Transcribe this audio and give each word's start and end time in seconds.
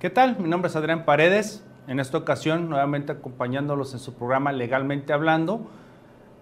¿Qué 0.00 0.08
tal? 0.08 0.38
Mi 0.38 0.48
nombre 0.48 0.70
es 0.70 0.76
Adrián 0.76 1.04
Paredes. 1.04 1.62
En 1.86 2.00
esta 2.00 2.16
ocasión, 2.16 2.70
nuevamente 2.70 3.12
acompañándolos 3.12 3.92
en 3.92 3.98
su 3.98 4.14
programa 4.14 4.50
Legalmente 4.50 5.12
Hablando, 5.12 5.66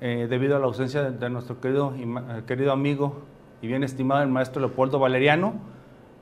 eh, 0.00 0.28
debido 0.30 0.54
a 0.54 0.60
la 0.60 0.66
ausencia 0.66 1.10
de, 1.10 1.28
nuestro 1.28 1.60
querido, 1.60 1.92
eh, 1.92 2.42
querido 2.46 2.70
amigo 2.70 3.22
y 3.60 3.66
bien 3.66 3.82
estimado 3.82 4.22
el 4.22 4.28
maestro 4.28 4.60
Leopoldo 4.60 5.00
Valeriano, 5.00 5.54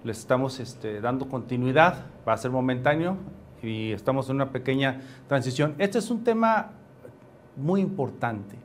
les 0.02 0.18
estamos 0.18 0.60
este, 0.60 1.02
dando 1.02 1.28
continuidad, 1.28 2.06
va 2.26 2.32
a 2.32 2.38
ser 2.38 2.52
momentáneo 2.52 3.18
y 3.62 3.92
estamos 3.92 4.30
en 4.30 4.36
una 4.36 4.50
pequeña 4.50 5.02
transición. 5.28 5.74
Este 5.76 5.98
es 5.98 6.10
un 6.10 6.24
tema 6.24 6.70
muy 7.54 7.82
importante. 7.82 8.56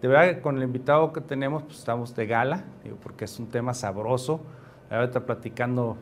De 0.00 0.06
verdad 0.06 0.40
con 0.42 0.58
el 0.58 0.62
invitado 0.62 1.12
que 1.12 1.22
tenemos, 1.22 1.64
pues 1.64 1.80
estamos 1.80 2.14
de 2.14 2.24
gala, 2.28 2.66
porque 3.02 3.24
es 3.24 3.36
un 3.40 3.48
tema 3.48 3.74
sabroso. 3.74 4.42
Ahorita 4.90 5.26
platicando, 5.26 5.96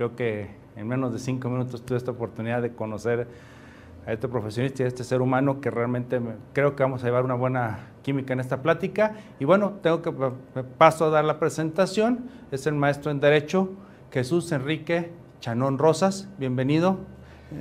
creo 0.00 0.16
que 0.16 0.48
en 0.76 0.88
menos 0.88 1.12
de 1.12 1.18
cinco 1.18 1.50
minutos 1.50 1.84
tuve 1.84 1.98
esta 1.98 2.10
oportunidad 2.10 2.62
de 2.62 2.72
conocer 2.72 3.28
a 4.06 4.12
este 4.14 4.28
profesionista 4.28 4.82
y 4.82 4.86
a 4.86 4.88
este 4.88 5.04
ser 5.04 5.20
humano 5.20 5.60
que 5.60 5.70
realmente 5.70 6.18
creo 6.54 6.74
que 6.74 6.82
vamos 6.82 7.02
a 7.02 7.06
llevar 7.06 7.22
una 7.22 7.34
buena 7.34 7.80
química 8.00 8.32
en 8.32 8.40
esta 8.40 8.62
plática. 8.62 9.16
Y 9.38 9.44
bueno, 9.44 9.74
tengo 9.82 10.00
que 10.00 10.10
paso 10.78 11.04
a 11.04 11.10
dar 11.10 11.26
la 11.26 11.38
presentación. 11.38 12.30
Es 12.50 12.66
el 12.66 12.76
maestro 12.76 13.10
en 13.10 13.20
Derecho, 13.20 13.74
Jesús 14.10 14.50
Enrique 14.52 15.12
Chanón 15.40 15.76
Rosas. 15.76 16.30
Bienvenido. 16.38 17.00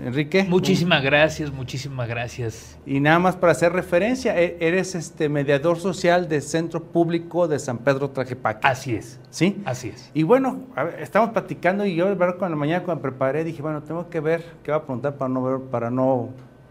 Enrique. 0.06 0.44
Muchísimas 0.44 1.04
gracias, 1.04 1.52
muchísimas 1.52 2.08
gracias. 2.08 2.78
Y 2.86 3.00
nada 3.00 3.20
más 3.20 3.36
para 3.36 3.52
hacer 3.52 3.74
referencia, 3.74 4.40
e-, 4.40 4.58
eres 4.60 4.96
este 4.96 5.30
mediador 5.30 5.80
social 5.80 6.30
del 6.30 6.42
Centro 6.42 6.84
Público 6.84 7.48
de 7.48 7.60
San 7.60 7.80
Pedro 7.80 8.10
Trajepaque. 8.10 8.68
Así 8.68 8.96
es. 8.96 9.20
¿Sí? 9.30 9.62
Así 9.66 9.90
es. 9.90 10.12
Y 10.14 10.24
bueno, 10.24 10.60
estamos 11.00 11.32
platicando 11.32 11.86
y 11.86 11.96
yo 11.96 12.06
con 12.38 12.50
la 12.50 12.56
mañana 12.56 12.84
cuando 12.84 13.04
me 13.04 13.10
preparé 13.10 13.44
dije, 13.44 13.62
bueno, 13.62 13.82
tengo 13.84 14.10
que 14.10 14.20
ver 14.20 14.44
qué 14.64 14.72
va 14.72 14.78
a 14.78 14.84
preguntar 14.84 15.16
para 15.16 15.30
no 15.30 15.44
ver, 15.44 15.60
para 15.70 15.90
no 15.90 16.30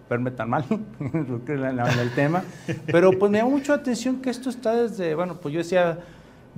verme 0.08 0.30
tan 0.30 0.50
mal 0.50 0.64
en 1.00 1.98
el 2.00 2.10
tema. 2.14 2.42
Pero 2.86 3.10
pues 3.12 3.30
me 3.30 3.38
llama 3.38 3.50
mucho 3.50 3.72
atención 3.72 4.20
que 4.20 4.30
esto 4.30 4.50
está 4.50 4.75
desde, 4.75 5.14
bueno, 5.14 5.38
pues 5.41 5.53
yo 5.53 5.58
decía 5.58 5.98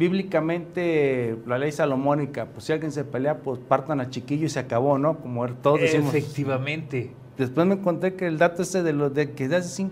bíblicamente 0.00 1.36
la 1.46 1.58
ley 1.58 1.70
salomónica, 1.72 2.46
pues 2.46 2.64
si 2.64 2.72
alguien 2.72 2.90
se 2.90 3.04
pelea, 3.04 3.40
pues 3.40 3.60
partan 3.60 4.00
al 4.00 4.08
chiquillo 4.08 4.46
y 4.46 4.48
se 4.48 4.58
acabó, 4.58 4.98
¿no? 4.98 5.18
Como 5.18 5.44
er, 5.44 5.52
todos 5.52 5.78
decimos. 5.78 6.14
Efectivamente. 6.14 7.12
Después 7.36 7.66
me 7.66 7.80
conté 7.80 8.14
que 8.14 8.26
el 8.26 8.38
dato 8.38 8.62
ese 8.62 8.82
de, 8.82 8.94
lo, 8.94 9.10
de 9.10 9.32
que 9.32 9.44
desde 9.44 9.56
hace 9.56 9.86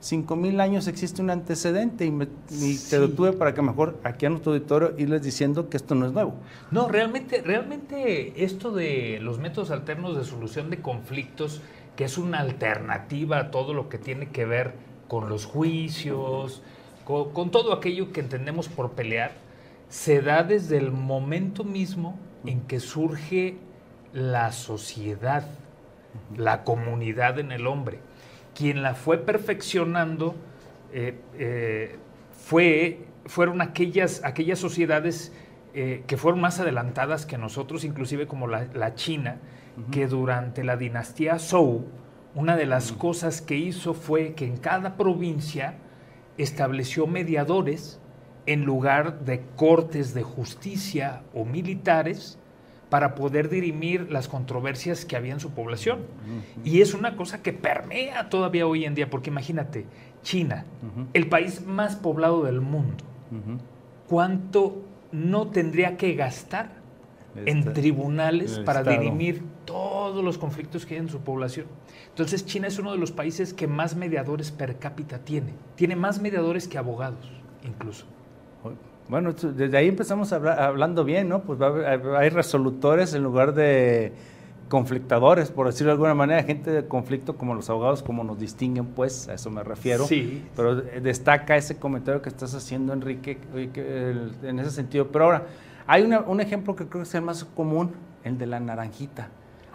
cinco, 0.00 0.36
mil 0.36 0.58
años 0.58 0.88
existe 0.88 1.20
un 1.20 1.28
antecedente 1.28 2.06
y, 2.06 2.10
me, 2.10 2.26
te 2.26 2.98
lo 2.98 3.10
tuve 3.10 3.34
para 3.34 3.52
que 3.52 3.60
mejor 3.60 3.98
aquí 4.04 4.24
en 4.24 4.32
nuestro 4.32 4.52
auditorio 4.52 4.94
irles 4.96 5.22
diciendo 5.22 5.68
que 5.68 5.76
esto 5.76 5.94
no 5.94 6.06
es 6.06 6.12
nuevo. 6.12 6.36
No, 6.70 6.88
realmente, 6.88 7.42
realmente 7.42 8.42
esto 8.42 8.70
de 8.70 9.18
los 9.20 9.38
métodos 9.38 9.70
alternos 9.70 10.16
de 10.16 10.24
solución 10.24 10.70
de 10.70 10.80
conflictos, 10.80 11.60
que 11.94 12.04
es 12.04 12.16
una 12.16 12.40
alternativa 12.40 13.38
a 13.38 13.50
todo 13.50 13.74
lo 13.74 13.90
que 13.90 13.98
tiene 13.98 14.28
que 14.30 14.46
ver 14.46 14.74
con 15.08 15.28
los 15.28 15.44
juicios, 15.44 16.62
con, 17.06 17.52
todo 17.52 17.72
aquello 17.72 18.12
que 18.12 18.18
entendemos 18.18 18.68
por 18.68 18.92
pelear, 18.92 19.30
se 19.88 20.20
da 20.20 20.42
desde 20.42 20.76
el 20.76 20.90
momento 20.90 21.62
mismo 21.62 22.18
en 22.44 22.62
que 22.62 22.80
surge 22.80 23.58
la 24.12 24.50
sociedad, 24.50 25.48
la 26.36 26.64
comunidad 26.64 27.38
en 27.38 27.52
el 27.52 27.68
hombre. 27.68 28.00
Quien 28.56 28.82
la 28.82 28.94
fue 28.94 29.18
perfeccionando 29.18 30.34
eh, 30.92 31.16
eh, 31.38 31.96
fue, 32.32 33.04
fueron 33.26 33.62
aquellas, 33.62 34.24
aquellas 34.24 34.58
sociedades 34.58 35.32
eh, 35.74 36.02
que 36.08 36.16
fueron 36.16 36.40
más 36.40 36.58
adelantadas 36.58 37.24
que 37.24 37.38
nosotros, 37.38 37.84
inclusive 37.84 38.26
como 38.26 38.48
la, 38.48 38.94
China, 38.96 39.36
que 39.92 40.08
durante 40.08 40.64
la 40.64 40.76
dinastía 40.76 41.38
Zhou, 41.38 41.84
una 42.34 42.56
de 42.56 42.66
las 42.66 42.90
cosas 42.90 43.42
que 43.42 43.56
hizo 43.56 43.94
fue 43.94 44.34
que 44.34 44.44
en 44.44 44.56
cada 44.56 44.96
provincia 44.96 45.78
estableció 46.38 47.06
mediadores 47.06 48.00
en 48.46 48.64
lugar 48.64 49.20
de 49.24 49.42
cortes 49.56 50.14
de 50.14 50.22
justicia 50.22 51.22
o 51.34 51.44
militares 51.44 52.38
para 52.88 53.14
poder 53.16 53.48
dirimir 53.48 54.10
las 54.12 54.28
controversias 54.28 55.04
que 55.04 55.16
había 55.16 55.32
en 55.32 55.40
su 55.40 55.50
población. 55.50 56.00
Y 56.64 56.80
es 56.80 56.94
una 56.94 57.16
cosa 57.16 57.42
que 57.42 57.52
permea 57.52 58.28
todavía 58.28 58.66
hoy 58.66 58.84
en 58.84 58.94
día, 58.94 59.10
porque 59.10 59.30
imagínate, 59.30 59.86
China, 60.22 60.64
el 61.12 61.28
país 61.28 61.66
más 61.66 61.96
poblado 61.96 62.44
del 62.44 62.60
mundo, 62.60 63.04
¿cuánto 64.08 64.82
no 65.10 65.48
tendría 65.48 65.96
que 65.96 66.14
gastar 66.14 66.70
en 67.44 67.58
este, 67.58 67.70
tribunales 67.72 68.60
para 68.60 68.82
dirimir 68.82 69.42
todos 69.66 70.24
los 70.24 70.38
conflictos 70.38 70.86
que 70.86 70.94
hay 70.94 71.00
en 71.00 71.10
su 71.10 71.20
población? 71.20 71.66
Entonces 72.08 72.46
China 72.46 72.68
es 72.68 72.78
uno 72.78 72.92
de 72.92 72.98
los 72.98 73.12
países 73.12 73.52
que 73.52 73.66
más 73.66 73.96
mediadores 73.96 74.50
per 74.50 74.78
cápita 74.78 75.18
tiene. 75.18 75.52
Tiene 75.74 75.96
más 75.96 76.20
mediadores 76.20 76.66
que 76.66 76.78
abogados, 76.78 77.30
incluso. 77.62 78.06
Bueno, 79.08 79.32
desde 79.32 79.76
ahí 79.76 79.88
empezamos 79.88 80.32
hablando 80.32 81.04
bien, 81.04 81.28
¿no? 81.28 81.42
Pues 81.42 81.60
hay 81.60 82.30
resolutores 82.30 83.14
en 83.14 83.22
lugar 83.22 83.54
de 83.54 84.12
conflictadores, 84.68 85.52
por 85.52 85.66
decirlo 85.66 85.90
de 85.90 85.92
alguna 85.92 86.14
manera, 86.14 86.42
gente 86.42 86.72
de 86.72 86.88
conflicto 86.88 87.36
como 87.36 87.54
los 87.54 87.70
abogados, 87.70 88.02
como 88.02 88.24
nos 88.24 88.36
distinguen, 88.36 88.86
pues, 88.86 89.28
a 89.28 89.34
eso 89.34 89.48
me 89.48 89.62
refiero. 89.62 90.06
Sí. 90.06 90.44
Pero 90.56 90.74
destaca 90.74 91.56
ese 91.56 91.78
comentario 91.78 92.20
que 92.20 92.28
estás 92.28 92.52
haciendo, 92.52 92.92
Enrique, 92.92 93.38
en 93.54 94.58
ese 94.58 94.72
sentido. 94.72 95.06
Pero 95.12 95.26
ahora, 95.26 95.46
hay 95.86 96.02
un 96.02 96.40
ejemplo 96.40 96.74
que 96.74 96.88
creo 96.88 97.02
que 97.02 97.08
es 97.08 97.14
el 97.14 97.22
más 97.22 97.44
común, 97.44 97.92
el 98.24 98.38
de 98.38 98.46
la 98.46 98.58
naranjita. 98.58 99.28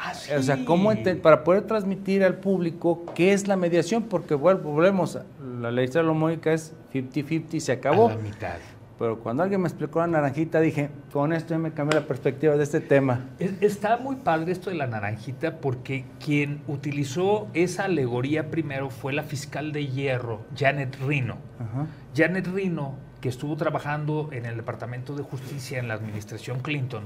Ah, 0.04 0.14
o 0.36 0.42
sea, 0.42 0.66
¿cómo 0.66 0.92
para 1.22 1.44
poder 1.44 1.62
transmitir 1.68 2.24
al 2.24 2.36
público 2.36 3.06
qué 3.14 3.34
es 3.34 3.48
la 3.48 3.56
mediación? 3.56 4.04
Porque 4.04 4.34
bueno, 4.34 4.60
volvemos, 4.62 5.20
la 5.60 5.70
ley 5.70 5.88
salomónica 5.90 6.52
es 6.54 6.74
50-50 6.92 7.54
y 7.54 7.60
se 7.60 7.72
acabó. 7.72 8.10
A 8.10 8.16
la 8.16 8.18
mitad. 8.18 8.56
Pero 8.98 9.20
cuando 9.20 9.44
alguien 9.44 9.62
me 9.62 9.68
explicó 9.68 10.00
la 10.00 10.08
naranjita, 10.08 10.60
dije, 10.60 10.90
con 11.14 11.34
esto 11.34 11.54
ya 11.54 11.60
me 11.60 11.72
cambió 11.72 12.00
la 12.00 12.08
perspectiva 12.08 12.56
de 12.56 12.64
este 12.64 12.80
tema. 12.82 13.30
Está 13.40 13.98
muy 13.98 14.16
padre 14.16 14.52
esto 14.52 14.72
de 14.72 14.76
la 14.76 14.88
naranjita 14.88 15.58
porque 15.58 16.06
quien 16.24 16.62
utilizó 16.68 17.48
esa 17.54 17.86
alegoría 17.86 18.50
primero 18.50 18.90
fue 18.90 19.14
la 19.14 19.24
fiscal 19.24 19.72
de 19.72 19.88
hierro, 19.88 20.42
Janet 20.56 20.98
Rino. 21.06 21.38
Janet 22.16 22.48
Rino 22.48 22.96
que 23.22 23.30
estuvo 23.30 23.56
trabajando 23.56 24.30
en 24.32 24.48
el 24.48 24.58
Departamento 24.58 25.16
de 25.16 25.22
Justicia 25.22 25.80
en 25.80 25.88
la 25.88 25.94
administración 25.94 26.60
Clinton, 26.60 27.04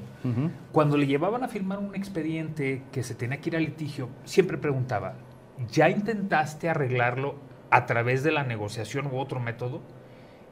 cuando 0.72 0.98
le 0.98 1.08
llevaban 1.08 1.44
a 1.44 1.50
firmar 1.50 1.80
un 1.80 1.94
expediente 1.94 2.84
que 2.92 3.04
se 3.04 3.16
tenía 3.16 3.42
que 3.42 3.50
ir 3.50 3.58
a 3.58 3.60
litigio, 3.60 4.08
siempre 4.24 4.58
preguntaba, 4.58 5.16
¿ya 5.70 5.90
intentaste 5.90 6.70
arreglarlo 6.70 7.36
a 7.70 7.86
través 7.86 8.24
de 8.24 8.32
la 8.32 8.44
negociación 8.44 9.08
u 9.08 9.18
otro 9.18 9.42
método? 9.42 9.82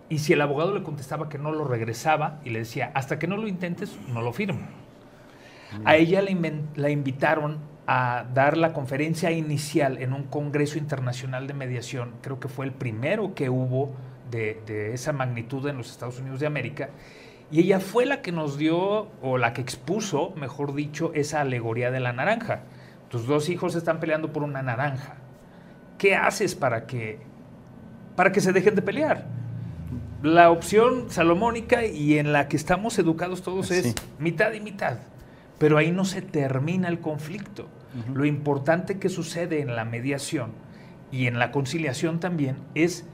Y 0.10 0.20
si 0.20 0.34
el 0.34 0.42
abogado 0.42 0.74
le 0.74 0.84
contestaba 0.84 1.30
que 1.30 1.38
no 1.38 1.52
lo 1.52 1.64
regresaba 1.64 2.42
y 2.44 2.50
le 2.50 2.60
decía, 2.60 2.92
hasta 2.94 3.18
que 3.18 3.28
no 3.28 3.38
lo 3.38 3.48
intentes, 3.48 3.98
no 4.10 4.22
lo 4.22 4.34
firmo. 4.34 4.68
A 5.86 5.96
ella 5.96 6.22
la 6.22 6.90
invitaron 6.90 7.60
a 7.88 8.26
dar 8.34 8.58
la 8.58 8.74
conferencia 8.74 9.32
inicial 9.32 9.98
en 9.98 10.14
un 10.14 10.24
Congreso 10.24 10.78
Internacional 10.78 11.48
de 11.48 11.54
Mediación, 11.54 12.14
creo 12.22 12.40
que 12.40 12.48
fue 12.48 12.66
el 12.66 12.72
primero 12.72 13.34
que 13.34 13.50
hubo 13.50 13.94
de, 14.34 14.94
esa 14.94 15.14
magnitud 15.14 15.68
en 15.68 15.78
los 15.78 15.92
Estados 15.92 16.20
Unidos 16.20 16.40
de 16.40 16.48
América. 16.48 16.90
Y 17.52 17.60
ella 17.60 17.80
fue 17.80 18.06
la 18.06 18.22
que 18.22 18.32
nos 18.32 18.58
dio, 18.58 19.08
o 19.22 19.38
la 19.38 19.54
que 19.54 19.62
expuso, 19.62 20.34
mejor 20.36 20.74
dicho, 20.74 21.12
esa 21.14 21.42
alegoría 21.42 21.92
de 21.92 22.00
la 22.00 22.14
naranja. 22.14 22.62
Tus 23.10 23.28
dos 23.28 23.50
hijos 23.50 23.76
están 23.76 24.00
peleando 24.00 24.34
por 24.34 24.44
una 24.44 24.64
naranja. 24.64 25.16
¿Qué 25.98 26.16
haces 26.16 26.56
para 26.56 26.88
que, 26.88 27.20
para 28.16 28.32
que 28.32 28.42
se 28.42 28.54
dejen 28.54 28.76
de 28.76 28.82
pelear? 28.82 29.28
La 30.24 30.50
opción 30.50 31.10
salomónica 31.10 31.86
y 31.86 32.18
en 32.18 32.34
la 32.34 32.48
que 32.48 32.56
estamos 32.56 32.98
educados 32.98 33.44
todos 33.44 33.70
es 33.72 33.94
mitad 34.20 34.54
y 34.54 34.62
mitad. 34.62 34.98
Pero 35.60 35.78
ahí 35.78 35.92
no 35.92 36.06
se 36.06 36.22
termina 36.22 36.88
el 36.88 37.00
conflicto. 37.00 37.68
Lo 38.12 38.26
importante 38.26 38.98
que 38.98 39.10
sucede 39.10 39.62
en 39.62 39.76
la 39.76 39.86
mediación 39.86 40.52
y 41.12 41.28
en 41.28 41.38
la 41.38 41.52
conciliación 41.52 42.20
también 42.20 42.56
es 42.74 43.06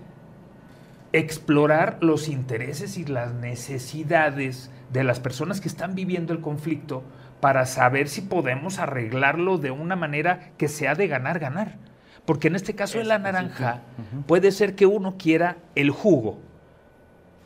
explorar 1.14 1.98
los 2.02 2.28
intereses 2.28 2.98
y 2.98 3.06
las 3.06 3.34
necesidades 3.34 4.72
de 4.92 5.04
las 5.04 5.20
personas 5.20 5.62
que 5.62 5.68
están 5.68 5.96
viviendo 5.96 6.34
el 6.34 6.42
conflicto 6.42 7.04
para 7.40 7.66
saber 7.66 8.10
si 8.10 8.22
podemos 8.22 8.80
arreglarlo 8.80 9.58
de 9.58 9.72
una 9.72 9.96
manera 9.96 10.52
que 10.58 10.68
sea 10.68 10.96
de 10.96 11.08
ganar, 11.08 11.40
ganar. 11.40 11.78
Porque 12.26 12.48
en 12.48 12.56
este 12.56 12.76
caso 12.76 12.98
de 12.98 13.06
la 13.06 13.18
naranja 13.18 13.82
puede 14.28 14.52
ser 14.52 14.76
que 14.76 14.86
uno 14.86 15.16
quiera 15.18 15.58
el 15.76 15.90
jugo 15.90 16.40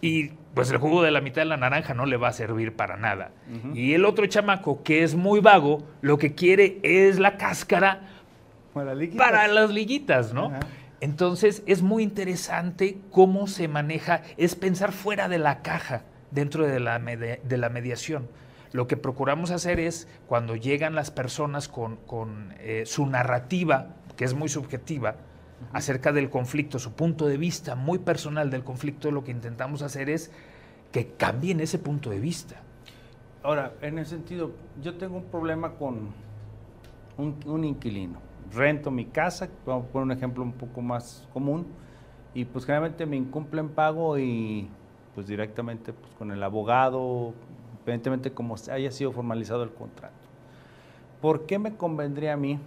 y 0.01 0.31
pues 0.53 0.69
el 0.69 0.77
jugo 0.77 1.01
de 1.01 1.11
la 1.11 1.21
mitad 1.21 1.41
de 1.41 1.45
la 1.45 1.57
naranja 1.57 1.93
no 1.93 2.05
le 2.05 2.17
va 2.17 2.27
a 2.27 2.33
servir 2.33 2.75
para 2.75 2.97
nada. 2.97 3.31
Y 3.73 3.93
el 3.93 4.03
otro 4.03 4.25
chamaco 4.25 4.83
que 4.83 5.03
es 5.03 5.15
muy 5.15 5.39
vago, 5.39 5.83
lo 6.01 6.17
que 6.17 6.35
quiere 6.35 6.79
es 6.83 7.19
la 7.19 7.37
cáscara 7.37 8.01
para, 8.73 9.47
las 9.47 9.69
liguitas, 9.69 10.33
¿no? 10.33 10.51
Entonces 11.03 11.63
es 11.65 11.81
muy 11.81 12.01
interesante 12.01 12.97
cómo 13.11 13.47
se 13.47 13.67
maneja, 13.67 14.21
es 14.37 14.55
pensar 14.55 14.93
fuera 14.93 15.27
de 15.27 15.37
la 15.37 15.61
caja 15.61 16.03
dentro 16.31 16.65
de 16.65 16.79
la, 16.79 16.97
de 16.97 17.57
la 17.57 17.67
mediación. 17.67 18.29
lo 18.71 18.87
que 18.87 18.95
procuramos 18.95 19.51
hacer 19.51 19.81
es, 19.81 20.07
cuando 20.27 20.55
llegan 20.55 20.95
las 20.95 21.11
personas 21.11 21.67
con, 21.67 22.53
eh, 22.59 22.83
su 22.85 23.05
narrativa, 23.05 23.89
que 24.15 24.23
es 24.23 24.33
muy 24.33 24.47
subjetiva, 24.47 25.17
acerca 25.73 26.13
del 26.13 26.29
conflicto, 26.29 26.79
su 26.79 26.93
punto 26.93 27.27
de 27.27 27.35
vista 27.35 27.75
muy 27.75 27.99
personal 27.99 28.49
del 28.49 28.63
conflicto, 28.63 29.11
lo 29.11 29.25
que 29.25 29.31
intentamos 29.31 29.81
hacer 29.81 30.09
es 30.09 30.31
que 30.93 31.07
cambien 31.17 31.59
ese 31.59 31.79
punto 31.79 32.11
de 32.11 32.21
vista. 32.21 32.61
Ahora, 33.43 33.73
en 33.81 33.99
el 33.99 34.05
sentido, 34.05 34.51
yo 34.81 34.95
tengo 34.95 35.17
un 35.17 35.25
problema 35.25 35.73
con 35.73 36.13
un, 37.17 37.63
inquilino. 37.65 38.19
Rento 38.53 38.91
mi 38.91 39.05
casa, 39.05 39.49
vamos 39.65 39.85
a 39.85 39.87
poner 39.89 40.05
un 40.05 40.11
ejemplo 40.11 40.43
un 40.43 40.53
poco 40.53 40.81
más 40.81 41.27
común, 41.33 41.65
y 42.33 42.45
pues 42.45 42.65
generalmente 42.65 43.05
me 43.05 43.15
incumplen 43.15 43.69
pago 43.69 44.17
y 44.17 44.69
pues 45.15 45.27
directamente 45.27 45.93
pues, 45.93 46.13
con 46.15 46.31
el 46.31 46.41
abogado, 46.43 47.33
evidentemente 47.83 48.31
como 48.31 48.55
haya 48.71 48.91
sido 48.91 49.11
formalizado 49.11 49.63
el 49.63 49.71
contrato. 49.71 50.13
¿Por 51.21 51.45
qué 51.45 51.57
me 51.57 51.75
convendría 51.75 52.33
a 52.33 52.37
mí 52.37 52.59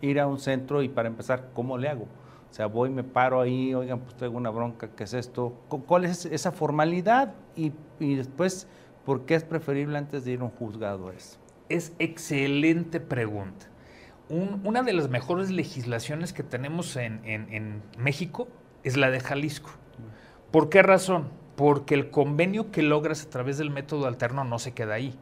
ir 0.00 0.20
a 0.20 0.26
un 0.26 0.38
centro 0.38 0.82
y 0.82 0.88
para 0.88 1.08
empezar, 1.08 1.50
cómo 1.54 1.76
le 1.76 1.88
hago? 1.88 2.06
O 2.50 2.54
sea, 2.56 2.66
voy, 2.66 2.88
me 2.88 3.04
paro 3.04 3.40
ahí, 3.40 3.74
oigan, 3.74 4.00
pues 4.00 4.14
tengo 4.14 4.36
una 4.36 4.50
bronca, 4.50 4.88
¿qué 4.88 5.04
es 5.04 5.14
esto? 5.14 5.52
¿Cuál 5.68 6.04
es 6.04 6.24
esa 6.26 6.52
formalidad? 6.52 7.34
Y, 7.56 7.72
después, 7.98 8.68
¿por 9.04 9.26
qué 9.26 9.34
es 9.34 9.44
preferible 9.44 9.98
antes 9.98 10.24
de 10.24 10.32
ir 10.32 10.40
a 10.40 10.44
un 10.44 10.50
juzgado 10.50 11.10
eso? 11.10 11.38
Es 11.68 11.92
excelente 11.98 13.00
pregunta. 13.00 13.66
Una 14.28 14.82
de 14.82 14.92
las 14.92 15.08
mejores 15.08 15.50
legislaciones 15.50 16.32
que 16.32 16.42
tenemos 16.42 16.96
en, 16.96 17.20
en 17.24 17.82
México 17.98 18.48
es 18.82 18.96
la 18.96 19.10
de 19.10 19.20
Jalisco. 19.20 19.70
¿Por 20.50 20.68
qué 20.68 20.82
razón? 20.82 21.28
Porque 21.56 21.94
el 21.94 22.10
convenio 22.10 22.70
que 22.70 22.82
logras 22.82 23.24
a 23.24 23.30
través 23.30 23.58
del 23.58 23.70
método 23.70 24.06
alterno 24.06 24.44
no 24.44 24.58
se 24.58 24.72
queda 24.72 24.94
ahí, 24.94 25.14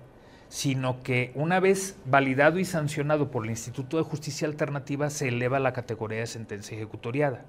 sino 0.49 1.03
que 1.03 1.33
una 1.35 1.61
vez 1.61 1.97
validado 2.05 2.59
y 2.59 2.65
sancionado 2.65 3.31
por 3.31 3.45
el 3.45 3.51
Instituto 3.51 3.97
de 3.97 4.03
Justicia 4.03 4.47
Alternativa 4.47 5.11
se 5.11 5.29
eleva 5.29 5.57
a 5.57 5.61
la 5.61 5.73
categoría 5.73 6.21
de 6.21 6.27
sentencia 6.27 6.77
ejecutoriada. 6.77 7.45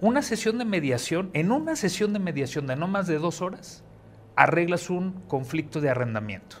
Una 0.00 0.22
sesión 0.22 0.58
de 0.58 0.64
mediación, 0.64 1.30
en 1.32 1.50
una 1.50 1.74
sesión 1.74 2.12
de 2.12 2.20
mediación 2.20 2.66
de 2.66 2.76
no 2.76 2.86
más 2.86 3.08
de 3.08 3.18
dos 3.18 3.42
horas, 3.42 3.82
arreglas 4.36 4.90
un 4.90 5.12
conflicto 5.26 5.80
de 5.80 5.90
arrendamiento. 5.90 6.58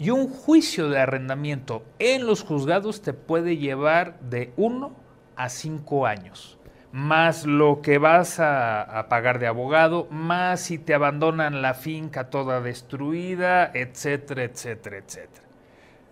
Y 0.00 0.10
un 0.10 0.28
juicio 0.28 0.88
de 0.88 0.98
arrendamiento 0.98 1.84
en 2.00 2.26
los 2.26 2.42
juzgados 2.42 3.02
te 3.02 3.12
puede 3.12 3.58
llevar 3.58 4.18
de 4.20 4.52
uno 4.56 4.92
a 5.36 5.48
cinco 5.48 6.06
años 6.06 6.58
más 6.92 7.46
lo 7.46 7.82
que 7.82 7.98
vas 7.98 8.40
a, 8.40 9.06
pagar 9.08 9.38
de 9.38 9.46
abogado, 9.46 10.06
más 10.10 10.60
si 10.60 10.78
te 10.78 10.94
abandonan 10.94 11.62
la 11.62 11.74
finca 11.74 12.30
toda 12.30 12.60
destruida, 12.60 13.70
etcétera, 13.74 14.44
etcétera, 14.44 14.98
etcétera. 14.98 15.46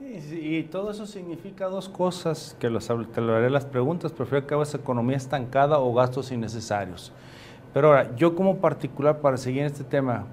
Y, 0.00 0.62
todo 0.64 0.93
eso 0.93 1.06
significa 1.06 1.67
dos 1.67 1.88
cosas, 1.88 2.56
que 2.61 2.70
los, 2.70 2.87
te 2.87 3.20
lo 3.20 3.35
haré 3.35 3.50
las 3.50 3.67
preguntas, 3.67 4.12
prefiero 4.12 4.46
que 4.46 4.55
hagas 4.55 4.75
economía 4.75 5.17
estancada 5.17 5.81
o 5.81 5.93
gastos 5.93 6.31
innecesarios. 6.31 7.12
Pero 7.75 7.88
ahora, 7.88 8.14
yo 8.14 8.37
como 8.37 8.58
particular 8.58 9.20
para 9.20 9.37
seguir 9.37 9.64
este 9.64 9.82
tema, 9.82 10.26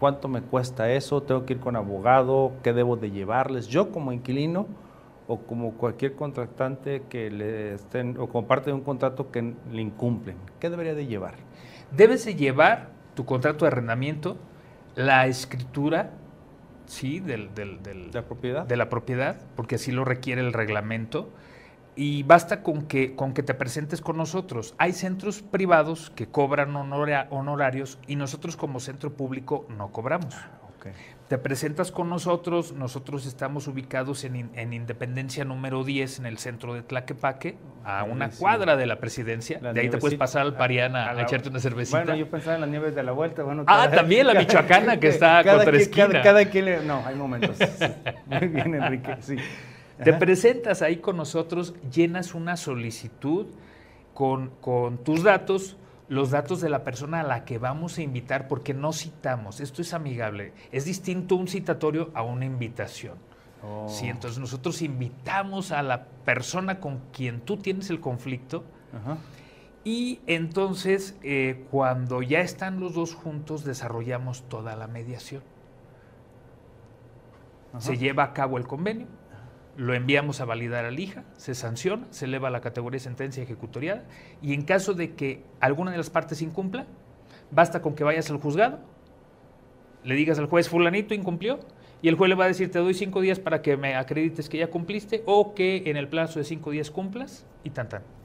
¿cuánto 0.00 0.26
me 0.28 0.40
cuesta 0.40 0.90
eso? 0.90 1.22
¿Tengo 1.22 1.44
que 1.44 1.52
ir 1.52 1.60
con 1.60 1.76
abogado? 1.76 2.52
¿Qué 2.62 2.72
debo 2.72 2.96
de 2.96 3.10
llevarles? 3.10 3.68
Yo 3.68 3.92
como 3.92 4.12
inquilino, 4.12 4.66
o 5.28 5.38
como 5.42 5.74
cualquier 5.74 6.16
contratante 6.16 7.02
que 7.08 7.30
le 7.30 7.74
estén, 7.74 8.16
o 8.18 8.28
como 8.28 8.48
parte 8.48 8.70
de 8.70 8.74
un 8.74 8.80
contrato 8.80 9.30
que 9.30 9.54
le 9.70 9.80
incumplen? 9.80 10.36
¿Qué 10.58 10.68
debería 10.70 10.94
de 10.94 11.06
llevar? 11.06 11.34
Debes 11.96 12.24
de 12.24 12.34
llevar 12.34 12.88
tu 13.14 13.24
contrato 13.24 13.64
de 13.64 13.68
arrendamiento, 13.68 14.38
la 14.96 15.28
escritura, 15.28 16.10
sí, 16.86 17.20
del, 17.20 17.54
del, 17.54 17.80
del, 17.82 18.10
¿La 18.10 18.22
propiedad? 18.22 18.66
de 18.66 18.76
la 18.76 18.88
propiedad, 18.88 19.36
porque 19.54 19.76
así 19.76 19.92
lo 19.92 20.04
requiere 20.04 20.40
el 20.40 20.52
reglamento, 20.52 21.28
y 22.00 22.22
basta 22.22 22.62
con 22.62 22.86
que, 22.86 23.14
con 23.14 23.34
que 23.34 23.42
te 23.42 23.52
presentes 23.52 24.00
con 24.00 24.16
nosotros. 24.16 24.74
Hay 24.78 24.94
centros 24.94 25.42
privados 25.42 26.08
que 26.08 26.28
cobran 26.28 26.74
honorarios 26.74 27.98
y 28.06 28.16
nosotros 28.16 28.56
como 28.56 28.80
centro 28.80 29.12
público 29.12 29.66
no 29.68 29.92
cobramos. 29.92 30.34
Ah, 30.34 30.48
te 31.28 31.36
presentas 31.36 31.92
con 31.92 32.08
nosotros, 32.08 32.72
nosotros 32.72 33.26
estamos 33.26 33.68
ubicados 33.68 34.24
en, 34.24 34.72
Independencia 34.72 35.44
número 35.44 35.84
10 35.84 36.20
en 36.20 36.26
el 36.26 36.38
centro 36.38 36.72
de 36.72 36.80
Tlaquepaque, 36.80 37.58
a 37.84 38.04
una 38.04 38.30
cuadra 38.30 38.76
de 38.76 38.86
la 38.86 38.98
presidencia. 38.98 39.58
de 39.58 39.78
ahí 39.78 39.90
te 39.90 39.98
puedes 39.98 40.18
pasar 40.18 40.40
al 40.40 40.56
Pariana 40.56 41.10
a, 41.10 41.20
echarte 41.20 41.50
una 41.50 41.60
cervecita. 41.60 41.98
Bueno, 41.98 42.16
yo 42.16 42.30
pensaba 42.30 42.54
en 42.54 42.62
las 42.62 42.70
nieves 42.70 42.94
de 42.94 43.02
la 43.02 43.12
vuelta. 43.12 43.42
Bueno, 43.42 43.64
ah, 43.66 43.90
también 43.90 44.26
la 44.26 44.32
Michoacana 44.40 44.98
que 44.98 45.08
está 45.08 45.44
cada 45.44 45.64
contra 45.64 45.76
esquina. 45.76 46.22
Cada, 46.22 46.46
quien 46.46 46.64
le, 46.64 46.82
No, 46.82 47.04
hay 47.04 47.14
momentos. 47.14 47.58
Muy 48.24 48.48
bien, 48.48 48.74
Enrique, 48.74 49.16
sí. 49.20 49.36
Te 50.04 50.12
presentas 50.14 50.82
ahí 50.82 50.96
con 50.96 51.16
nosotros, 51.16 51.74
llenas 51.92 52.34
una 52.34 52.56
solicitud 52.56 53.46
con, 54.14 54.50
con 54.60 54.98
tus 54.98 55.22
datos, 55.22 55.76
los 56.08 56.30
datos 56.30 56.60
de 56.60 56.70
la 56.70 56.84
persona 56.84 57.20
a 57.20 57.22
la 57.22 57.44
que 57.44 57.58
vamos 57.58 57.98
a 57.98 58.02
invitar 58.02 58.48
porque 58.48 58.72
no 58.72 58.92
citamos. 58.92 59.60
Esto 59.60 59.82
es 59.82 59.92
amigable. 59.92 60.52
Es 60.72 60.86
distinto 60.86 61.36
un 61.36 61.48
citatorio 61.48 62.10
a 62.14 62.22
una 62.22 62.46
invitación. 62.46 63.16
Oh. 63.62 63.88
Sí, 63.88 64.06
entonces 64.06 64.38
nosotros 64.38 64.80
invitamos 64.80 65.70
a 65.70 65.82
la 65.82 66.06
persona 66.24 66.80
con 66.80 67.00
quien 67.12 67.40
tú 67.42 67.58
tienes 67.58 67.90
el 67.90 68.00
conflicto 68.00 68.64
y 69.84 70.20
entonces 70.26 71.16
eh, 71.22 71.64
cuando 71.70 72.22
ya 72.22 72.40
están 72.40 72.80
los 72.80 72.94
dos 72.94 73.14
juntos 73.14 73.64
desarrollamos 73.64 74.42
toda 74.48 74.76
la 74.76 74.86
mediación. 74.86 75.42
Se 77.78 77.98
lleva 77.98 78.24
a 78.24 78.32
cabo 78.32 78.58
el 78.58 78.66
convenio 78.66 79.06
lo 79.80 79.94
enviamos 79.94 80.42
a 80.42 80.44
validar 80.44 80.84
al 80.84 81.00
hija, 81.00 81.24
se 81.38 81.54
sanciona, 81.54 82.06
se 82.10 82.26
eleva 82.26 82.48
a 82.48 82.50
la 82.50 82.60
categoría 82.60 82.96
de 82.96 83.04
sentencia 83.04 83.42
ejecutoriada 83.42 84.04
y 84.42 84.52
en 84.52 84.60
caso 84.60 84.92
de 84.92 85.14
que 85.14 85.42
alguna 85.58 85.90
de 85.90 85.96
las 85.96 86.10
partes 86.10 86.42
incumpla, 86.42 86.84
basta 87.50 87.80
con 87.80 87.94
que 87.94 88.04
vayas 88.04 88.30
al 88.30 88.36
juzgado, 88.36 88.80
le 90.04 90.14
digas 90.16 90.38
al 90.38 90.48
juez 90.48 90.68
fulanito 90.68 91.14
incumplió 91.14 91.60
y 92.02 92.08
el 92.08 92.16
juez 92.16 92.28
le 92.28 92.34
va 92.34 92.44
a 92.44 92.48
decir 92.48 92.70
te 92.70 92.78
doy 92.78 92.92
cinco 92.92 93.22
días 93.22 93.40
para 93.40 93.62
que 93.62 93.78
me 93.78 93.94
acredites 93.94 94.50
que 94.50 94.58
ya 94.58 94.66
cumpliste 94.66 95.22
o 95.24 95.54
que 95.54 95.84
en 95.86 95.96
el 95.96 96.08
plazo 96.08 96.40
de 96.40 96.44
cinco 96.44 96.72
días 96.72 96.90
cumplas 96.90 97.46
y 97.64 97.70
tan 97.70 97.88
tan. 97.88 98.19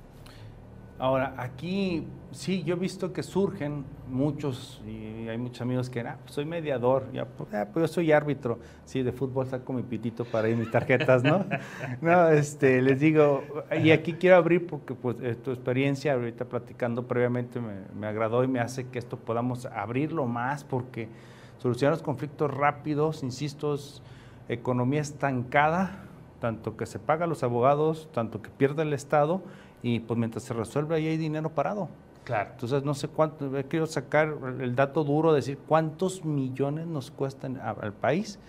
Ahora, 0.98 1.34
aquí 1.38 2.08
sí, 2.32 2.64
yo 2.64 2.76
he 2.76 2.80
visto 2.80 3.12
que 3.12 3.22
surgen 3.22 3.84
muchos, 4.10 4.82
y 4.88 5.28
hay 5.28 5.38
muchos 5.38 5.62
amigos 5.62 5.90
que, 5.90 6.00
ah, 6.00 6.18
pues 6.22 6.36
soy 6.36 6.46
mediador, 6.46 7.12
ya, 7.12 7.26
pues, 7.26 7.54
ah, 7.54 7.68
pues 7.72 7.90
yo 7.90 7.94
soy 7.94 8.14
árbitro, 8.14 8.60
sí, 8.86 9.04
de 9.04 9.12
fútbol 9.12 9.46
saco 9.46 9.74
mi 9.74 9.84
pitito 9.84 10.24
para 10.24 10.48
ir 10.48 10.56
mis 10.56 10.72
tarjetas, 10.72 11.22
¿no? 11.22 11.46
no, 12.02 12.30
este, 12.30 12.82
les 12.82 13.00
digo, 13.02 13.44
y 13.84 13.92
aquí 13.92 14.14
quiero 14.14 14.38
abrir 14.38 14.68
porque 14.68 14.94
pues 14.94 15.18
tu 15.44 15.52
experiencia 15.52 16.14
ahorita 16.14 16.46
platicando 16.46 17.06
previamente 17.06 17.60
me, 17.60 17.74
me 18.00 18.08
agradó 18.08 18.46
y 18.46 18.48
me 18.48 18.62
hace 18.62 18.88
que 18.88 19.00
esto 19.00 19.18
podamos 19.18 19.66
abrirlo 19.66 20.26
más 20.28 20.64
porque 20.64 21.10
solucionar 21.58 21.94
los 21.94 22.04
conflictos 22.04 22.54
rápidos, 22.54 23.22
insisto, 23.22 23.74
es 23.74 24.02
economía 24.48 25.02
estancada, 25.02 26.06
tanto 26.40 26.78
que 26.78 26.86
se 26.86 27.00
paga 27.00 27.26
a 27.26 27.28
los 27.28 27.44
abogados, 27.44 28.08
tanto 28.14 28.42
que 28.42 28.50
pierde 28.50 28.84
el 28.84 28.94
Estado, 28.94 29.42
y 29.86 30.00
pues 30.00 30.18
mientras 30.18 30.44
se 30.44 30.56
resuelve 30.56 30.96
ahí 30.96 31.06
hay 31.06 31.18
dinero 31.18 31.52
parado. 31.52 31.90
Claro. 32.24 32.50
Entonces 32.54 32.84
no 32.84 32.96
sé 32.96 33.08
cuánto, 33.08 33.52
quiero 33.70 33.86
sacar 33.86 34.36
el 34.60 34.76
dato 34.76 35.04
duro, 35.04 35.32
decir 35.32 35.60
cuántos 35.60 36.26
millones 36.26 36.88
nos 36.88 37.12
cuestan 37.12 37.58
al 37.58 37.94
país 37.94 38.40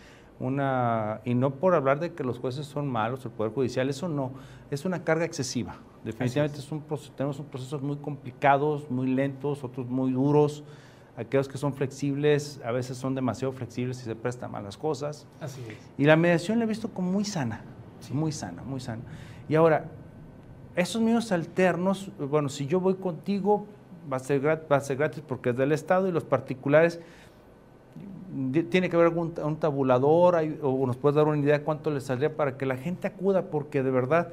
una, 0.41 1.21
y 1.27 1.35
no 1.35 1.51
por 1.51 1.75
hablar 1.75 2.01
de 2.01 2.15
que 2.15 2.25
los 2.25 2.39
jueces 2.39 2.65
son 2.65 2.89
malos, 2.89 3.23
el 3.27 3.33
Poder 3.33 3.53
Judicial, 3.53 3.91
eso 3.91 4.09
no, 4.09 4.33
es 4.71 4.87
una 4.87 5.05
carga 5.05 5.27
excesiva. 5.27 5.77
Definitivamente 6.05 6.59
es. 6.59 6.73
un 6.73 6.83
tenemos 7.15 7.39
un 7.39 7.45
procesos 7.47 7.83
muy 7.83 7.97
complicados, 7.97 8.91
muy 8.91 9.09
lentos, 9.09 9.63
otros 9.63 9.87
muy 9.87 10.13
duros. 10.13 10.65
Aquellos 11.19 11.49
que 11.49 11.59
son 11.59 11.75
flexibles, 11.75 12.61
a 12.65 12.73
veces 12.73 12.97
son 12.97 13.15
demasiado 13.15 13.53
flexibles 13.53 14.01
y 14.01 14.05
se 14.05 14.15
prestan 14.15 14.53
malas 14.53 14.79
cosas. 14.79 15.27
Así 15.41 15.61
es. 15.69 15.77
Y 15.99 16.05
la 16.05 16.17
mediación 16.17 16.59
la 16.59 16.65
he 16.65 16.69
visto 16.69 16.89
como 16.89 17.13
muy 17.13 17.25
sana, 17.25 17.63
muy 18.11 18.33
sana, 18.33 18.63
muy 18.63 18.81
sana. 18.81 19.03
Y 19.49 19.55
ahora, 19.55 19.91
esos 20.77 21.01
medios 21.03 21.33
alternos, 21.33 22.11
bueno, 22.19 22.49
si 22.49 22.67
yo 22.67 22.81
voy 22.81 22.95
contigo, 22.95 23.67
va 24.11 24.19
a 24.19 24.21
ser, 24.21 24.47
va 24.47 24.77
a 24.77 24.81
ser 24.81 24.99
gratis 24.99 25.23
porque 25.27 25.51
es 25.51 25.57
del 25.57 25.73
Estado 25.73 26.07
y 26.07 26.13
los 26.13 26.25
particulares, 26.25 27.01
tiene 28.71 28.91
que 28.91 28.97
haber 28.97 29.09
algún 29.09 29.33
un 29.43 29.57
tabulador 29.57 30.37
o 30.63 30.87
nos 30.87 30.97
puedes 30.97 31.17
dar 31.17 31.27
una 31.27 31.39
idea 31.39 31.59
de 31.59 31.65
cuánto 31.65 31.91
les 31.91 32.05
saldría 32.05 32.37
para 32.37 32.59
que 32.59 32.67
la 32.67 32.77
gente 32.77 33.07
acuda, 33.07 33.47
porque 33.47 33.83
de 33.83 33.91
verdad 33.91 34.29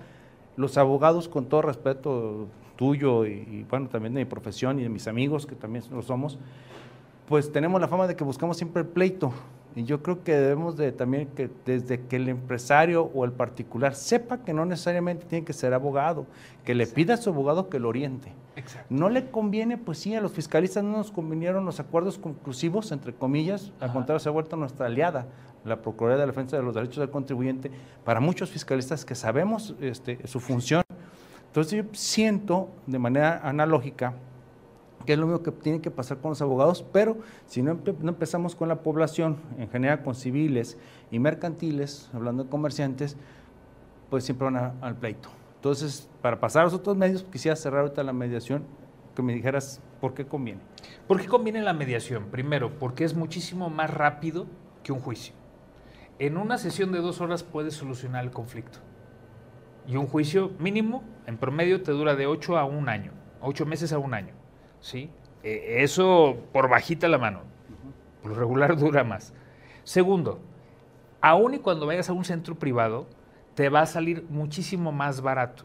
los 0.57 0.77
abogados, 0.77 1.29
con 1.29 1.45
todo 1.45 1.61
respeto 1.61 2.47
tuyo 2.75 3.25
y, 3.25 3.65
bueno, 3.69 3.87
también 3.87 4.13
de 4.13 4.19
mi 4.21 4.25
profesión 4.25 4.79
y 4.79 4.83
de 4.83 4.89
mis 4.89 5.07
amigos, 5.07 5.45
que 5.45 5.55
también 5.55 5.85
lo 5.91 6.01
somos, 6.01 6.37
pues 7.27 7.51
tenemos 7.51 7.79
la 7.79 7.87
fama 7.87 8.07
de 8.07 8.15
que 8.15 8.23
buscamos 8.23 8.57
siempre 8.57 8.81
el 8.81 8.87
pleito, 8.87 9.31
Y 9.75 9.85
yo 9.85 10.03
creo 10.03 10.23
que 10.23 10.33
debemos 10.33 10.77
de 10.77 10.91
también 10.91 11.27
que 11.27 11.49
desde 11.65 12.01
que 12.01 12.17
el 12.17 12.29
empresario 12.29 13.09
o 13.13 13.25
el 13.25 13.31
particular 13.31 13.95
sepa 13.95 14.43
que 14.43 14.53
no 14.53 14.65
necesariamente 14.65 15.25
tiene 15.25 15.45
que 15.45 15.53
ser 15.53 15.73
abogado, 15.73 16.27
que 16.63 16.75
le 16.75 16.85
pida 16.85 17.15
a 17.15 17.17
su 17.17 17.31
abogado 17.31 17.69
que 17.69 17.79
lo 17.79 17.89
oriente. 17.89 18.31
Exacto. 18.55 18.87
No 18.93 19.09
le 19.09 19.31
conviene, 19.31 19.77
pues 19.77 19.97
sí, 19.97 20.13
a 20.13 20.21
los 20.21 20.31
fiscalistas 20.31 20.83
no 20.83 20.97
nos 20.97 21.11
convinieron 21.11 21.65
los 21.65 21.79
acuerdos 21.79 22.19
conclusivos, 22.19 22.91
entre 22.91 23.13
comillas, 23.13 23.71
al 23.79 23.91
contrario, 23.91 24.19
se 24.19 24.29
ha 24.29 24.31
vuelto 24.31 24.55
nuestra 24.55 24.85
aliada, 24.85 25.25
la 25.65 25.81
Procuraduría 25.81 26.21
de 26.21 26.27
la 26.27 26.31
Defensa 26.33 26.57
de 26.57 26.63
los 26.63 26.75
Derechos 26.75 26.97
del 26.97 27.09
Contribuyente, 27.09 27.71
para 28.03 28.19
muchos 28.19 28.51
fiscalistas 28.51 29.05
que 29.05 29.15
sabemos 29.15 29.75
este, 29.81 30.27
su 30.27 30.39
función. 30.39 30.83
Entonces 31.47 31.83
yo 31.83 31.89
siento 31.93 32.69
de 32.85 32.99
manera 32.99 33.41
analógica 33.43 34.13
que 35.05 35.13
es 35.13 35.19
lo 35.19 35.25
mismo 35.25 35.43
que 35.43 35.51
tiene 35.51 35.81
que 35.81 35.91
pasar 35.91 36.17
con 36.17 36.29
los 36.29 36.41
abogados, 36.41 36.85
pero 36.91 37.17
si 37.45 37.61
no, 37.61 37.71
empezamos 37.71 38.55
con 38.55 38.69
la 38.69 38.81
población, 38.81 39.37
en 39.57 39.69
general 39.69 40.03
con 40.03 40.15
civiles 40.15 40.77
y 41.11 41.19
mercantiles, 41.19 42.09
hablando 42.13 42.43
de 42.43 42.49
comerciantes, 42.49 43.17
pues 44.09 44.23
siempre 44.23 44.49
van 44.49 44.77
al 44.81 44.95
pleito. 44.95 45.29
Entonces, 45.55 46.09
para 46.21 46.39
pasar 46.39 46.61
a 46.61 46.65
los 46.65 46.73
otros 46.73 46.97
medios, 46.97 47.23
quisiera 47.23 47.55
cerrar 47.55 47.81
ahorita 47.81 48.03
la 48.03 48.13
mediación, 48.13 48.63
que 49.15 49.21
me 49.21 49.33
dijeras 49.33 49.79
por 50.01 50.13
qué 50.13 50.25
conviene. 50.25 50.59
¿Por 51.07 51.21
qué 51.21 51.27
conviene 51.27 51.61
la 51.61 51.73
mediación? 51.73 52.25
Primero, 52.25 52.77
porque 52.79 53.03
es 53.03 53.15
muchísimo 53.15 53.69
más 53.69 53.89
rápido 53.89 54.45
que 54.83 54.91
un 54.91 54.99
juicio. 54.99 55.33
En 56.19 56.37
una 56.37 56.57
sesión 56.57 56.91
de 56.91 56.99
dos 56.99 57.21
horas 57.21 57.43
puedes 57.43 57.73
solucionar 57.73 58.23
el 58.23 58.31
conflicto. 58.31 58.79
Y 59.87 59.97
un 59.97 60.07
juicio 60.07 60.51
mínimo, 60.59 61.03
en 61.25 61.37
promedio, 61.37 61.81
te 61.81 61.91
dura 61.91 62.15
de 62.15 62.27
ocho 62.27 62.57
a 62.57 62.65
un 62.65 62.89
año, 62.89 63.11
ocho 63.41 63.65
meses 63.65 63.93
a 63.93 63.99
un 63.99 64.13
año. 64.13 64.33
¿Sí? 64.83 65.09
E, 65.43 65.83
eso 65.83 66.37
por 66.51 66.69
bajita 66.69 67.07
la 67.07 67.17
mano. 67.17 67.41
Por 68.21 68.31
lo 68.31 68.37
regular 68.37 68.77
dura 68.77 69.03
más. 69.03 69.33
Segundo, 69.83 70.39
aún 71.21 71.55
y 71.55 71.59
cuando 71.59 71.87
vayas 71.87 72.09
a 72.09 72.13
un 72.13 72.23
centro 72.23 72.55
privado, 72.55 73.07
te 73.55 73.69
va 73.69 73.81
a 73.81 73.85
salir 73.85 74.25
muchísimo 74.29 74.91
más 74.91 75.21
barato. 75.21 75.63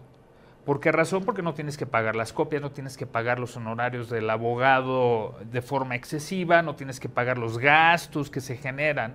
¿Por 0.64 0.80
qué 0.80 0.92
razón? 0.92 1.24
Porque 1.24 1.42
no 1.42 1.54
tienes 1.54 1.78
que 1.78 1.86
pagar 1.86 2.14
las 2.14 2.32
copias, 2.32 2.60
no 2.60 2.70
tienes 2.70 2.96
que 2.96 3.06
pagar 3.06 3.38
los 3.38 3.56
honorarios 3.56 4.10
del 4.10 4.28
abogado 4.28 5.38
de 5.50 5.62
forma 5.62 5.96
excesiva, 5.96 6.62
no 6.62 6.74
tienes 6.74 7.00
que 7.00 7.08
pagar 7.08 7.38
los 7.38 7.58
gastos 7.58 8.28
que 8.30 8.40
se 8.40 8.56
generan, 8.56 9.14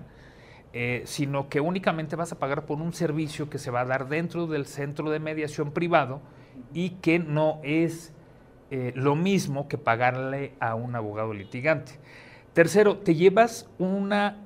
eh, 0.72 1.02
sino 1.06 1.48
que 1.48 1.60
únicamente 1.60 2.16
vas 2.16 2.32
a 2.32 2.40
pagar 2.40 2.66
por 2.66 2.80
un 2.80 2.92
servicio 2.92 3.48
que 3.48 3.58
se 3.58 3.70
va 3.70 3.82
a 3.82 3.84
dar 3.84 4.08
dentro 4.08 4.48
del 4.48 4.66
centro 4.66 5.10
de 5.10 5.20
mediación 5.20 5.70
privado 5.70 6.20
y 6.72 6.90
que 6.90 7.20
no 7.20 7.60
es 7.62 8.13
eh, 8.76 8.92
lo 8.96 9.14
mismo 9.14 9.68
que 9.68 9.78
pagarle 9.78 10.50
a 10.58 10.74
un 10.74 10.96
abogado 10.96 11.32
litigante. 11.32 11.92
Tercero, 12.54 12.96
te 12.96 13.14
llevas 13.14 13.70
una, 13.78 14.38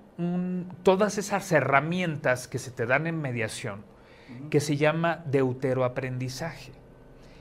todas 0.83 1.17
esas 1.17 1.51
herramientas 1.51 2.47
que 2.47 2.59
se 2.59 2.71
te 2.71 2.85
dan 2.85 3.07
en 3.07 3.23
mediación, 3.23 3.85
que 4.51 4.61
se 4.61 4.77
llama 4.77 5.25
deuteroaprendizaje. 5.25 6.73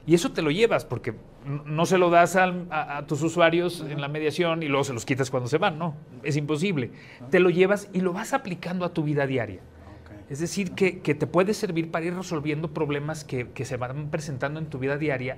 Y 0.06 0.16
eso 0.16 0.32
te 0.32 0.42
lo 0.42 0.50
llevas 0.50 0.86
porque 0.86 1.14
no 1.44 1.86
se 1.86 1.98
lo 1.98 2.10
das 2.10 2.38
a, 2.38 3.04
tus 3.06 3.22
usuarios 3.22 3.82
en 3.82 4.00
la 4.00 4.08
mediación 4.08 4.64
y 4.64 4.70
luego 4.70 4.86
se 4.86 4.94
los 4.94 5.04
quitas 5.04 5.30
cuando 5.30 5.50
se 5.50 5.58
van, 5.58 5.78
no, 5.78 5.94
es 6.24 6.38
imposible. 6.38 6.92
Te 7.30 7.42
lo 7.42 7.50
llevas 7.50 7.90
y 7.92 8.00
lo 8.00 8.14
vas 8.14 8.32
aplicando 8.32 8.86
a 8.86 8.94
tu 8.94 9.04
vida 9.04 9.28
diaria. 9.28 9.60
Es 10.30 10.40
decir, 10.40 10.72
que, 10.72 10.94
te 10.94 11.28
puede 11.28 11.54
servir 11.54 11.92
para 11.92 12.06
ir 12.06 12.16
resolviendo 12.16 12.74
problemas 12.74 13.26
que, 13.26 13.50
que, 13.50 13.66
se 13.66 13.76
van 13.76 14.10
presentando 14.10 14.62
en 14.62 14.68
tu 14.68 14.80
vida 14.80 14.98
diaria 14.98 15.38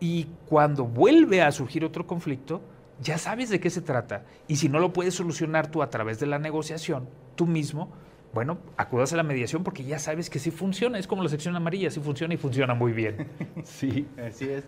y 0.00 0.28
cuando 0.48 0.84
vuelve 0.84 1.42
a 1.42 1.52
surgir 1.52 1.84
otro 1.84 2.06
conflicto, 2.06 2.60
ya 3.00 3.18
sabes 3.18 3.50
de 3.50 3.60
qué 3.60 3.70
se 3.70 3.80
trata. 3.80 4.24
Y 4.48 4.56
si 4.56 4.68
no 4.68 4.78
lo 4.78 4.92
puedes 4.92 5.14
solucionar 5.14 5.70
tú 5.70 5.82
a 5.82 5.90
través 5.90 6.20
de 6.20 6.26
la 6.26 6.38
negociación, 6.38 7.08
tú 7.34 7.46
mismo, 7.46 7.90
bueno, 8.32 8.58
acudas 8.76 9.12
a 9.12 9.16
la 9.16 9.22
mediación 9.22 9.62
porque 9.64 9.84
ya 9.84 9.98
sabes 9.98 10.30
que 10.30 10.38
sí 10.38 10.50
funciona. 10.50 10.98
Es 10.98 11.06
como 11.06 11.22
la 11.22 11.28
sección 11.28 11.54
amarilla, 11.56 11.90
sí 11.90 12.00
funciona 12.00 12.34
y 12.34 12.36
funciona 12.36 12.74
muy 12.74 12.92
bien. 12.92 13.28
sí, 13.64 14.06
así 14.24 14.48
es. 14.48 14.64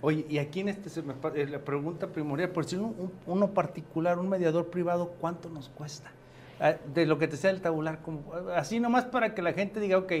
Oye, 0.00 0.26
y 0.28 0.38
aquí 0.38 0.60
en 0.60 0.68
este 0.68 0.90
se 0.90 1.02
me, 1.02 1.14
eh, 1.34 1.46
la 1.46 1.60
pregunta 1.60 2.08
primordial, 2.08 2.50
por 2.50 2.64
si 2.64 2.76
uno, 2.76 3.50
particular, 3.54 4.18
un 4.18 4.28
mediador 4.28 4.68
privado, 4.68 5.14
¿cuánto 5.20 5.48
nos 5.48 5.68
cuesta? 5.68 6.10
Ah, 6.58 6.74
de 6.92 7.06
lo 7.06 7.18
que 7.18 7.28
te 7.28 7.36
sea 7.36 7.50
el 7.50 7.60
tabular, 7.60 8.02
como, 8.02 8.32
así 8.54 8.80
nomás 8.80 9.04
para 9.04 9.34
que 9.34 9.42
la 9.42 9.52
gente 9.52 9.78
diga, 9.78 9.98
ok, 9.98 10.12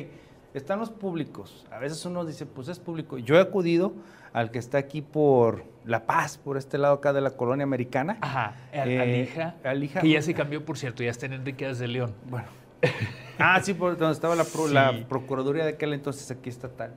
están 0.58 0.78
los 0.78 0.90
públicos. 0.90 1.66
A 1.70 1.78
veces 1.78 2.04
uno 2.06 2.24
dice, 2.24 2.46
pues 2.46 2.68
es 2.68 2.78
público. 2.78 3.18
Yo 3.18 3.36
he 3.36 3.40
acudido 3.40 3.92
al 4.32 4.50
que 4.50 4.58
está 4.58 4.78
aquí 4.78 5.02
por 5.02 5.64
La 5.84 6.06
Paz, 6.06 6.38
por 6.38 6.56
este 6.56 6.78
lado 6.78 6.94
acá 6.94 7.12
de 7.12 7.20
la 7.20 7.30
colonia 7.30 7.64
americana. 7.64 8.18
Ajá, 8.20 8.54
eh, 8.72 9.28
Alija, 9.64 10.00
Que 10.00 10.08
ya 10.08 10.22
se 10.22 10.34
cambió, 10.34 10.64
por 10.64 10.78
cierto, 10.78 11.02
ya 11.02 11.10
está 11.10 11.26
en 11.26 11.34
Enriquez 11.34 11.78
de 11.78 11.88
León. 11.88 12.14
Bueno. 12.28 12.48
ah, 13.38 13.60
sí, 13.62 13.74
por 13.74 13.96
donde 13.96 14.12
estaba 14.12 14.34
la, 14.34 14.44
la 14.72 15.08
Procuraduría 15.08 15.64
de 15.64 15.72
aquel 15.72 15.92
entonces, 15.92 16.30
aquí 16.30 16.48
está 16.48 16.68
tal. 16.68 16.94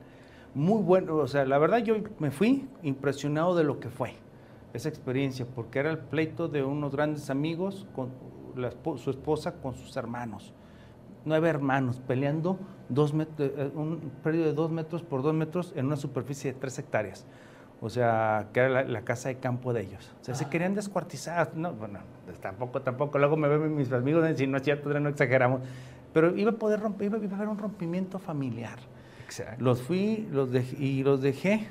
Muy 0.54 0.82
bueno, 0.82 1.16
o 1.16 1.28
sea, 1.28 1.44
la 1.44 1.58
verdad 1.58 1.78
yo 1.78 1.96
me 2.18 2.30
fui 2.30 2.66
impresionado 2.82 3.54
de 3.54 3.64
lo 3.64 3.78
que 3.78 3.88
fue 3.88 4.14
esa 4.72 4.88
experiencia, 4.88 5.46
porque 5.54 5.78
era 5.78 5.90
el 5.90 5.98
pleito 5.98 6.48
de 6.48 6.62
unos 6.62 6.92
grandes 6.94 7.30
amigos 7.30 7.86
con 7.94 8.10
su 8.98 9.10
esposa 9.10 9.52
con 9.60 9.74
sus 9.74 9.96
hermanos 9.96 10.52
nueve 11.24 11.48
hermanos 11.48 12.00
peleando 12.06 12.58
dos 12.88 13.14
metros, 13.14 13.50
eh, 13.56 13.70
un 13.74 14.12
periodo 14.22 14.46
de 14.46 14.52
dos 14.52 14.70
metros 14.70 15.02
por 15.02 15.22
dos 15.22 15.34
metros 15.34 15.72
en 15.76 15.86
una 15.86 15.96
superficie 15.96 16.52
de 16.52 16.58
tres 16.58 16.78
hectáreas. 16.78 17.26
O 17.82 17.88
sea, 17.88 18.48
que 18.52 18.60
era 18.60 18.84
la, 18.84 19.02
casa 19.02 19.30
de 19.30 19.36
campo 19.36 19.72
de 19.72 19.82
ellos. 19.82 20.12
O 20.20 20.24
sea, 20.24 20.34
se 20.34 20.44
ah. 20.44 20.50
querían 20.50 20.74
descuartizar. 20.74 21.56
No, 21.56 21.72
bueno, 21.72 22.00
pues 22.26 22.38
tampoco, 22.38 22.82
tampoco. 22.82 23.18
Luego 23.18 23.38
me 23.38 23.48
ven 23.48 23.74
mis 23.74 23.90
amigos 23.90 24.28
y 24.30 24.36
si 24.36 24.46
no 24.46 24.58
es 24.58 24.62
cierto, 24.64 24.88
no 25.00 25.08
exageramos. 25.08 25.62
Pero 26.12 26.36
iba 26.36 26.50
a 26.50 26.54
poder 26.54 26.80
romper, 26.80 27.06
iba, 27.06 27.16
a 27.16 27.36
haber 27.36 27.48
un 27.48 27.56
rompimiento 27.56 28.18
familiar. 28.18 28.78
Exacto. 29.24 29.64
Los 29.64 29.80
fui 29.80 30.28
los 30.30 30.50
y 30.78 31.02
los 31.04 31.22
dejé 31.22 31.68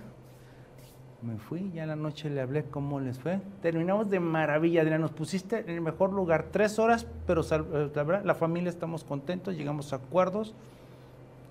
me 1.22 1.38
fui, 1.38 1.72
ya 1.74 1.84
en 1.84 1.90
la 1.90 1.96
noche 1.96 2.30
le 2.30 2.42
hablé 2.42 2.64
cómo 2.66 3.00
les 3.00 3.20
fue. 3.20 3.40
Terminamos 3.62 4.10
de 4.10 4.20
maravilla, 4.20 4.82
Adrián, 4.82 5.02
nos 5.02 5.12
pusiste 5.12 5.60
en 5.60 5.70
el 5.70 5.82
mejor 5.82 6.14
lugar, 6.14 6.48
tres 6.52 6.80
horas, 6.80 7.06
pero 7.28 7.42
eh, 7.42 7.90
la, 7.94 8.04
verdad, 8.04 8.26
la 8.26 8.36
familia 8.36 8.70
estamos 8.70 9.04
contentos, 9.04 9.56
llegamos 9.56 9.92
a 9.92 9.98
acuerdos, 9.98 10.54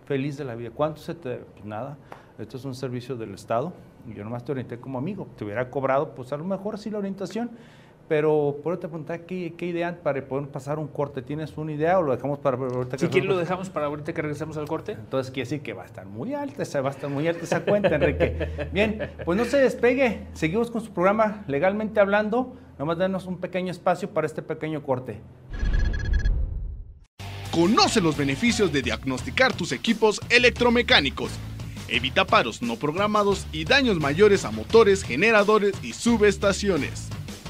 feliz 0.06 0.36
de 0.38 0.44
la 0.44 0.54
vida. 0.54 0.70
¿Cuánto 0.74 1.00
se 1.00 1.14
te...? 1.14 1.36
Pues 1.36 1.64
nada, 1.64 1.98
esto 2.38 2.56
es 2.56 2.64
un 2.64 2.74
servicio 2.74 3.16
del 3.16 3.34
Estado, 3.34 3.72
yo 4.14 4.24
nomás 4.24 4.44
te 4.44 4.52
orienté 4.52 4.78
como 4.78 4.98
amigo. 4.98 5.26
Te 5.36 5.44
hubiera 5.44 5.70
cobrado, 5.70 6.14
pues 6.14 6.32
a 6.32 6.36
lo 6.36 6.44
mejor 6.44 6.78
sí 6.78 6.90
la 6.90 6.98
orientación, 6.98 7.50
pero 8.08 8.56
por 8.62 8.72
eso 8.72 8.80
te 8.80 8.88
preguntaba 8.88 9.18
¿qué, 9.20 9.52
qué 9.56 9.66
idea 9.66 10.00
para 10.02 10.26
poder 10.26 10.48
pasar 10.48 10.78
un 10.78 10.88
corte. 10.88 11.20
¿Tienes 11.20 11.56
una 11.56 11.72
idea 11.72 11.98
o 11.98 12.02
lo 12.02 12.12
dejamos 12.14 12.38
para 12.38 12.56
ahorita 12.56 12.96
que 12.96 13.06
Si 13.06 13.08
quieres 13.08 13.28
lo 13.28 13.36
dejamos 13.36 13.68
para 13.68 13.86
ahorita 13.86 14.12
que 14.14 14.22
regresemos 14.22 14.56
al 14.56 14.66
corte. 14.66 14.92
Entonces 14.92 15.30
quiere 15.30 15.48
decir 15.48 15.62
que 15.62 15.74
va 15.74 15.82
a 15.82 15.86
estar 15.86 16.06
muy 16.06 16.32
alta, 16.34 16.62
esa, 16.62 16.80
va 16.80 16.88
a 16.88 16.92
estar 16.92 17.10
muy 17.10 17.28
alta 17.28 17.44
esa 17.44 17.60
cuenta, 17.60 17.94
Enrique. 17.94 18.68
Bien, 18.72 19.10
pues 19.24 19.36
no 19.36 19.44
se 19.44 19.58
despegue. 19.58 20.26
Seguimos 20.32 20.70
con 20.70 20.80
su 20.80 20.90
programa 20.92 21.44
Legalmente 21.46 22.00
Hablando. 22.00 22.56
Nomás 22.78 22.98
denos 22.98 23.26
un 23.26 23.38
pequeño 23.38 23.70
espacio 23.70 24.10
para 24.10 24.26
este 24.26 24.40
pequeño 24.40 24.82
corte. 24.82 25.20
Conoce 27.50 28.00
los 28.00 28.16
beneficios 28.16 28.72
de 28.72 28.82
diagnosticar 28.82 29.52
tus 29.52 29.72
equipos 29.72 30.20
electromecánicos. 30.30 31.32
Evita 31.88 32.24
paros 32.24 32.62
no 32.62 32.76
programados 32.76 33.46
y 33.50 33.64
daños 33.64 33.98
mayores 33.98 34.44
a 34.44 34.50
motores, 34.50 35.02
generadores 35.02 35.72
y 35.82 35.92
subestaciones 35.92 37.08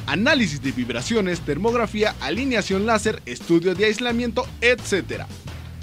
análisis 0.08 0.62
de 0.62 0.72
vibraciones, 0.72 1.40
termografía, 1.40 2.14
alineación 2.20 2.86
láser, 2.86 3.22
estudio 3.26 3.74
de 3.74 3.84
aislamiento, 3.84 4.46
etc. 4.60 5.24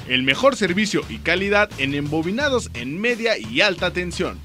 El 0.08 0.24
mejor 0.24 0.56
servicio 0.56 1.02
y 1.10 1.20
calidad 1.20 1.70
en 1.78 1.94
embobinados 1.94 2.72
en 2.74 3.00
media 3.00 3.38
y 3.38 3.62
alta 3.62 3.92
tensión. 3.92 4.40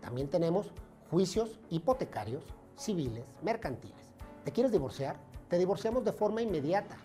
También 0.02 0.28
tenemos 0.28 0.72
juicios 1.10 1.58
hipotecarios, 1.70 2.44
civiles, 2.76 3.24
mercantiles. 3.40 4.12
¿Te 4.44 4.52
quieres 4.52 4.72
divorciar? 4.72 5.16
Te 5.48 5.56
divorciamos 5.56 6.04
de 6.04 6.12
forma 6.12 6.42
inmediata. 6.42 6.96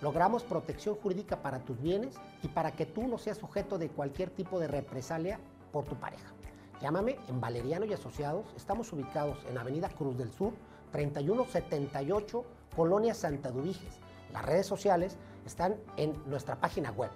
Logramos 0.00 0.44
protección 0.44 0.94
jurídica 0.94 1.42
para 1.42 1.64
tus 1.64 1.80
bienes 1.80 2.14
y 2.42 2.48
para 2.48 2.72
que 2.72 2.86
tú 2.86 3.06
no 3.08 3.18
seas 3.18 3.38
sujeto 3.38 3.76
de 3.76 3.88
cualquier 3.88 4.30
tipo 4.30 4.60
de 4.60 4.68
represalia 4.68 5.40
por 5.72 5.84
tu 5.84 5.96
pareja. 5.96 6.32
Llámame 6.80 7.18
en 7.28 7.40
Valeriano 7.40 7.84
y 7.86 7.92
Asociados. 7.92 8.46
Estamos 8.56 8.92
ubicados 8.92 9.38
en 9.48 9.58
Avenida 9.58 9.88
Cruz 9.88 10.16
del 10.16 10.32
Sur, 10.32 10.52
3178, 10.92 12.44
Colonia 12.76 13.14
Santa 13.14 13.50
Dubiges. 13.50 13.98
Las 14.32 14.44
redes 14.44 14.66
sociales 14.66 15.16
están 15.44 15.76
en 15.96 16.12
nuestra 16.26 16.60
página 16.60 16.92
web 16.92 17.10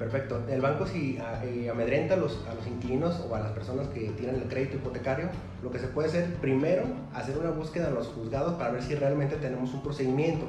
Perfecto. 0.01 0.41
El 0.49 0.61
banco 0.61 0.87
si 0.87 1.19
ah, 1.19 1.43
eh, 1.45 1.69
amedrenta 1.69 2.15
a 2.15 2.17
los, 2.17 2.39
inquilinos 2.67 3.23
o 3.29 3.35
a 3.35 3.39
las 3.39 3.51
personas 3.51 3.87
que 3.89 4.09
tienen 4.17 4.37
el 4.37 4.47
crédito 4.47 4.77
hipotecario, 4.77 5.29
lo 5.61 5.69
que 5.69 5.77
se 5.77 5.87
puede 5.87 6.07
hacer 6.07 6.33
primero, 6.37 6.85
hacer 7.13 7.37
una 7.37 7.51
búsqueda 7.51 7.89
en 7.89 7.93
los 7.93 8.07
juzgados 8.07 8.55
para 8.55 8.71
ver 8.71 8.81
si 8.81 8.95
realmente 8.95 9.35
tenemos 9.35 9.71
un 9.75 9.83
procedimiento. 9.83 10.47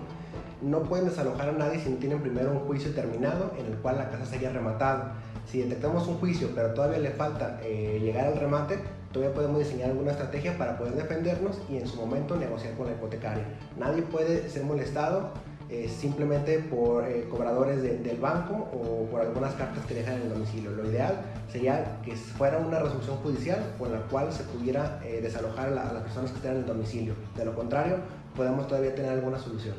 No 0.62 0.84
pueden 0.84 1.04
desalojar 1.04 1.50
a 1.50 1.52
nadie 1.52 1.80
si 1.80 1.90
no 1.90 1.96
tienen 1.96 2.22
primero 2.22 2.50
un 2.50 2.60
juicio 2.60 2.94
terminado 2.94 3.52
en 3.58 3.66
el 3.66 3.76
cual 3.76 3.98
la 3.98 4.08
casa 4.08 4.24
se 4.24 4.38
haya 4.38 4.52
rematado. 4.52 5.10
Si 5.46 5.60
detectamos 5.60 6.08
un 6.08 6.16
juicio 6.16 6.48
pero 6.54 6.72
todavía 6.72 7.00
le 7.00 7.10
falta 7.10 7.60
eh, 7.62 8.00
llegar 8.02 8.28
al 8.28 8.38
remate, 8.38 8.78
todavía 9.12 9.34
podemos 9.34 9.58
diseñar 9.58 9.90
alguna 9.90 10.12
estrategia 10.12 10.56
para 10.56 10.78
poder 10.78 10.94
defendernos 10.94 11.60
y 11.68 11.76
en 11.76 11.86
su 11.86 11.96
momento 11.96 12.36
negociar 12.36 12.72
con 12.72 12.86
la 12.86 12.92
hipotecaria. 12.92 13.44
Nadie 13.78 14.00
puede 14.00 14.48
ser 14.48 14.64
molestado 14.64 15.34
eh, 15.68 15.88
simplemente 15.88 16.58
por 16.58 17.04
eh, 17.04 17.26
cobradores 17.30 17.82
del 17.82 18.16
banco 18.18 18.54
o 18.54 19.06
por 19.10 19.20
algunas 19.20 19.54
cartas 19.54 19.84
que 19.86 19.94
dejan 19.94 20.16
en 20.16 20.22
el 20.22 20.28
domicilio. 20.30 20.70
Lo 20.70 20.88
ideal 20.88 21.20
sería 21.48 22.00
que 22.04 22.14
fuera 22.14 22.58
una 22.58 22.78
resolución 22.78 23.16
judicial 23.18 23.74
con 23.78 23.92
la 23.92 24.00
cual 24.02 24.32
se 24.32 24.44
pudiera 24.44 25.00
eh, 25.04 25.20
desalojar 25.22 25.68
a, 25.68 25.92
las 25.92 26.02
personas 26.02 26.30
que 26.30 26.36
estén 26.36 26.52
en 26.52 26.58
el 26.58 26.66
domicilio. 26.66 27.14
De 27.36 27.44
lo 27.44 27.54
contrario, 27.54 27.96
podemos 28.36 28.66
todavía 28.66 28.94
tener 28.94 29.12
alguna 29.12 29.38
solución. 29.38 29.76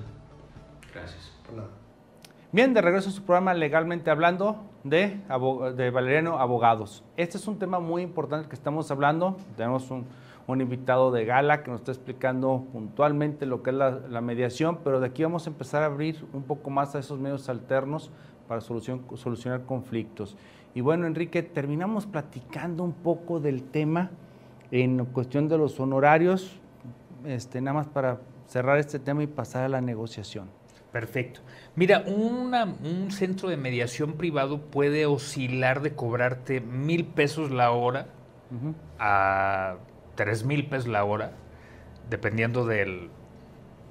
Gracias. 0.94 1.32
Por 1.46 1.56
nada. 1.56 1.70
Bien, 2.52 2.74
de 2.74 2.82
regreso 2.82 3.10
a 3.10 3.12
su 3.12 3.24
programa 3.24 3.54
Legalmente 3.54 4.12
Hablando 4.12 4.70
de, 4.84 5.20
de 5.76 5.90
Valeriano 5.90 6.40
Abogados. 6.40 7.04
Este 7.18 7.38
es 7.38 7.48
un 7.48 7.58
tema 7.58 7.80
muy 7.80 8.04
importante 8.04 8.48
que 8.48 8.56
estamos 8.56 8.92
hablando. 8.92 9.38
Tenemos 9.58 9.90
un, 9.90 10.06
un 10.48 10.62
invitado 10.62 11.12
de 11.12 11.26
gala 11.26 11.64
que 11.64 11.72
nos 11.72 11.82
está 11.82 11.92
explicando 11.92 12.66
puntualmente 12.72 13.46
lo 13.46 13.64
que 13.64 13.70
es 13.70 13.76
la, 13.76 14.22
mediación, 14.22 14.80
pero 14.84 15.00
de 15.00 15.08
aquí 15.08 15.24
vamos 15.24 15.48
a 15.48 15.50
empezar 15.50 15.84
a 15.84 15.88
abrir 15.88 16.26
un 16.34 16.44
poco 16.44 16.70
más 16.70 16.96
a 16.96 17.00
esos 17.00 17.20
medios 17.20 17.48
alternos 17.50 18.12
para 18.48 18.62
solucionar 18.62 19.62
conflictos. 19.66 20.36
Y 20.76 20.82
bueno, 20.82 21.08
Enrique, 21.08 21.44
terminamos 21.44 22.06
platicando 22.06 22.84
un 22.84 22.94
poco 22.94 23.40
del 23.40 23.64
tema 23.64 24.12
en 24.72 25.06
cuestión 25.06 25.48
de 25.48 25.58
los 25.58 25.80
honorarios, 25.80 26.60
este, 27.26 27.62
nada 27.62 27.76
más 27.76 27.88
para 27.88 28.20
cerrar 28.48 28.80
este 28.80 29.00
tema 29.00 29.24
y 29.24 29.28
pasar 29.28 29.64
a 29.64 29.70
la 29.70 29.82
negociación. 29.82 30.50
Perfecto. 30.92 31.40
Mira, 31.76 32.04
un 32.06 33.10
centro 33.12 33.50
de 33.50 33.58
mediación 33.58 34.14
privado 34.14 34.62
puede 34.62 35.06
oscilar 35.08 35.82
de 35.82 35.96
cobrarte 35.96 36.62
mil 36.62 37.06
pesos 37.06 37.50
la 37.50 37.72
hora 37.72 38.08
a 39.00 39.78
3 40.16 40.46
mil 40.46 40.68
pesos 40.68 40.88
la 40.88 41.04
hora, 41.04 41.32
dependiendo 42.10 42.66
del, 42.66 43.10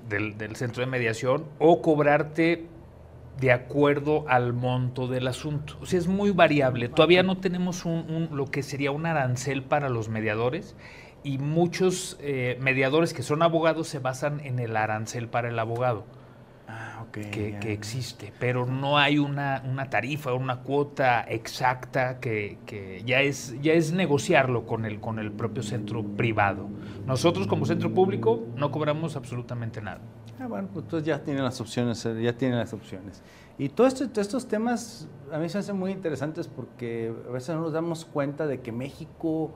del, 0.09 0.57
centro 0.57 0.83
de 0.83 0.91
mediación, 0.91 1.45
o 1.59 1.83
cobrarte 1.83 2.67
de 3.41 3.52
acuerdo 3.52 4.25
al 4.29 4.52
monto 4.52 5.09
del 5.09 5.26
asunto. 5.26 5.79
O 5.81 5.87
sea, 5.87 5.99
es 5.99 6.07
muy 6.07 6.31
variable. 6.31 6.88
Todavía 6.88 7.23
no 7.23 7.38
tenemos 7.38 7.85
un, 7.85 8.29
lo 8.33 8.47
que 8.47 8.62
sería 8.62 8.91
un 8.91 9.07
arancel 9.07 9.62
para 9.62 9.88
los 9.88 10.09
mediadores 10.09 10.76
y 11.25 11.38
muchos 11.38 12.19
eh, 12.21 12.59
mediadores 12.61 13.15
que 13.15 13.23
son 13.23 13.43
abogados 13.43 13.89
se 13.89 14.00
basan 14.00 14.41
en 14.41 14.58
el 14.58 14.76
arancel 14.76 15.28
para 15.28 15.49
el 15.49 15.58
abogado 15.58 16.04
que, 17.13 17.73
existe, 17.73 18.33
pero 18.39 18.67
no 18.67 18.99
hay 18.99 19.19
una, 19.19 19.63
una 19.69 19.91
tarifa, 19.91 20.33
una 20.33 20.61
cuota 20.61 21.23
exacta 21.23 22.19
que, 22.21 23.03
ya, 23.05 23.21
es, 23.21 23.55
ya 23.61 23.73
es 23.73 23.93
negociarlo 23.93 24.67
con 24.67 24.85
el, 24.85 25.01
con 25.01 25.19
el 25.19 25.33
propio 25.33 25.63
centro 25.63 26.03
privado. 26.03 26.69
Nosotros 27.07 27.47
como 27.47 27.67
centro 27.67 27.93
público 27.93 28.47
no 28.57 28.71
cobramos 28.71 29.17
absolutamente 29.17 29.83
nada. 29.83 30.01
Ah, 30.41 30.47
bueno, 30.47 30.69
pues 30.73 30.85
entonces 30.85 31.07
ya 31.07 31.23
tienen 31.23 31.45
las 31.45 31.61
opciones, 31.61 32.05
eh, 32.07 32.21
ya 32.23 32.37
tienen 32.37 32.59
las 32.59 32.73
opciones. 32.73 33.23
Y 33.59 33.69
todos 33.69 34.01
estos 34.01 34.49
temas 34.49 35.09
a 35.31 35.39
mí 35.39 35.49
se 35.49 35.59
hacen 35.59 35.79
muy 35.79 35.93
interesantes 35.93 36.49
porque 36.49 37.13
a 37.29 37.33
veces 37.33 37.55
no 37.55 37.63
nos 37.63 37.73
damos 37.73 38.05
cuenta 38.05 38.47
de 38.47 38.61
que 38.61 38.73
México 38.73 39.53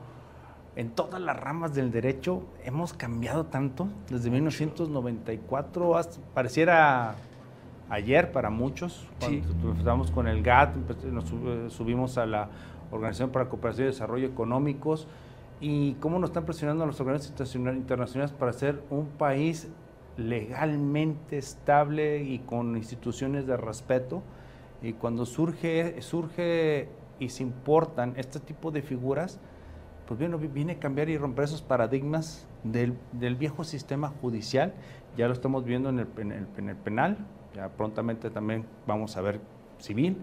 en 0.77 0.91
todas 0.91 1.19
las 1.19 1.35
ramas 1.35 1.73
del 1.73 1.91
derecho 1.91 2.43
hemos 2.63 2.93
cambiado 2.93 3.47
tanto 3.47 3.87
desde 4.11 4.29
1994 4.29 5.99
pareciera 6.35 7.15
ayer 7.89 8.31
para 8.31 8.51
muchos. 8.51 9.07
Cuando 9.19 9.71
empezamos 9.71 10.11
con 10.11 10.27
el 10.27 10.43
GATT, 10.43 10.75
nos 11.05 11.73
subimos 11.73 12.19
a 12.19 12.27
la 12.27 12.49
Organización 12.91 13.31
para 13.31 13.49
Cooperación 13.49 13.87
y 13.87 13.89
Desarrollo 13.89 14.27
Económicos 14.27 15.07
y 15.59 15.93
cómo 15.95 16.19
nos 16.19 16.29
están 16.29 16.45
presionando 16.45 16.85
las 16.85 17.01
organizaciones 17.01 17.75
internacionales 17.75 18.31
para 18.31 18.53
ser 18.53 18.83
un 18.91 19.07
país 19.07 19.69
legalmente 20.15 21.39
estable 21.39 22.21
y 22.21 22.37
con 22.37 22.77
instituciones 22.77 23.47
de 23.47 23.57
respeto. 23.57 24.21
Y 24.83 24.93
cuando 24.93 25.25
surge, 25.25 25.99
surge 26.03 26.87
y 27.17 27.29
se 27.29 27.41
importan 27.41 28.13
este 28.15 28.39
tipo 28.39 28.69
de 28.69 28.83
figuras, 28.83 29.39
pues 30.07 30.19
viene, 30.19 30.37
viene 30.37 30.73
a 30.73 30.79
cambiar 30.79 31.09
y 31.09 31.17
romper 31.17 31.45
esos 31.45 31.61
paradigmas 31.61 32.47
del, 32.63 32.97
del, 33.11 33.35
viejo 33.35 33.63
sistema 33.63 34.13
judicial. 34.21 34.73
Ya 35.17 35.27
lo 35.27 35.33
estamos 35.33 35.65
viendo 35.65 35.89
en 35.89 35.99
el, 35.99 36.07
en 36.17 36.31
el, 36.31 36.47
en 36.57 36.69
el 36.69 36.75
penal, 36.75 37.17
ya 37.53 37.69
prontamente 37.69 38.29
también 38.29 38.65
vamos 38.87 39.17
a 39.17 39.21
ver 39.21 39.41
civil. 39.79 40.17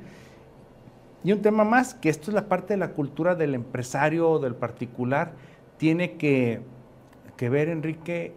Y 1.23 1.33
un 1.33 1.43
tema 1.43 1.65
más, 1.65 1.95
que 1.95 2.09
esto 2.09 2.31
es 2.31 2.35
la 2.35 2.49
parte 2.49 2.75
de 2.75 2.79
la 2.79 2.93
cultura 2.93 3.35
del 3.35 3.55
empresario 3.55 4.31
o 4.31 4.39
del 4.39 4.55
particular, 4.55 5.33
tiene 5.79 6.17
que, 6.17 6.61
ver, 7.39 7.69
Enrique, 7.69 8.35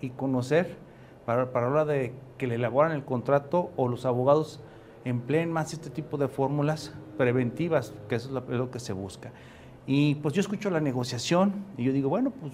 y 0.00 0.10
conocer 0.10 0.76
para, 1.24 1.52
para 1.52 1.66
la 1.66 1.72
hora 1.72 1.84
de 1.86 2.12
que 2.38 2.46
le 2.46 2.56
elaboran 2.56 2.92
el 2.92 3.04
contrato 3.04 3.70
o 3.76 3.88
los 3.88 4.04
abogados 4.04 4.60
empleen 5.04 5.52
más 5.52 5.72
este 5.72 5.90
tipo 5.90 6.16
de 6.16 6.28
fórmulas 6.28 6.94
preventivas, 7.16 7.94
que 8.08 8.16
eso 8.16 8.38
es 8.38 8.48
lo 8.48 8.70
que 8.70 8.80
se 8.80 8.92
busca. 8.92 9.32
Y 9.86 10.16
pues 10.16 10.34
yo 10.34 10.40
escucho 10.40 10.70
la 10.70 10.80
negociación 10.80 11.52
y 11.76 11.84
yo 11.84 11.92
digo, 11.92 12.08
bueno, 12.08 12.30
pues 12.30 12.52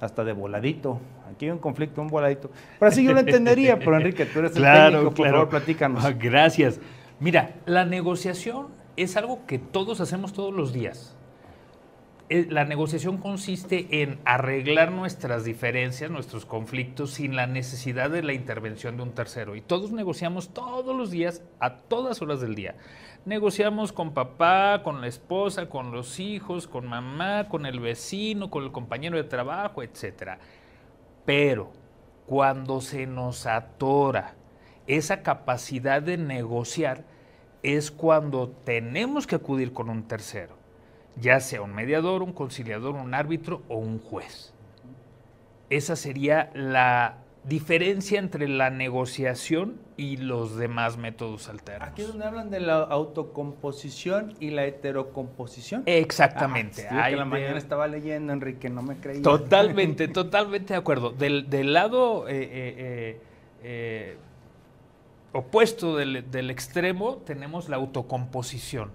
hasta 0.00 0.24
de 0.24 0.32
voladito. 0.32 1.00
Aquí 1.30 1.46
hay 1.46 1.50
un 1.50 1.58
conflicto, 1.58 2.00
un 2.00 2.08
voladito. 2.08 2.50
Pero 2.78 2.88
así 2.88 3.04
yo 3.04 3.12
lo 3.12 3.20
entendería, 3.20 3.78
pero 3.78 3.96
Enrique, 3.96 4.26
tú 4.26 4.38
eres 4.40 4.56
el 4.56 4.62
técnico, 4.62 5.14
por 5.14 5.30
favor, 5.30 5.48
platícanos. 5.48 6.04
Ah, 6.04 6.12
gracias. 6.12 6.80
Mira, 7.20 7.56
la 7.66 7.84
negociación 7.84 8.68
es 8.96 9.16
algo 9.16 9.44
que 9.46 9.58
todos 9.58 10.00
hacemos 10.00 10.32
todos 10.32 10.54
los 10.54 10.72
días. 10.72 11.16
Eh, 12.30 12.46
la 12.50 12.66
negociación 12.66 13.16
consiste 13.16 14.02
en 14.02 14.20
arreglar 14.26 14.92
nuestras 14.92 15.44
diferencias, 15.44 16.10
nuestros 16.10 16.44
conflictos, 16.44 17.12
sin 17.12 17.34
la 17.34 17.46
necesidad 17.46 18.10
de 18.10 18.22
la 18.22 18.34
intervención 18.34 18.98
de 18.98 19.02
un 19.04 19.12
tercero. 19.12 19.56
Y 19.56 19.62
todos 19.62 19.92
negociamos 19.92 20.50
todos 20.50 20.94
los 20.94 21.10
días, 21.10 21.42
a 21.58 21.76
todas 21.76 22.20
horas 22.20 22.42
del 22.42 22.54
día. 22.54 22.76
Negociamos 23.24 23.94
con 23.94 24.12
papá, 24.12 24.82
con 24.84 25.00
la 25.00 25.06
esposa, 25.06 25.70
con 25.70 25.90
los 25.90 26.20
hijos, 26.20 26.66
con 26.66 26.86
mamá, 26.86 27.48
con 27.48 27.64
el 27.64 27.80
vecino, 27.80 28.50
con 28.50 28.62
el 28.62 28.72
compañero 28.72 29.16
de 29.16 29.24
trabajo, 29.24 29.82
etc. 29.82 30.32
Pero 31.24 31.72
cuando 32.26 32.82
se 32.82 33.06
nos 33.06 33.46
atora 33.46 34.34
esa 34.86 35.22
capacidad 35.22 36.02
de 36.02 36.18
negociar, 36.18 37.04
es 37.62 37.90
cuando 37.90 38.50
tenemos 38.50 39.26
que 39.26 39.36
acudir 39.36 39.72
con 39.72 39.88
un 39.88 40.06
tercero, 40.06 40.57
ya 41.20 41.40
sea 41.40 41.62
un 41.62 41.74
mediador, 41.74 42.22
un 42.22 42.32
conciliador, 42.32 42.94
un 42.94 43.14
árbitro 43.14 43.62
o 43.68 43.76
un 43.76 43.98
juez. 43.98 44.52
Esa 45.70 45.96
sería 45.96 46.50
la 46.54 47.18
diferencia 47.44 48.18
entre 48.18 48.48
la 48.48 48.70
negociación 48.70 49.80
y 49.96 50.16
los 50.18 50.56
demás 50.56 50.96
métodos 50.96 51.48
alternos. 51.48 51.88
Aquí 51.88 52.02
es 52.02 52.08
donde 52.08 52.26
hablan 52.26 52.50
de 52.50 52.60
la 52.60 52.76
autocomposición 52.76 54.34
y 54.38 54.50
la 54.50 54.64
heterocomposición. 54.64 55.82
Exactamente. 55.86 56.86
Ah, 56.90 57.10
la 57.10 57.24
mañana 57.24 57.58
estaba 57.58 57.88
leyendo, 57.88 58.32
Enrique, 58.32 58.68
no 58.68 58.82
me 58.82 58.96
creía. 58.96 59.22
Totalmente, 59.22 60.08
totalmente 60.08 60.74
de 60.74 60.78
acuerdo. 60.78 61.10
Del, 61.10 61.72
lado 61.72 62.28
eh, 62.28 62.48
eh, 62.50 63.20
eh, 63.62 64.16
opuesto 65.32 65.96
del, 65.96 66.30
del 66.30 66.50
extremo 66.50 67.16
tenemos 67.24 67.68
la 67.68 67.76
autocomposición. 67.76 68.90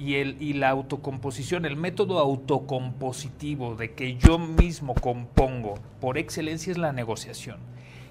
Y, 0.00 0.14
el, 0.14 0.36
y 0.40 0.54
la 0.54 0.70
autocomposición, 0.70 1.66
el 1.66 1.76
método 1.76 2.18
autocompositivo 2.18 3.74
de 3.74 3.92
que 3.92 4.16
yo 4.16 4.38
mismo 4.38 4.94
compongo 4.94 5.74
por 6.00 6.16
excelencia 6.16 6.70
es 6.70 6.78
la 6.78 6.92
negociación. 6.92 7.58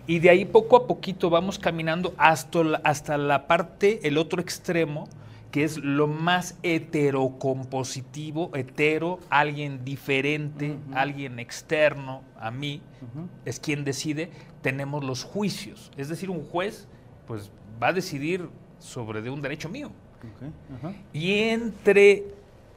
Y 0.06 0.20
de 0.20 0.30
ahí 0.30 0.46
poco 0.46 0.76
a 0.76 0.88
poquito 0.88 1.30
vamos 1.32 1.58
caminando 1.58 2.14
hasta 2.18 2.64
la, 2.64 2.82
hasta 2.84 3.18
la 3.18 3.48
parte, 3.48 4.08
el 4.08 4.18
otro 4.20 4.40
extremo, 4.40 5.08
que 5.52 5.64
es 5.64 5.78
lo 5.78 6.06
más 6.06 6.60
heterocompositivo, 6.62 8.52
hetero, 8.54 9.20
alguien 9.32 9.84
diferente, 9.84 10.78
alguien 10.94 11.40
externo 11.40 12.22
a 12.40 12.52
mí, 12.52 12.84
es 13.46 13.60
quien 13.60 13.84
decide, 13.84 14.30
tenemos 14.62 15.04
los 15.04 15.24
juicios. 15.24 15.92
Es 15.98 16.08
decir, 16.08 16.30
un 16.30 16.44
juez 16.44 16.88
pues 17.26 17.52
va 17.82 17.88
a 17.88 17.94
decidir 17.94 18.48
sobre 18.78 19.24
de 19.24 19.32
un 19.32 19.42
derecho 19.42 19.70
mío. 19.70 19.92
Y 21.14 21.34
entre 21.34 22.26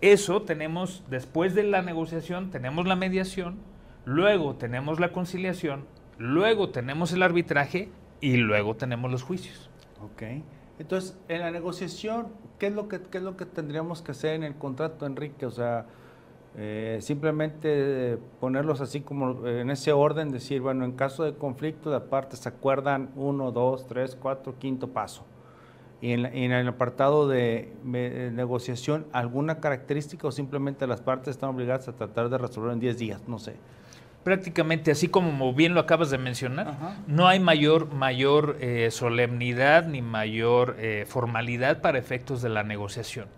eso 0.00 0.42
tenemos, 0.42 1.04
después 1.08 1.54
de 1.54 1.62
la 1.62 1.82
negociación, 1.82 2.50
tenemos 2.50 2.86
la 2.86 2.96
mediación, 2.96 3.56
luego 4.04 4.54
tenemos 4.56 5.00
la 5.00 5.12
conciliación, 5.12 5.84
luego 6.18 6.70
tenemos 6.70 7.12
el 7.12 7.22
arbitraje 7.22 7.88
y 8.20 8.36
luego 8.36 8.76
tenemos 8.76 9.10
los 9.10 9.22
juicios. 9.22 9.70
Ok. 10.02 10.22
Entonces, 10.78 11.16
en 11.28 11.40
la 11.40 11.50
negociación, 11.50 12.28
¿qué 12.58 12.66
es 12.68 12.72
lo 12.72 12.88
que, 12.88 13.00
qué 13.00 13.18
es 13.18 13.24
lo 13.24 13.36
que 13.36 13.46
tendríamos 13.46 14.02
que 14.02 14.12
hacer 14.12 14.34
en 14.34 14.42
el 14.42 14.54
contrato, 14.56 15.06
Enrique? 15.06 15.46
O 15.46 15.50
sea, 15.50 15.86
eh, 16.56 16.98
simplemente 17.00 18.18
ponerlos 18.40 18.80
así 18.80 19.00
como 19.00 19.46
en 19.46 19.70
ese 19.70 19.92
orden, 19.92 20.30
decir, 20.30 20.60
bueno, 20.60 20.84
en 20.84 20.92
caso 20.92 21.24
de 21.24 21.34
conflicto 21.34 21.90
de 21.90 22.00
partes 22.00 22.40
se 22.40 22.48
acuerdan 22.48 23.10
uno, 23.16 23.52
dos, 23.52 23.86
tres, 23.86 24.16
cuatro, 24.20 24.58
quinto 24.58 24.88
paso. 24.88 25.24
Y 26.02 26.10
en, 26.10 26.26
el 26.26 26.66
apartado 26.66 27.28
de, 27.28 27.72
negociación, 27.84 29.06
¿alguna 29.12 29.60
característica 29.60 30.26
o 30.26 30.32
simplemente 30.32 30.84
las 30.88 31.00
partes 31.00 31.28
están 31.28 31.50
obligadas 31.50 31.86
a 31.86 31.92
tratar 31.92 32.28
de 32.28 32.38
resolver 32.38 32.72
en 32.72 32.80
10 32.80 32.98
días? 32.98 33.22
No 33.28 33.38
sé. 33.38 33.54
Prácticamente, 34.24 34.90
así 34.90 35.06
como 35.06 35.54
bien 35.54 35.74
lo 35.74 35.80
acabas 35.80 36.10
de 36.10 36.18
mencionar, 36.18 36.76
no 37.06 37.28
hay 37.28 37.38
mayor, 37.38 37.94
mayor 37.94 38.56
eh, 38.60 38.90
solemnidad 38.90 39.86
ni 39.86 40.02
mayor 40.02 40.74
eh, 40.80 41.04
formalidad 41.08 41.80
para 41.80 42.00
efectos 42.00 42.42
de 42.42 42.48
la 42.48 42.64
negociación. 42.64 43.28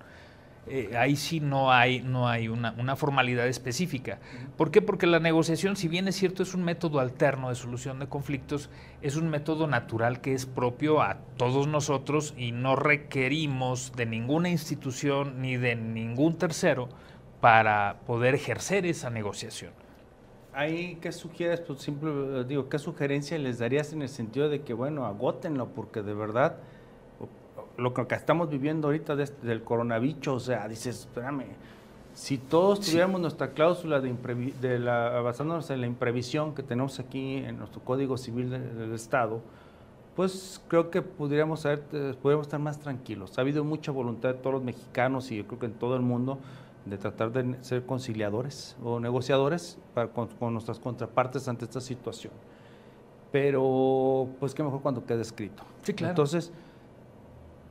Eh, 0.67 0.97
ahí 0.97 1.17
sí 1.17 1.41
no 1.41 1.71
hay, 1.71 2.01
no 2.01 2.27
hay 2.27 2.49
una, 2.49 2.97
formalidad 2.97 3.47
específica. 3.47 4.19
¿Por 4.57 4.71
qué? 4.71 4.81
Porque 4.81 5.07
la 5.07 5.21
negociación, 5.21 5.77
si 5.77 5.89
bien 5.89 6.09
es 6.09 6.17
cierto, 6.17 6.43
es 6.43 6.55
un 6.55 6.65
método 6.65 7.01
alterno 7.01 7.51
de 7.51 7.55
solución 7.55 7.99
de 7.99 8.07
conflictos, 8.07 8.71
es 9.03 9.17
un 9.17 9.29
método 9.29 9.67
natural 9.67 10.21
que 10.21 10.33
es 10.33 10.47
propio 10.47 11.03
a 11.03 11.19
todos 11.37 11.67
nosotros 11.67 12.35
y 12.37 12.53
no 12.53 12.77
requerimos 12.77 13.93
de 13.95 14.07
ninguna 14.07 14.49
institución 14.49 15.43
ni 15.43 15.57
de 15.57 15.77
ningún 15.77 16.39
tercero 16.39 16.89
para 17.41 18.01
poder 18.07 18.35
ejercer 18.35 18.87
esa 18.87 19.11
negociación. 19.11 19.73
Ahí, 20.55 20.99
¿qué 21.03 21.11
sugieres? 21.13 21.61
Pues 21.61 21.81
simple, 21.81 22.45
digo, 22.45 22.69
¿qué 22.69 22.79
sugerencia 22.79 23.37
les 23.39 23.59
darías 23.59 23.93
en 23.93 24.03
el 24.03 24.09
sentido 24.09 24.49
de 24.49 24.63
que, 24.63 24.73
bueno, 24.73 25.05
agótenlo, 25.05 25.69
porque 25.75 26.01
de 26.01 26.15
verdad 26.15 26.57
lo 27.77 27.95
que 27.95 28.15
estamos 28.15 28.49
viviendo 28.51 28.89
ahorita 28.89 29.17
del 29.17 29.63
coronavirus, 29.63 30.29
o 30.29 30.41
sea, 30.41 30.69
dices, 30.69 31.01
espérame, 31.01 31.47
si 32.15 32.39
todos 32.39 32.81
tuviéramos 32.81 33.21
nuestra 33.21 33.51
cláusula 33.51 34.01
de, 34.01 34.79
la, 34.79 35.21
basándonos 35.21 35.69
en 35.71 35.81
la 35.81 35.87
imprevisión 35.89 36.55
que 36.55 36.63
tenemos 36.63 37.01
aquí 37.01 37.39
en 37.39 37.59
nuestro 37.59 37.81
Código 37.83 38.17
Civil 38.17 38.51
del, 38.51 38.95
Estado, 38.95 39.41
pues 40.15 40.63
creo 40.69 40.91
que 40.91 41.03
podríamos, 41.03 41.65
eh, 41.65 41.77
podríamos 42.23 42.47
estar 42.47 42.61
más 42.61 42.79
tranquilos. 42.79 43.37
Ha 43.37 43.41
habido 43.41 43.65
mucha 43.65 43.91
voluntad 43.91 44.29
de 44.29 44.35
todos 44.35 44.55
los 44.55 44.63
mexicanos 44.63 45.33
y 45.33 45.39
yo 45.39 45.47
creo 45.49 45.59
que 45.59 45.67
en 45.67 45.73
todo 45.73 45.97
el 45.97 46.03
mundo 46.03 46.39
de 46.85 46.99
tratar 46.99 47.33
de 47.33 47.57
ser 47.65 47.85
conciliadores 47.85 48.77
o 48.85 49.01
negociadores 49.01 49.79
con, 50.15 50.29
con, 50.29 50.53
nuestras 50.53 50.79
contrapartes 50.79 51.49
ante 51.49 51.65
esta 51.65 51.81
situación. 51.81 52.33
Pero, 53.33 54.29
pues 54.39 54.55
qué 54.55 54.63
mejor 54.63 54.83
cuando 54.83 55.05
quede 55.05 55.23
escrito. 55.23 55.65
Sí, 55.83 55.95
claro. 55.95 56.13
Entonces, 56.13 56.53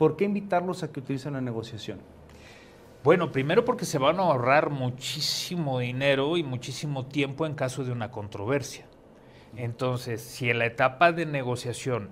¿Por 0.03 0.17
qué 0.17 0.25
invitarlos 0.25 0.83
a 0.83 0.91
que 0.91 0.99
utilicen 0.99 1.31
la 1.31 1.39
negociación? 1.39 1.99
Bueno, 3.05 3.31
primero 3.31 3.63
porque 3.63 3.85
se 3.85 3.99
van 3.99 4.19
a 4.19 4.23
ahorrar 4.23 4.69
muchísimo 4.69 5.79
dinero 5.79 6.35
y 6.35 6.43
muchísimo 6.43 7.05
tiempo 7.05 7.45
en 7.45 7.53
caso 7.53 7.85
de 7.85 7.93
una 7.93 8.11
controversia. 8.11 8.85
Entonces, 9.55 10.21
si 10.21 10.49
en 10.49 10.59
la 10.59 10.65
etapa 10.65 11.13
de 11.13 11.25
negociación, 11.25 12.09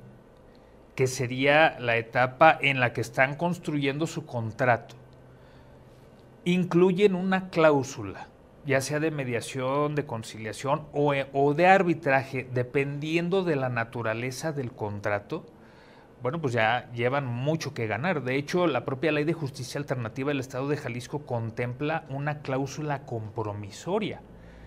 que 0.96 1.06
sería 1.06 1.78
la 1.82 1.98
etapa 1.98 2.58
en 2.62 2.80
la 2.80 2.94
que 2.94 3.02
están 3.02 3.36
construyendo 3.36 4.08
su 4.08 4.26
contrato, 4.26 4.96
incluyen 6.46 7.14
una 7.14 7.50
cláusula, 7.50 8.30
ya 8.66 8.80
sea 8.80 9.02
de 9.02 9.12
mediación, 9.12 9.96
de 9.96 10.06
conciliación 10.06 10.88
o, 10.94 11.14
o 11.34 11.54
de 11.54 11.68
arbitraje, 11.68 12.48
dependiendo 12.54 13.44
de 13.44 13.58
la 13.58 13.68
naturaleza 13.68 14.54
del 14.54 14.72
contrato, 14.72 15.46
bueno, 16.22 16.40
pues 16.40 16.54
ya 16.54 16.92
llevan 16.94 17.26
mucho 17.26 17.74
que 17.74 17.88
ganar. 17.88 18.24
De 18.24 18.36
hecho, 18.36 18.68
la 18.68 18.86
propia 18.86 19.12
ley 19.12 19.24
de 19.24 19.34
justicia 19.34 19.80
alternativa 19.80 20.30
del 20.30 20.40
Estado 20.40 20.68
de 20.68 20.78
Jalisco 20.78 21.20
contempla 21.26 22.06
una 22.10 22.42
cláusula 22.42 23.06
compromisoria, 23.06 24.22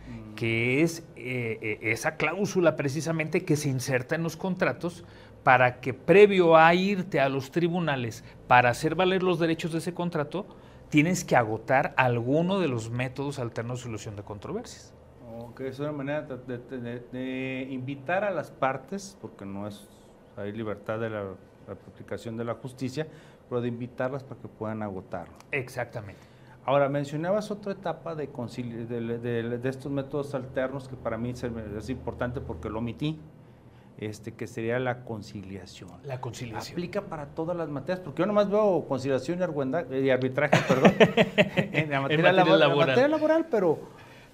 mm. 0.08 0.34
que 0.34 0.82
es 0.82 1.00
eh, 1.16 1.58
eh, 1.62 1.78
esa 1.82 2.16
cláusula 2.16 2.74
precisamente 2.76 3.44
que 3.44 3.56
se 3.56 3.68
inserta 3.68 4.16
en 4.16 4.24
los 4.24 4.36
contratos 4.36 5.04
para 5.44 5.80
que 5.80 5.94
previo 5.94 6.56
a 6.56 6.74
irte 6.74 7.20
a 7.20 7.28
los 7.28 7.50
tribunales 7.50 8.24
para 8.48 8.70
hacer 8.70 8.94
valer 8.94 9.22
los 9.22 9.38
derechos 9.38 9.72
de 9.72 9.78
ese 9.78 9.94
contrato, 9.94 10.46
tienes 10.88 11.22
que 11.24 11.36
agotar 11.36 11.94
alguno 11.96 12.58
de 12.58 12.68
los 12.68 12.90
métodos 12.90 13.38
alternos 13.38 13.78
de 13.78 13.84
solución 13.84 14.16
de 14.16 14.22
controversias. 14.22 14.92
Ok, 15.38 15.60
es 15.60 15.78
una 15.78 15.92
manera 15.92 16.22
de 16.22 17.68
invitar 17.70 18.24
a 18.24 18.30
las 18.30 18.50
partes, 18.50 19.18
porque 19.20 19.44
no 19.44 19.66
es 19.68 19.86
hay 20.36 20.52
libertad 20.52 20.98
de 20.98 21.10
la, 21.10 21.24
aplicación 21.68 22.36
de 22.36 22.44
la 22.44 22.54
justicia, 22.54 23.06
pero 23.48 23.60
de 23.60 23.68
invitarlas 23.68 24.22
para 24.22 24.40
que 24.40 24.48
puedan 24.48 24.82
agotarlo. 24.82 25.34
Exactamente. 25.50 26.20
Ahora, 26.66 26.88
mencionabas 26.88 27.50
otra 27.50 27.72
etapa 27.72 28.14
de, 28.14 28.26
de, 28.26 29.58
de, 29.58 29.68
estos 29.68 29.92
métodos 29.92 30.34
alternos 30.34 30.88
que 30.88 30.96
para 30.96 31.18
mí 31.18 31.30
es, 31.30 31.90
importante 31.90 32.40
porque 32.40 32.70
lo 32.70 32.78
omití, 32.78 33.18
este, 33.98 34.32
que 34.32 34.46
sería 34.46 34.78
la 34.78 35.04
conciliación. 35.04 35.90
La 36.04 36.20
conciliación. 36.20 36.74
Aplica 36.74 37.02
para 37.02 37.26
todas 37.26 37.56
las 37.56 37.68
materias, 37.68 38.00
porque 38.00 38.22
yo 38.22 38.26
nomás 38.26 38.50
veo 38.50 38.86
conciliación 38.88 39.40
y, 39.40 40.10
arbitraje, 40.10 40.58
perdón, 40.66 40.94
en 41.56 41.90
la 41.90 42.00
materia, 42.00 42.32
laboral. 42.32 42.70
En 42.70 42.78
materia 42.78 43.08
laboral, 43.08 43.46
pero 43.50 43.78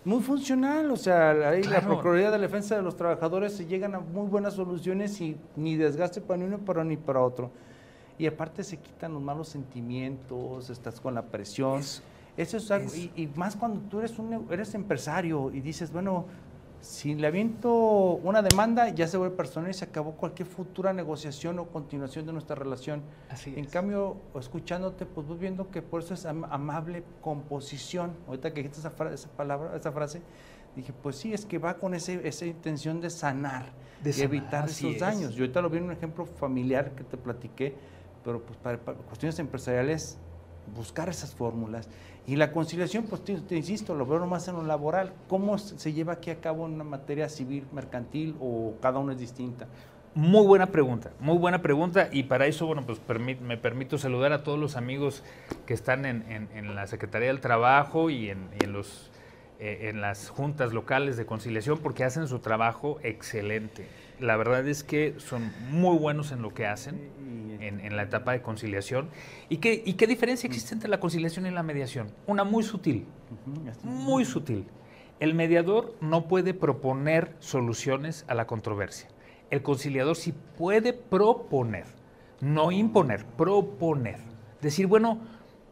muy 0.04 0.22
funcional, 0.22 0.90
o 0.90 0.96
sea, 0.96 1.30
ahí 1.50 1.62
la 1.62 1.80
Procuraduría 1.80 2.30
de 2.30 2.38
la 2.38 2.42
Defensa 2.42 2.74
de 2.74 2.82
los 2.82 2.96
Trabajadores 2.96 3.52
se 3.52 3.66
llegan 3.66 3.94
a 3.94 4.00
muy 4.00 4.26
buenas 4.28 4.54
soluciones 4.54 5.20
y 5.20 5.36
ni 5.56 5.76
desgaste 5.76 6.20
para 6.20 6.42
uno 6.42 6.58
para 6.58 6.84
ni 6.84 6.96
para 6.96 7.20
otro. 7.20 7.50
Y 8.18 8.26
aparte 8.26 8.64
se 8.64 8.78
quitan 8.78 9.12
los 9.12 9.22
malos 9.22 9.48
sentimientos, 9.48 10.70
estás 10.70 11.00
con 11.00 11.14
la 11.14 11.22
presión. 11.22 11.80
Eso 12.36 12.56
es 12.56 12.70
algo, 12.70 12.90
y, 12.94 13.30
más 13.34 13.56
cuando 13.56 13.80
tú 13.88 13.98
eres 13.98 14.18
un 14.18 14.46
eres 14.50 14.74
empresario 14.74 15.50
y 15.50 15.60
dices, 15.60 15.92
bueno, 15.92 16.26
si 16.80 17.14
le 17.14 17.26
aviento 17.26 17.70
una 17.72 18.42
demanda, 18.42 18.88
ya 18.88 19.06
se 19.06 19.16
vuelve 19.16 19.36
personal 19.36 19.70
y 19.70 19.74
se 19.74 19.84
acabó 19.84 20.12
cualquier 20.12 20.48
futura 20.48 20.92
negociación 20.92 21.58
o 21.58 21.66
continuación 21.66 22.26
de 22.26 22.32
nuestra 22.32 22.56
relación. 22.56 23.02
Así 23.28 23.52
en 23.56 23.66
cambio, 23.66 24.16
escuchándote, 24.38 25.04
pues 25.04 25.26
voy 25.26 25.38
viendo 25.38 25.70
que 25.70 25.82
por 25.82 26.02
eso 26.02 26.14
es 26.14 26.24
amable 26.24 27.04
composición. 27.20 28.12
Ahorita 28.26 28.52
que 28.52 28.62
dijiste 28.62 28.80
esa, 28.80 29.12
esa 29.12 29.28
palabra, 29.30 29.76
esa 29.76 29.92
frase, 29.92 30.22
dije, 30.74 30.92
pues 31.02 31.16
sí, 31.16 31.34
es 31.34 31.44
que 31.44 31.58
va 31.58 31.74
con 31.74 31.94
ese, 31.94 32.26
esa 32.26 32.46
intención 32.46 33.00
de 33.00 33.10
sanar, 33.10 33.66
de, 34.02 34.10
evitar 34.22 34.68
esos 34.68 34.98
daños. 34.98 35.34
Yo 35.34 35.42
ahorita 35.42 35.60
lo 35.60 35.68
vi 35.68 35.78
en 35.78 35.84
un 35.84 35.92
ejemplo 35.92 36.24
familiar 36.24 36.92
que 36.92 37.04
te 37.04 37.18
platiqué, 37.18 37.74
pero 38.24 38.40
pues 38.40 38.58
para 38.58 38.78
cuestiones 38.78 39.38
empresariales, 39.38 40.18
buscar 40.74 41.08
esas 41.08 41.34
fórmulas 41.34 41.88
y 42.26 42.36
la 42.36 42.52
conciliación, 42.52 43.04
pues 43.04 43.22
te, 43.24 43.56
insisto, 43.56 43.94
lo 43.94 44.06
veo 44.06 44.18
nomás 44.18 44.46
en 44.48 44.54
lo 44.54 44.62
laboral. 44.62 45.12
¿Cómo 45.28 45.58
se 45.58 45.92
lleva 45.92 46.14
aquí 46.14 46.30
a 46.30 46.40
cabo 46.40 46.66
en 46.66 46.74
una 46.74 46.84
materia 46.84 47.28
civil, 47.28 47.66
mercantil 47.72 48.36
o 48.40 48.74
cada 48.80 48.98
uno 48.98 49.12
es 49.12 49.18
distinta? 49.18 49.66
Muy 50.14 50.44
buena 50.44 50.66
pregunta, 50.66 51.12
muy 51.20 51.38
buena 51.38 51.62
pregunta 51.62 52.08
y 52.10 52.24
para 52.24 52.46
eso, 52.46 52.66
bueno, 52.66 52.82
pues 52.84 53.00
me 53.40 53.56
permito 53.56 53.96
saludar 53.96 54.32
a 54.32 54.42
todos 54.42 54.58
los 54.58 54.76
amigos 54.76 55.22
que 55.66 55.74
están 55.74 56.04
en, 56.04 56.74
la 56.74 56.88
Secretaría 56.88 57.28
del 57.28 57.40
Trabajo 57.40 58.10
y 58.10 58.28
en, 58.28 58.48
los, 58.72 59.09
eh, 59.62 59.90
en 59.90 60.00
las 60.00 60.30
juntas 60.30 60.72
locales 60.72 61.18
de 61.18 61.26
conciliación 61.26 61.78
porque 61.78 62.02
hacen 62.02 62.26
su 62.26 62.38
trabajo 62.38 62.98
excelente. 63.02 63.86
La 64.18 64.38
verdad 64.38 64.66
es 64.66 64.82
que 64.82 65.14
son 65.18 65.52
muy 65.70 65.98
buenos 65.98 66.32
en 66.32 66.40
lo 66.40 66.54
que 66.54 66.66
hacen 66.66 67.10
en, 67.60 67.94
la 67.94 68.04
etapa 68.04 68.32
de 68.32 68.40
conciliación. 68.40 69.10
¿Y 69.50 69.58
qué, 69.58 69.82
¿Y 69.84 69.94
qué 69.94 70.06
diferencia 70.06 70.46
existe 70.46 70.72
entre 70.72 70.88
la 70.88 70.98
conciliación 70.98 71.44
y 71.46 71.50
la 71.50 71.62
mediación? 71.62 72.10
Una 72.26 72.42
muy 72.42 72.62
sutil, 72.62 73.04
muy 73.82 74.24
sutil. 74.24 74.66
El 75.18 75.34
mediador 75.34 75.94
no 76.00 76.26
puede 76.26 76.54
proponer 76.54 77.36
soluciones 77.40 78.24
a 78.28 78.34
la 78.34 78.46
controversia. 78.46 79.10
El 79.50 79.62
conciliador 79.62 80.16
sí 80.16 80.32
puede 80.56 80.94
proponer, 80.94 81.84
no 82.40 82.72
imponer, 82.72 83.26
proponer. 83.36 84.16
Decir, 84.62 84.86
bueno, 84.86 85.20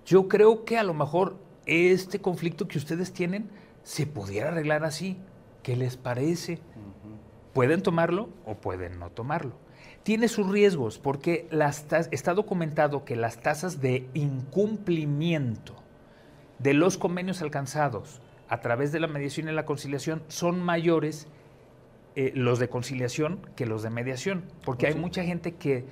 Yo 0.05 0.29
creo 0.29 0.65
que 0.65 0.79
a 0.79 0.83
lo 0.83 0.95
mejor 0.95 1.37
este 1.67 2.19
conflicto 2.19 2.67
que 2.67 2.79
ustedes 2.79 3.13
tienen 3.13 3.51
se 3.83 4.07
pudiera 4.07 4.49
arreglar 4.49 4.85
así. 4.85 5.19
¿Qué 5.63 5.77
les 5.77 5.97
parece? 5.97 6.61
Pueden 7.53 7.83
tomarlo 7.83 8.31
o 8.45 8.55
pueden 8.55 8.99
no 8.99 9.11
tomarlo. 9.11 9.57
Tiene 10.03 10.29
sus 10.29 10.49
riesgos 10.49 10.99
porque 10.99 11.47
las 11.51 11.87
está 12.11 12.35
documentado 12.35 13.05
que 13.05 13.17
las 13.17 13.41
tasas 13.41 13.81
de 13.81 14.09
incumplimiento 14.15 15.75
de 16.59 16.75
los 16.75 16.99
convenios 16.99 17.43
alcanzados 17.43 18.21
a 18.49 18.61
través 18.61 18.93
de 18.93 19.01
la 19.01 19.07
mediación 19.07 19.49
y 19.49 19.53
la 19.53 19.67
conciliación 19.67 20.23
son 20.29 20.63
mayores 20.63 21.29
eh, 22.17 22.33
los 22.35 22.59
de 22.59 22.69
conciliación 22.69 23.41
que 23.55 23.67
los 23.67 23.83
de 23.83 23.91
mediación, 23.91 24.45
porque 24.65 24.87
hay 24.87 24.95
mucha 24.95 25.23
gente 25.23 25.55
que, 25.55 25.85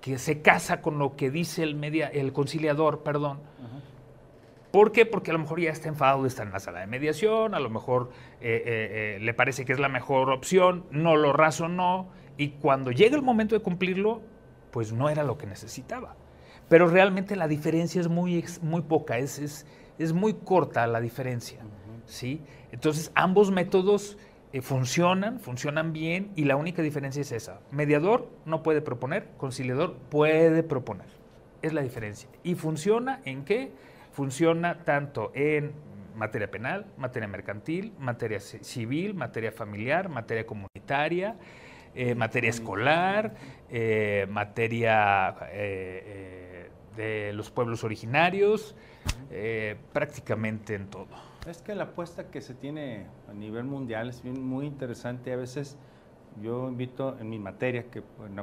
que, 0.00 0.18
se 0.18 0.40
casa 0.40 0.80
con 0.80 0.98
lo 0.98 1.16
que 1.16 1.30
dice 1.30 1.62
el, 1.62 1.74
media, 1.74 2.08
el 2.08 2.32
conciliador, 2.32 3.02
perdón. 3.02 3.40
¿Por 4.74 4.90
qué? 4.90 5.06
Porque 5.06 5.30
a 5.30 5.34
lo 5.34 5.38
mejor 5.38 5.60
ya 5.60 5.70
está 5.70 5.88
enfadado 5.88 6.22
de 6.22 6.28
estar 6.28 6.44
en 6.44 6.52
la 6.52 6.58
sala 6.58 6.80
de 6.80 6.88
mediación, 6.88 7.54
a 7.54 7.60
lo 7.60 7.70
mejor 7.70 8.10
eh, 8.40 8.62
eh, 8.66 9.18
le 9.20 9.32
parece 9.32 9.64
que 9.64 9.72
es 9.72 9.78
la 9.78 9.88
mejor 9.88 10.30
opción, 10.30 10.84
no 10.90 11.14
lo 11.14 11.32
razonó, 11.32 12.08
y 12.36 12.48
cuando 12.60 12.90
llega 12.90 13.14
el 13.14 13.22
momento 13.22 13.54
de 13.54 13.62
cumplirlo, 13.62 14.20
pues 14.72 14.92
no 14.92 15.08
era 15.08 15.22
lo 15.22 15.38
que 15.38 15.46
necesitaba. 15.46 16.16
Pero 16.68 16.88
realmente 16.88 17.36
la 17.36 17.46
diferencia 17.46 18.00
es 18.00 18.08
muy, 18.08 18.44
muy 18.62 18.82
poca, 18.82 19.16
es, 19.18 19.38
es, 19.38 19.64
es 19.96 20.12
muy 20.12 20.34
corta 20.34 20.88
la 20.88 21.00
diferencia. 21.00 21.60
¿sí? 22.04 22.42
Entonces, 22.72 23.12
ambos 23.14 23.52
métodos 23.52 24.18
eh, 24.52 24.60
funcionan, 24.60 25.38
funcionan 25.38 25.92
bien 25.92 26.32
y 26.34 26.46
la 26.46 26.56
única 26.56 26.82
diferencia 26.82 27.22
es 27.22 27.30
esa. 27.30 27.60
Mediador 27.70 28.28
no 28.44 28.64
puede 28.64 28.80
proponer, 28.80 29.28
conciliador 29.36 29.94
puede 30.10 30.64
proponer. 30.64 31.06
Es 31.62 31.72
la 31.72 31.82
diferencia. 31.82 32.28
¿Y 32.42 32.56
funciona 32.56 33.20
en 33.24 33.44
qué? 33.44 33.70
Funciona 34.14 34.84
tanto 34.84 35.32
en 35.34 35.72
materia 36.14 36.48
penal, 36.48 36.86
materia 36.96 37.26
mercantil, 37.26 37.92
materia 37.98 38.38
civil, 38.38 39.12
materia 39.12 39.50
familiar, 39.50 40.08
materia 40.08 40.46
comunitaria, 40.46 41.36
eh, 41.96 42.14
materia 42.14 42.50
escolar, 42.50 43.34
eh, 43.68 44.28
materia 44.30 45.34
de 46.96 47.32
los 47.32 47.50
pueblos 47.50 47.82
originarios, 47.82 48.76
prácticamente 49.92 50.76
en 50.76 50.86
todo. 50.86 51.08
Es 51.48 51.60
que 51.60 51.74
la 51.74 51.82
apuesta 51.82 52.30
que 52.30 52.40
se 52.40 52.54
tiene 52.54 53.06
a 53.28 53.32
nivel 53.32 53.64
mundial 53.64 54.10
es 54.10 54.22
bien, 54.22 54.40
muy 54.40 54.66
interesante. 54.66 55.32
A 55.32 55.36
veces 55.36 55.76
yo 56.40 56.68
invito 56.68 57.18
en 57.18 57.30
mi 57.30 57.40
materia, 57.40 57.90
que 57.90 58.00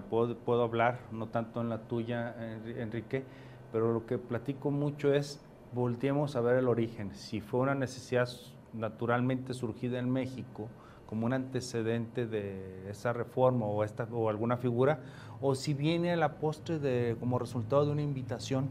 puedo, 0.10 0.38
puedo 0.38 0.63
hablar, 0.63 0.99
no 1.13 1.27
tanto 1.27 1.62
en 1.62 1.69
la 1.69 1.77
tuya, 1.84 2.36
Enrique, 2.65 3.23
pero 3.71 3.93
lo 3.93 4.05
que 4.05 4.17
platico 4.17 4.69
mucho 4.69 5.13
es 5.13 5.41
volteemos 5.73 6.36
a 6.36 6.41
ver 6.41 6.57
el 6.57 6.67
origen. 6.67 7.13
Si 7.15 7.41
fue 7.41 7.60
una 7.60 7.75
necesidad 7.75 8.29
naturalmente 8.73 9.53
surgida 9.53 9.99
en 9.99 10.10
México, 10.10 10.67
como 11.05 11.25
un 11.25 11.34
antecedente 11.34 12.25
de 12.25 12.89
esa 12.89 13.12
reforma 13.12 13.65
o, 13.65 13.84
esta, 13.84 14.07
o 14.12 14.29
alguna 14.29 14.55
figura, 14.55 15.01
o 15.41 15.55
si 15.55 15.73
viene 15.73 16.13
a 16.13 16.15
la 16.15 16.39
postre 16.39 16.79
de, 16.79 17.17
como 17.19 17.38
resultado 17.38 17.86
de 17.86 17.91
una 17.91 18.01
invitación 18.01 18.69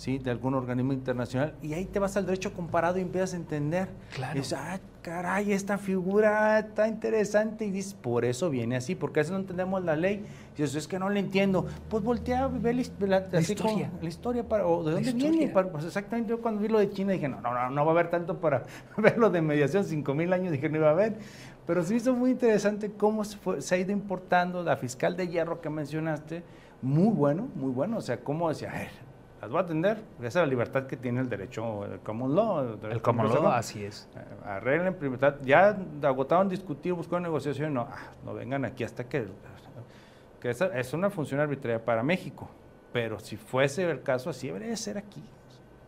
¿sí? 0.00 0.18
de 0.18 0.30
algún 0.30 0.54
organismo 0.54 0.94
internacional, 0.94 1.52
y 1.60 1.74
ahí 1.74 1.84
te 1.84 1.98
vas 1.98 2.16
al 2.16 2.24
derecho 2.24 2.54
comparado 2.54 2.96
y 2.96 3.02
empiezas 3.02 3.34
a 3.34 3.36
entender. 3.36 3.88
Claro. 4.14 4.34
Y 4.34 4.40
dices, 4.40 4.58
ah, 4.58 4.80
caray, 5.02 5.52
esta 5.52 5.76
figura 5.76 6.58
está 6.58 6.88
interesante, 6.88 7.66
y 7.66 7.70
dices, 7.70 7.92
por 7.92 8.24
eso 8.24 8.48
viene 8.48 8.76
así, 8.76 8.94
porque 8.94 9.20
a 9.20 9.22
veces 9.22 9.32
no 9.32 9.38
entendemos 9.40 9.84
la 9.84 9.96
ley. 9.96 10.24
Y 10.56 10.62
dices, 10.62 10.74
es 10.74 10.88
que 10.88 10.98
no 10.98 11.10
le 11.10 11.20
entiendo. 11.20 11.66
Pues 11.90 12.02
voltea 12.02 12.44
a 12.44 12.48
ver 12.48 12.76
la, 12.76 13.26
la, 13.30 13.40
historia. 13.42 13.90
la 14.00 14.08
historia, 14.08 14.48
para, 14.48 14.66
o 14.66 14.82
de 14.84 14.92
dónde 14.92 15.12
viene. 15.12 15.48
pues 15.48 15.84
exactamente, 15.84 16.30
yo 16.30 16.40
cuando 16.40 16.62
vi 16.62 16.68
lo 16.68 16.78
de 16.78 16.88
China 16.88 17.12
dije, 17.12 17.28
no, 17.28 17.42
no, 17.42 17.52
no, 17.52 17.68
no 17.68 17.84
va 17.84 17.90
a 17.90 17.94
haber 17.94 18.08
tanto 18.08 18.40
para 18.40 18.64
ver 18.96 19.18
lo 19.18 19.28
de 19.28 19.42
mediación, 19.42 19.84
cinco 19.84 20.14
mil 20.14 20.32
años, 20.32 20.50
dije, 20.50 20.70
no 20.70 20.78
iba 20.78 20.88
a 20.88 20.92
haber. 20.92 21.18
Pero 21.66 21.82
se 21.82 21.96
hizo 21.96 22.14
muy 22.14 22.30
interesante 22.30 22.90
cómo 22.90 23.22
se, 23.22 23.38
se 23.58 23.74
ha 23.74 23.78
ido 23.78 23.92
importando 23.92 24.62
la 24.62 24.78
fiscal 24.78 25.14
de 25.14 25.28
hierro 25.28 25.60
que 25.60 25.68
mencionaste, 25.68 26.42
muy 26.80 27.12
bueno, 27.12 27.48
muy 27.54 27.70
bueno, 27.70 27.98
o 27.98 28.00
sea, 28.00 28.24
cómo 28.24 28.48
decía, 28.48 28.70
a 28.70 28.78
ver, 28.78 29.09
las 29.40 29.50
voy 29.50 29.58
a 29.58 29.62
atender. 29.62 29.98
Esa 30.18 30.26
es 30.26 30.34
la 30.34 30.46
libertad 30.46 30.86
que 30.86 30.96
tiene 30.96 31.20
el 31.20 31.28
derecho, 31.28 31.84
el 31.86 32.00
common 32.00 32.34
law. 32.34 32.78
El, 32.90 33.00
common 33.00 33.28
law, 33.28 33.48
así 33.48 33.84
es. 33.84 34.08
Eh, 34.14 34.20
arreglen, 34.44 34.96
ya 35.44 35.76
agotaron 36.02 36.48
discutir, 36.48 36.92
buscaron 36.92 37.22
negociación, 37.22 37.72
no, 37.72 37.82
ah, 37.90 38.12
no 38.24 38.34
vengan 38.34 38.64
aquí 38.64 38.84
hasta 38.84 39.04
que... 39.04 39.26
que 40.40 40.50
esa 40.50 40.66
es 40.78 40.92
una 40.92 41.10
función 41.10 41.40
arbitraria 41.40 41.82
para 41.82 42.02
México, 42.02 42.48
pero 42.92 43.18
si 43.18 43.36
fuese 43.36 43.90
el 43.90 44.02
caso 44.02 44.28
así, 44.28 44.48
debería 44.48 44.76
ser 44.76 44.98
aquí. 44.98 45.22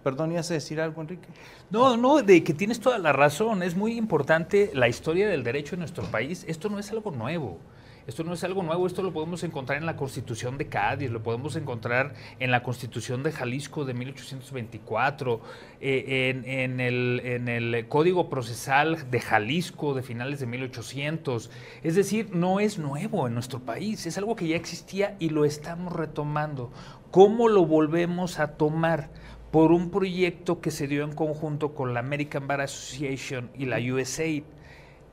Perdón, 0.02 0.32
¿ibas 0.32 0.50
a 0.50 0.54
decir 0.54 0.80
algo, 0.80 1.00
Enrique? 1.00 1.28
No, 1.70 1.96
no, 1.96 2.22
de 2.22 2.42
que 2.42 2.54
tienes 2.54 2.80
toda 2.80 2.98
la 2.98 3.12
razón. 3.12 3.62
Es 3.62 3.76
muy 3.76 3.96
importante 3.96 4.70
la 4.74 4.88
historia 4.88 5.28
del 5.28 5.44
derecho 5.44 5.76
en 5.76 5.80
nuestro 5.80 6.04
país. 6.04 6.44
Esto 6.48 6.68
no 6.68 6.78
es 6.78 6.90
algo 6.90 7.12
nuevo. 7.12 7.58
Esto 8.04 8.24
no 8.24 8.32
es 8.32 8.42
algo 8.42 8.64
nuevo, 8.64 8.84
esto 8.88 9.00
lo 9.02 9.12
podemos 9.12 9.44
encontrar 9.44 9.78
en 9.78 9.86
la 9.86 9.94
Constitución 9.94 10.58
de 10.58 10.66
Cádiz, 10.66 11.08
lo 11.12 11.22
podemos 11.22 11.54
encontrar 11.54 12.14
en 12.40 12.50
la 12.50 12.64
Constitución 12.64 13.22
de 13.22 13.30
Jalisco 13.30 13.84
de 13.84 13.94
1824, 13.94 15.40
eh, 15.80 16.42
en, 16.56 16.80
el, 16.80 17.86
Código 17.88 18.28
Procesal 18.28 19.08
de 19.08 19.20
Jalisco 19.20 19.94
de 19.94 20.02
finales 20.02 20.40
de 20.40 20.46
1800. 20.46 21.48
Es 21.84 21.94
decir, 21.94 22.30
no 22.34 22.58
es 22.58 22.78
nuevo 22.78 23.28
en 23.28 23.34
nuestro 23.34 23.60
país, 23.60 24.04
es 24.04 24.18
algo 24.18 24.34
que 24.34 24.48
ya 24.48 24.56
existía 24.56 25.16
y 25.20 25.28
lo 25.28 25.44
estamos 25.44 25.92
retomando. 25.92 26.72
¿Cómo 27.12 27.48
lo 27.48 27.66
volvemos 27.66 28.40
a 28.40 28.56
tomar? 28.56 29.10
Por 29.52 29.70
un 29.70 29.90
proyecto 29.90 30.60
que 30.60 30.70
se 30.70 30.88
dio 30.88 31.04
en 31.04 31.14
conjunto 31.14 31.74
con 31.74 31.92
la 31.92 32.00
American 32.00 32.48
Bar 32.48 32.62
Association 32.62 33.50
y 33.54 33.66
la 33.66 33.76
USAID, 33.78 34.44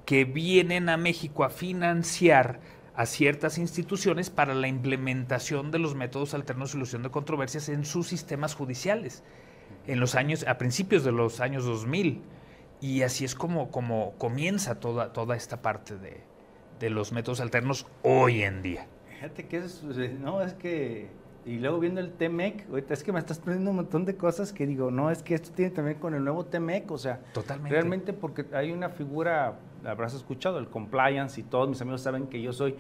que 0.06 0.23
vienen 0.23 0.89
a 0.89 0.97
México 0.97 1.43
a 1.43 1.49
financiar 1.49 2.62
a 2.99 3.05
ciertas 3.05 3.57
instituciones 3.57 4.29
para 4.29 4.53
la 4.53 4.67
implementación 4.67 5.71
de 5.71 5.79
los 5.79 5.95
métodos 5.95 6.33
alternos 6.33 6.67
de 6.67 6.71
solución 6.73 7.01
de 7.01 7.09
controversias 7.09 7.69
en 7.69 7.85
sus 7.85 8.07
sistemas 8.07 8.55
judiciales, 8.55 9.23
en 9.88 10.01
los 10.01 10.15
años, 10.15 10.45
a 10.45 10.57
principios 10.57 11.05
de 11.05 11.13
los 11.13 11.39
años 11.39 11.63
2000. 11.63 12.21
Y 12.81 13.03
así 13.03 13.23
es 13.23 13.35
como, 13.35 13.71
como 13.71 14.15
comienza 14.17 14.81
toda, 14.81 15.13
toda 15.13 15.38
esta 15.38 15.62
parte 15.62 15.97
de, 15.97 16.25
de 16.81 16.89
los 16.89 17.13
métodos 17.13 17.39
alternos 17.39 17.88
hoy 18.03 18.43
en 18.43 18.62
día. 18.62 18.85
Fíjate 19.07 19.47
que 19.47 19.59
es, 19.59 19.81
no, 20.19 20.41
es 20.41 20.53
que, 20.55 21.07
y 21.45 21.57
luego 21.59 21.79
viendo 21.79 22.01
el 22.01 22.12
TEMEC, 22.12 22.67
ahorita 22.69 22.93
es 22.95 23.03
que 23.05 23.13
me 23.13 23.19
estás 23.19 23.39
poniendo 23.39 23.69
un 23.69 23.77
montón 23.77 24.03
de 24.03 24.17
cosas 24.17 24.51
que 24.51 24.67
digo, 24.67 24.91
no, 24.91 25.09
es 25.09 25.23
que 25.23 25.35
esto 25.35 25.51
tiene 25.55 25.71
también 25.71 25.99
con 25.99 26.15
el 26.15 26.23
nuevo 26.25 26.45
TEMEC, 26.45 26.91
o 26.91 26.97
sea, 26.97 27.21
Totalmente. 27.31 27.71
realmente 27.71 28.12
porque 28.12 28.45
hay 28.51 28.73
una 28.73 28.89
figura 28.89 29.57
habrás 29.85 30.13
escuchado, 30.13 30.59
el 30.59 30.67
compliance 30.67 31.39
y 31.39 31.43
todos 31.43 31.69
mis 31.69 31.81
amigos 31.81 32.01
saben 32.01 32.27
que 32.27 32.41
yo 32.41 32.53
soy, 32.53 32.75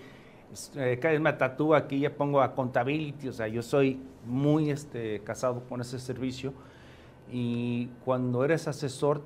eh, 0.75 0.97
cada 1.01 1.13
vez 1.13 1.21
me 1.21 1.33
tatúo 1.33 1.75
aquí, 1.75 1.99
ya 1.99 2.15
pongo 2.15 2.41
a 2.41 2.53
contability, 2.53 3.29
o 3.29 3.33
sea, 3.33 3.47
yo 3.47 3.61
soy 3.61 3.99
muy 4.25 4.69
este, 4.69 5.21
casado 5.21 5.63
con 5.67 5.81
ese 5.81 5.99
servicio 5.99 6.53
y 7.31 7.87
cuando 8.05 8.43
eres 8.43 8.67
asesor, 8.67 9.21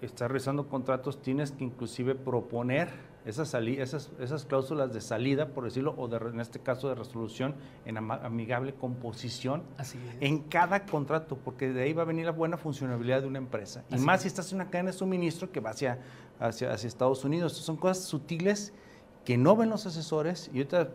estás 0.00 0.28
realizando 0.28 0.68
contratos, 0.68 1.20
tienes 1.20 1.52
que 1.52 1.64
inclusive 1.64 2.14
proponer 2.14 2.88
esas, 3.24 3.52
esas, 3.54 4.10
esas 4.18 4.44
cláusulas 4.46 4.92
de 4.92 5.00
salida, 5.00 5.48
por 5.48 5.64
decirlo, 5.64 5.94
o 5.98 6.08
de, 6.08 6.16
en 6.16 6.40
este 6.40 6.60
caso 6.60 6.88
de 6.88 6.94
resolución 6.94 7.54
en 7.84 7.98
amigable 7.98 8.74
composición 8.74 9.62
en 10.20 10.38
cada 10.44 10.86
contrato, 10.86 11.36
porque 11.36 11.70
de 11.70 11.82
ahí 11.82 11.92
va 11.92 12.02
a 12.02 12.06
venir 12.06 12.26
la 12.26 12.32
buena 12.32 12.56
funcionalidad 12.56 13.20
de 13.20 13.26
una 13.26 13.38
empresa. 13.38 13.84
y 13.90 13.96
más 13.96 14.22
si 14.22 14.28
estás 14.28 14.50
en 14.52 14.56
una 14.56 14.70
cadena 14.70 14.90
de 14.90 14.96
suministro 14.96 15.50
que 15.52 15.60
va 15.60 15.70
hacia, 15.70 15.98
hacia, 16.40 16.72
hacia 16.72 16.88
Estados 16.88 17.24
Unidos. 17.24 17.52
son 17.52 17.76
cosas 17.76 18.04
sutiles 18.04 18.72
que 19.24 19.36
no 19.36 19.54
ven 19.54 19.70
los 19.70 19.86
asesores. 19.86 20.50
Y 20.52 20.58
yo 20.58 20.68
te, 20.68 20.88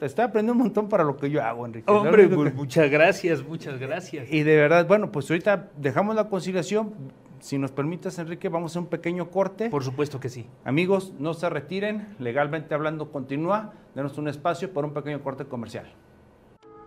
estoy 0.00 0.24
aprendiendo 0.24 0.52
un 0.52 0.58
montón 0.58 0.88
para 0.88 1.04
lo 1.04 1.16
que 1.16 1.30
yo 1.30 1.42
hago, 1.42 1.66
Enrique. 1.66 1.90
Hombre, 1.90 2.28
pues, 2.28 2.54
muchas 2.54 2.90
gracias, 2.90 3.46
muchas 3.46 3.78
gracias. 3.78 4.32
Y 4.32 4.42
de 4.42 4.56
verdad, 4.56 4.86
bueno, 4.86 5.12
pues 5.12 5.30
ahorita 5.30 5.70
dejamos 5.76 6.16
la 6.16 6.28
conciliación, 6.28 6.92
si 7.40 7.58
nos 7.58 7.72
permites, 7.72 8.18
Enrique, 8.18 8.48
vamos 8.48 8.70
a 8.70 8.72
hacer 8.72 8.82
un 8.82 8.88
pequeño 8.88 9.30
corte. 9.30 9.68
Por 9.68 9.82
supuesto 9.82 10.20
que 10.20 10.28
sí. 10.28 10.46
Amigos, 10.64 11.12
no 11.18 11.34
se 11.34 11.50
retiren. 11.50 12.14
Legalmente 12.18 12.74
hablando, 12.74 13.10
continúa. 13.10 13.72
Denos 13.94 14.16
un 14.16 14.28
espacio 14.28 14.72
por 14.72 14.84
un 14.84 14.94
pequeño 14.94 15.22
corte 15.22 15.44
comercial. 15.44 15.92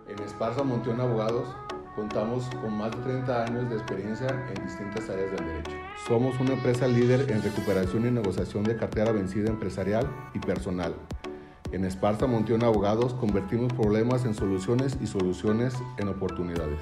En 0.08 0.18
Esparza 0.24 0.62
Monteón 0.62 1.00
Abogados 1.00 1.54
contamos 1.96 2.44
con 2.60 2.76
más 2.76 2.90
de 2.90 2.98
30 2.98 3.44
años 3.44 3.70
de 3.70 3.76
experiencia 3.76 4.28
en 4.28 4.64
distintas 4.66 5.08
áreas 5.08 5.32
del 5.32 5.46
derecho. 5.46 5.70
Somos 6.06 6.38
una 6.38 6.52
empresa 6.52 6.86
líder 6.86 7.30
en 7.30 7.42
recuperación 7.42 8.06
y 8.06 8.10
negociación 8.10 8.62
de 8.64 8.76
cartera 8.76 9.10
vencida 9.12 9.48
empresarial 9.48 10.06
y 10.34 10.38
personal. 10.38 10.94
En 11.72 11.86
Esparza 11.86 12.26
Monteón 12.26 12.62
Abogados 12.62 13.14
convertimos 13.14 13.72
problemas 13.72 14.26
en 14.26 14.34
soluciones 14.34 14.98
y 15.00 15.06
soluciones 15.06 15.74
en 15.96 16.08
oportunidades. 16.08 16.80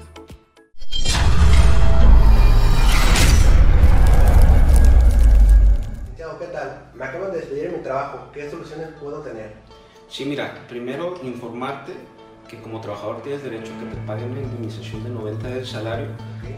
¿qué 6.37 6.47
tal? 6.47 6.91
Me 6.93 7.05
acabo 7.05 7.27
de 7.27 7.37
despedir 7.37 7.67
en 7.67 7.77
mi 7.77 7.79
trabajo. 7.79 8.29
¿Qué 8.33 8.49
soluciones 8.49 8.89
puedo 8.99 9.21
tener? 9.21 9.53
Sí, 10.09 10.25
mira, 10.25 10.65
primero 10.67 11.15
informarte 11.23 11.93
que 12.47 12.61
como 12.61 12.81
trabajador 12.81 13.21
tienes 13.21 13.43
derecho 13.43 13.73
a 13.73 13.79
que 13.79 13.95
te 13.95 14.01
paguen 14.05 14.31
una 14.31 14.41
indemnización 14.41 15.03
de 15.03 15.09
90 15.09 15.47
del 15.47 15.65
salario, 15.65 16.07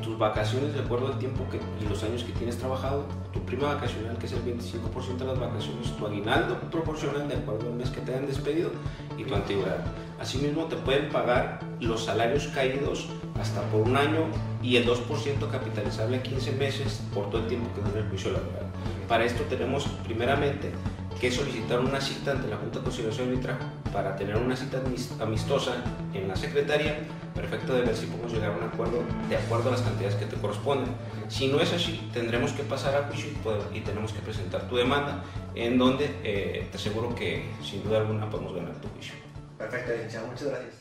tus 0.01 0.17
vacaciones 0.17 0.73
de 0.73 0.81
acuerdo 0.81 1.07
al 1.07 1.19
tiempo 1.19 1.45
que, 1.49 1.59
y 1.83 1.87
los 1.87 2.03
años 2.03 2.23
que 2.23 2.31
tienes 2.33 2.57
trabajado, 2.57 3.05
tu 3.31 3.41
prima 3.41 3.73
vacacional 3.73 4.17
que 4.17 4.25
es 4.25 4.33
el 4.33 4.43
25% 4.43 5.17
de 5.17 5.25
las 5.25 5.39
vacaciones, 5.39 5.95
tu 5.97 6.05
aguinaldo 6.05 6.59
proporcional 6.71 7.27
de 7.27 7.35
acuerdo 7.35 7.67
al 7.67 7.75
mes 7.75 7.89
que 7.89 8.01
te 8.01 8.13
hayan 8.13 8.27
despedido 8.27 8.71
y 9.17 9.23
tu 9.23 9.35
antigüedad. 9.35 9.83
Asimismo 10.19 10.65
te 10.65 10.75
pueden 10.77 11.09
pagar 11.09 11.59
los 11.79 12.05
salarios 12.05 12.47
caídos 12.47 13.07
hasta 13.39 13.61
por 13.69 13.81
un 13.81 13.95
año 13.95 14.25
y 14.63 14.77
el 14.77 14.87
2% 14.87 15.49
capitalizable 15.51 16.17
a 16.17 16.23
15 16.23 16.51
meses 16.53 17.01
por 17.13 17.29
todo 17.29 17.41
el 17.41 17.47
tiempo 17.47 17.69
que 17.75 17.81
dure 17.81 18.01
el 18.01 18.09
juicio 18.09 18.31
laboral. 18.31 18.65
Para 19.07 19.25
esto 19.25 19.43
tenemos 19.43 19.85
primeramente 20.03 20.71
que 21.19 21.31
solicitar 21.31 21.79
una 21.79 21.99
cita 21.99 22.31
ante 22.31 22.47
la 22.47 22.57
Junta 22.57 22.79
de 22.79 22.85
Conciliación 22.85 23.33
y 23.33 23.37
Trabajo 23.37 23.65
para 23.91 24.15
tener 24.15 24.37
una 24.37 24.55
cita 24.55 24.81
amistosa 25.19 25.83
en 26.13 26.27
la 26.27 26.35
Secretaría, 26.35 26.99
perfecto 27.33 27.73
de 27.73 27.81
ver 27.81 27.95
si 27.95 28.05
podemos 28.05 28.31
llegar 28.31 28.51
a 28.51 28.57
un 28.57 28.63
acuerdo 28.63 29.03
de 29.27 29.37
acuerdo 29.37 29.69
a 29.69 29.71
las 29.71 29.81
cantidades 29.81 30.15
que 30.15 30.25
te 30.25 30.35
corresponden. 30.35 30.89
Si 31.27 31.47
no 31.47 31.59
es 31.59 31.73
así, 31.73 32.09
tendremos 32.13 32.51
que 32.51 32.63
pasar 32.63 32.95
a 32.95 33.07
juicio 33.07 33.31
y, 33.73 33.81
tenemos 33.81 34.13
que 34.13 34.19
presentar 34.19 34.67
tu 34.69 34.75
demanda, 34.75 35.23
en 35.55 35.77
donde 35.77 36.15
eh, 36.23 36.67
te 36.71 36.77
aseguro 36.77 37.15
que 37.15 37.49
sin 37.63 37.83
duda 37.83 37.99
alguna 37.99 38.29
podemos 38.29 38.53
ganar 38.53 38.75
tu 38.75 38.87
juicio. 38.89 39.15
Perfecto, 39.57 39.93
licenciado, 39.93 40.27
muchas 40.27 40.49
gracias. 40.49 40.75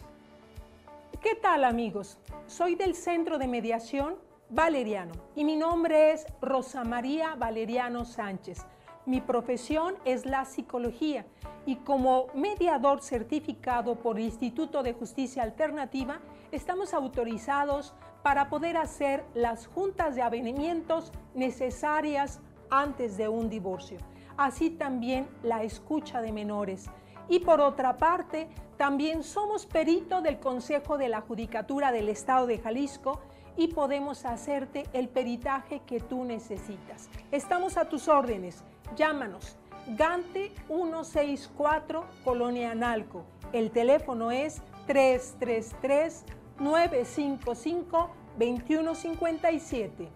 ¿Qué 1.22 1.34
tal 1.34 1.64
amigos? 1.64 2.18
Soy 2.46 2.74
del 2.74 2.94
Centro 2.94 3.38
de 3.38 3.48
Mediación 3.48 4.16
Valeriano 4.50 5.12
y 5.34 5.44
mi 5.44 5.56
nombre 5.56 6.12
es 6.12 6.26
Rosa 6.40 6.84
María 6.84 7.34
Valeriano 7.36 8.04
Sánchez. 8.04 8.66
Mi 9.06 9.20
profesión 9.20 9.94
es 10.04 10.26
la 10.26 10.44
psicología 10.44 11.24
y 11.64 11.76
como 11.76 12.26
mediador 12.34 13.00
certificado 13.02 13.94
por 13.94 14.18
el 14.18 14.24
Instituto 14.24 14.82
de 14.82 14.94
Justicia 14.94 15.44
Alternativa, 15.44 16.18
estamos 16.50 16.92
autorizados 16.92 17.94
para 18.24 18.48
poder 18.48 18.76
hacer 18.76 19.24
las 19.32 19.68
juntas 19.68 20.16
de 20.16 20.22
avenimientos 20.22 21.12
necesarias 21.36 22.40
antes 22.68 23.16
de 23.16 23.28
un 23.28 23.48
divorcio. 23.48 23.98
Así 24.36 24.70
también 24.70 25.28
la 25.44 25.62
escucha 25.62 26.20
de 26.20 26.32
menores. 26.32 26.86
Y 27.28 27.38
por 27.38 27.60
otra 27.60 27.98
parte, 27.98 28.48
también 28.76 29.22
somos 29.22 29.66
perito 29.66 30.20
del 30.20 30.40
Consejo 30.40 30.98
de 30.98 31.08
la 31.08 31.20
Judicatura 31.20 31.92
del 31.92 32.08
Estado 32.08 32.48
de 32.48 32.58
Jalisco 32.58 33.20
y 33.56 33.68
podemos 33.68 34.24
hacerte 34.24 34.84
el 34.92 35.08
peritaje 35.08 35.80
que 35.86 36.00
tú 36.00 36.24
necesitas. 36.24 37.08
Estamos 37.30 37.76
a 37.76 37.88
tus 37.88 38.08
órdenes. 38.08 38.64
Llámanos. 38.94 39.56
Gante 39.96 40.52
164 40.68 42.04
Colonia 42.24 42.72
Analco. 42.72 43.24
El 43.52 43.70
teléfono 43.70 44.30
es 44.30 44.62
333 44.86 46.24
955 46.58 48.10
2157. 48.38 50.08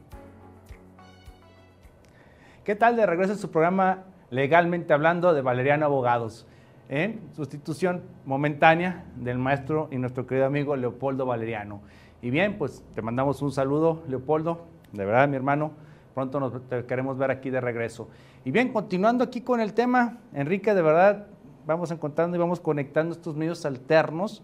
¿Qué 2.64 2.74
tal 2.76 2.96
de 2.96 3.06
regreso 3.06 3.32
a 3.32 3.36
su 3.36 3.50
programa 3.50 4.04
Legalmente 4.30 4.92
Hablando 4.92 5.32
de 5.32 5.42
Valeriano 5.42 5.86
Abogados? 5.86 6.46
En 6.88 7.20
sustitución 7.34 8.02
momentánea 8.24 9.04
del 9.16 9.38
maestro 9.38 9.88
y 9.90 9.96
nuestro 9.96 10.26
querido 10.26 10.46
amigo 10.46 10.76
Leopoldo 10.76 11.24
Valeriano. 11.24 11.80
Y 12.20 12.30
bien, 12.30 12.58
pues 12.58 12.84
te 12.94 13.02
mandamos 13.02 13.40
un 13.42 13.52
saludo, 13.52 14.02
Leopoldo, 14.08 14.66
de 14.92 15.04
verdad, 15.04 15.28
mi 15.28 15.36
hermano. 15.36 15.72
Pronto 16.14 16.40
nos 16.40 16.52
queremos 16.86 17.16
ver 17.16 17.30
aquí 17.30 17.50
de 17.50 17.60
regreso. 17.60 18.08
Y 18.44 18.50
bien, 18.50 18.72
continuando 18.72 19.22
aquí 19.22 19.42
con 19.42 19.60
el 19.60 19.74
tema, 19.74 20.18
Enrique, 20.32 20.74
de 20.74 20.80
verdad, 20.80 21.26
vamos 21.66 21.90
encontrando 21.90 22.36
y 22.36 22.40
vamos 22.40 22.58
conectando 22.58 23.14
estos 23.14 23.36
medios 23.36 23.66
alternos, 23.66 24.42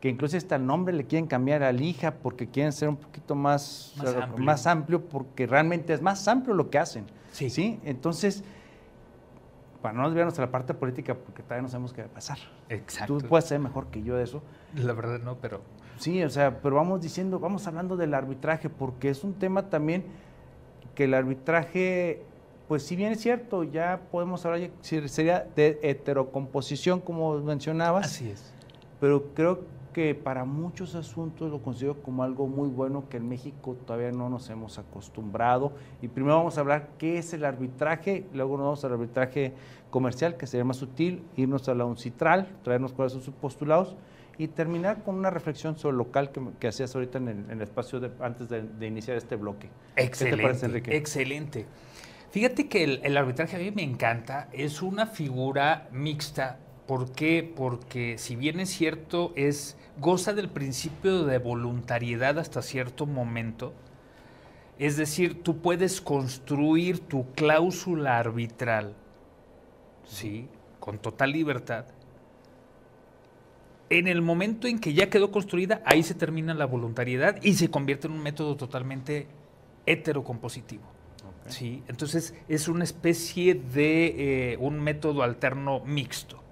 que 0.00 0.08
incluso 0.08 0.36
hasta 0.36 0.56
el 0.56 0.66
nombre 0.66 0.94
le 0.94 1.04
quieren 1.04 1.26
cambiar 1.26 1.62
a 1.62 1.72
Lija 1.72 2.14
porque 2.14 2.48
quieren 2.48 2.72
ser 2.72 2.88
un 2.88 2.96
poquito 2.96 3.34
más, 3.34 3.94
más, 4.36 4.66
amplio. 4.66 5.00
porque 5.00 5.46
realmente 5.46 5.92
es 5.92 6.02
más 6.02 6.26
amplio 6.26 6.54
lo 6.54 6.70
que 6.70 6.78
hacen. 6.78 7.06
Sí. 7.30 7.48
¿sí? 7.48 7.80
Entonces, 7.84 8.42
para 9.80 9.96
no 9.96 10.06
desviarnos 10.06 10.36
a 10.38 10.42
la 10.42 10.50
parte 10.50 10.74
política, 10.74 11.14
porque 11.14 11.42
todavía 11.42 11.62
no 11.62 11.68
sabemos 11.68 11.92
qué 11.92 12.02
va 12.02 12.08
a 12.08 12.10
pasar. 12.10 12.38
Exacto. 12.68 13.18
Tú 13.18 13.28
puedes 13.28 13.46
ser 13.46 13.60
mejor 13.60 13.86
que 13.86 14.02
yo 14.02 14.16
de 14.16 14.24
eso. 14.24 14.42
La 14.74 14.92
verdad 14.92 15.20
no, 15.20 15.36
pero... 15.36 15.60
Sí, 15.98 16.22
o 16.22 16.28
sea, 16.28 16.60
pero 16.60 16.76
vamos 16.76 17.00
diciendo, 17.00 17.38
vamos 17.38 17.66
hablando 17.66 17.96
del 17.96 18.12
arbitraje, 18.12 18.68
porque 18.68 19.08
es 19.08 19.24
un 19.24 19.34
tema 19.34 19.70
también 19.70 20.04
que 20.94 21.04
el 21.04 21.14
arbitraje 21.14 22.22
pues 22.68 22.82
si 22.82 22.96
bien 22.96 23.12
es 23.12 23.20
cierto, 23.20 23.64
ya 23.64 24.00
podemos 24.10 24.44
hablar, 24.44 24.70
sería 24.80 25.46
de 25.54 25.78
heterocomposición, 25.82 27.00
como 27.00 27.38
mencionabas. 27.40 28.06
Así 28.06 28.28
es. 28.28 28.52
Pero 29.00 29.34
creo 29.34 29.64
que 29.96 30.14
para 30.14 30.44
muchos 30.44 30.94
asuntos 30.94 31.50
lo 31.50 31.62
considero 31.62 32.02
como 32.02 32.22
algo 32.22 32.46
muy 32.46 32.68
bueno 32.68 33.08
que 33.08 33.16
en 33.16 33.28
México 33.28 33.76
todavía 33.86 34.12
no 34.12 34.28
nos 34.28 34.50
hemos 34.50 34.78
acostumbrado. 34.78 35.72
Y 36.02 36.08
primero 36.08 36.36
vamos 36.36 36.58
a 36.58 36.60
hablar 36.60 36.90
qué 36.98 37.16
es 37.16 37.32
el 37.32 37.44
arbitraje, 37.44 38.26
luego 38.34 38.58
nos 38.58 38.64
vamos 38.64 38.84
al 38.84 38.92
arbitraje 38.92 39.54
comercial, 39.90 40.36
que 40.36 40.46
sería 40.46 40.64
más 40.64 40.76
sutil, 40.76 41.22
irnos 41.36 41.66
a 41.68 41.74
la 41.74 41.86
uncitral, 41.86 42.48
traernos 42.62 42.92
cuáles 42.92 43.14
son 43.14 43.22
sus 43.22 43.32
postulados 43.32 43.96
y 44.36 44.48
terminar 44.48 45.02
con 45.02 45.14
una 45.14 45.30
reflexión 45.30 45.78
sobre 45.78 45.96
lo 45.96 46.04
local 46.04 46.30
que, 46.58 46.68
hacías 46.68 46.94
ahorita 46.94 47.16
en 47.16 47.46
el, 47.48 47.62
espacio 47.62 47.98
de, 47.98 48.10
antes 48.20 48.50
de, 48.50 48.62
de, 48.62 48.86
iniciar 48.86 49.16
este 49.16 49.36
bloque. 49.36 49.70
Excelente. 49.96 50.36
¿Qué 50.36 50.36
te 50.36 50.42
parece, 50.42 50.66
Enrique? 50.66 50.94
Excelente. 50.96 51.66
Fíjate 52.30 52.68
que 52.68 52.84
el, 52.84 53.16
arbitraje 53.16 53.56
a 53.56 53.58
mí 53.60 53.70
me 53.70 53.82
encanta, 53.82 54.48
es 54.52 54.82
una 54.82 55.06
figura 55.06 55.88
mixta. 55.92 56.58
¿Por 56.86 57.12
qué? 57.12 57.50
Porque 57.56 58.18
si 58.18 58.36
bien 58.36 58.60
es 58.60 58.70
cierto, 58.70 59.32
es 59.36 59.76
goza 59.98 60.34
del 60.34 60.48
principio 60.48 61.24
de 61.24 61.38
voluntariedad 61.38 62.38
hasta 62.38 62.62
cierto 62.62 63.06
momento. 63.06 63.72
Es 64.78 64.96
decir, 64.96 65.42
tú 65.42 65.58
puedes 65.58 66.00
construir 66.00 67.00
tu 67.00 67.32
cláusula 67.32 68.18
arbitral, 68.18 68.94
¿sí? 70.04 70.48
Con 70.80 70.98
total 70.98 71.32
libertad. 71.32 71.86
En 73.88 74.08
el 74.08 74.20
momento 74.20 74.66
en 74.66 74.80
que 74.80 74.92
ya 74.92 75.08
quedó 75.08 75.30
construida, 75.30 75.80
ahí 75.86 76.02
se 76.02 76.14
termina 76.14 76.54
la 76.54 76.66
voluntariedad 76.66 77.38
y 77.42 77.54
se 77.54 77.70
convierte 77.70 78.08
en 78.08 78.14
un 78.14 78.22
método 78.22 78.56
totalmente 78.56 79.26
heterocompositivo. 79.86 80.95
Sí, 81.48 81.82
entonces 81.88 82.34
es 82.48 82.68
una 82.68 82.84
especie 82.84 83.54
de 83.54 84.52
eh, 84.52 84.56
un 84.58 84.80
método 84.80 85.22
alterno 85.22 85.80
mixto. 85.84 86.42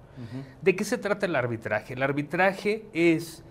¿De 0.61 0.77
qué 0.77 0.85
se 0.85 0.97
trata 0.97 1.25
el 1.25 1.35
arbitraje? 1.35 1.93
El 1.93 2.01
arbitraje 2.01 2.85
es 2.93 3.43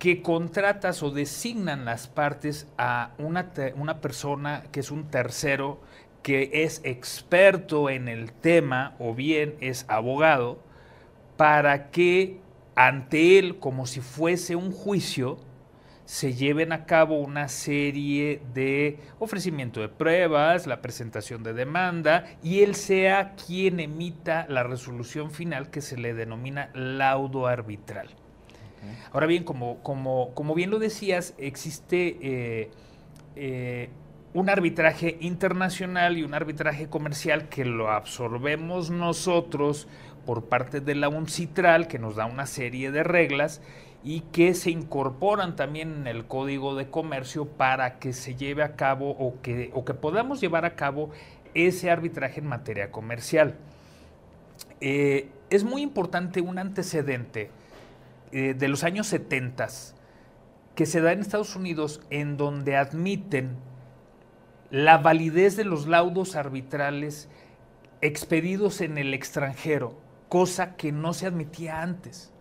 que 0.00 0.20
contratas 0.20 1.00
o 1.04 1.12
designan 1.12 1.84
las 1.84 2.08
partes 2.08 2.66
a 2.76 3.12
una, 3.18 3.52
una 3.76 4.00
persona 4.00 4.64
que 4.72 4.80
es 4.80 4.90
un 4.90 5.04
tercero, 5.04 5.80
que 6.24 6.50
es 6.64 6.80
experto 6.82 7.88
en 7.88 8.08
el 8.08 8.32
tema 8.32 8.96
o 8.98 9.14
bien 9.14 9.54
es 9.60 9.84
abogado, 9.88 10.60
para 11.36 11.90
que 11.90 12.40
ante 12.74 13.38
él, 13.38 13.60
como 13.60 13.86
si 13.86 14.00
fuese 14.00 14.56
un 14.56 14.72
juicio, 14.72 15.38
se 16.12 16.34
lleven 16.34 16.72
a 16.72 16.84
cabo 16.84 17.18
una 17.20 17.48
serie 17.48 18.42
de 18.52 18.98
ofrecimiento 19.18 19.80
de 19.80 19.88
pruebas, 19.88 20.66
la 20.66 20.82
presentación 20.82 21.42
de 21.42 21.54
demanda 21.54 22.26
y 22.42 22.60
él 22.60 22.74
sea 22.74 23.32
quien 23.34 23.80
emita 23.80 24.44
la 24.50 24.62
resolución 24.62 25.30
final 25.30 25.70
que 25.70 25.80
se 25.80 25.96
le 25.96 26.12
denomina 26.12 26.68
laudo 26.74 27.46
arbitral. 27.46 28.10
Ahora 29.10 29.26
bien, 29.26 29.42
como, 29.42 29.82
como, 29.82 30.34
como, 30.34 30.54
bien 30.54 30.68
lo 30.68 30.78
decías, 30.78 31.32
existe 31.38 32.18
eh, 32.20 32.70
eh, 33.34 33.88
un 34.34 34.50
arbitraje 34.50 35.16
internacional 35.22 36.18
y 36.18 36.24
un 36.24 36.34
arbitraje 36.34 36.90
comercial 36.90 37.48
que 37.48 37.64
lo 37.64 37.90
absorbemos 37.90 38.90
nosotros 38.90 39.88
por 40.26 40.44
parte 40.44 40.82
de 40.82 40.94
la 40.94 41.08
UNCITRAL, 41.08 41.88
que 41.88 41.98
nos 41.98 42.16
da 42.16 42.26
una 42.26 42.44
serie 42.44 42.90
de 42.90 43.02
reglas 43.02 43.62
y 44.04 44.20
que 44.20 44.54
se 44.54 44.70
incorporan 44.70 45.54
también 45.54 45.92
en 45.92 46.06
el 46.06 46.26
Código 46.26 46.74
de 46.74 46.88
Comercio 46.88 47.46
para 47.46 47.98
que 47.98 48.12
se 48.12 48.34
lleve 48.34 48.62
a 48.62 48.74
cabo 48.74 49.10
o 49.10 49.40
que, 49.42 49.70
o 49.74 49.84
que 49.84 49.94
podamos 49.94 50.40
llevar 50.40 50.64
a 50.64 50.74
cabo 50.74 51.10
ese 51.54 51.90
arbitraje 51.90 52.40
en 52.40 52.46
materia 52.46 52.90
comercial. 52.90 53.54
Eh, 54.80 55.28
es 55.50 55.64
muy 55.64 55.82
importante 55.82 56.40
un 56.40 56.58
antecedente 56.58 57.50
eh, 58.32 58.54
de 58.54 58.68
los 58.68 58.82
años 58.82 59.06
70 59.06 59.68
que 60.74 60.86
se 60.86 61.00
da 61.00 61.12
en 61.12 61.20
Estados 61.20 61.54
Unidos 61.54 62.00
en 62.10 62.36
donde 62.36 62.76
admiten 62.76 63.56
la 64.70 64.98
validez 64.98 65.56
de 65.56 65.64
los 65.64 65.86
laudos 65.86 66.34
arbitrales 66.34 67.28
expedidos 68.00 68.80
en 68.80 68.96
el 68.96 69.12
extranjero, 69.14 69.94
cosa 70.28 70.76
que 70.76 70.90
no 70.90 71.12
se 71.12 71.26
admitía 71.26 71.82
antes. 71.82 72.31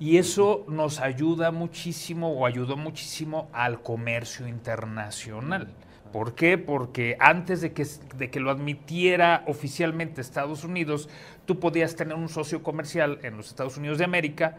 Y 0.00 0.16
eso 0.16 0.64
nos 0.66 0.98
ayuda 0.98 1.52
muchísimo 1.52 2.32
o 2.32 2.46
ayudó 2.46 2.76
muchísimo 2.76 3.48
al 3.52 3.82
comercio 3.82 4.48
internacional. 4.48 5.68
¿Por 6.12 6.34
qué? 6.34 6.58
Porque 6.58 7.16
antes 7.20 7.60
de 7.60 7.72
que, 7.72 7.86
de 8.16 8.30
que 8.30 8.40
lo 8.40 8.50
admitiera 8.50 9.44
oficialmente 9.46 10.20
Estados 10.20 10.64
Unidos, 10.64 11.08
tú 11.46 11.60
podías 11.60 11.94
tener 11.94 12.16
un 12.16 12.28
socio 12.28 12.64
comercial 12.64 13.20
en 13.22 13.36
los 13.36 13.48
Estados 13.48 13.76
Unidos 13.76 13.98
de 13.98 14.04
América 14.04 14.56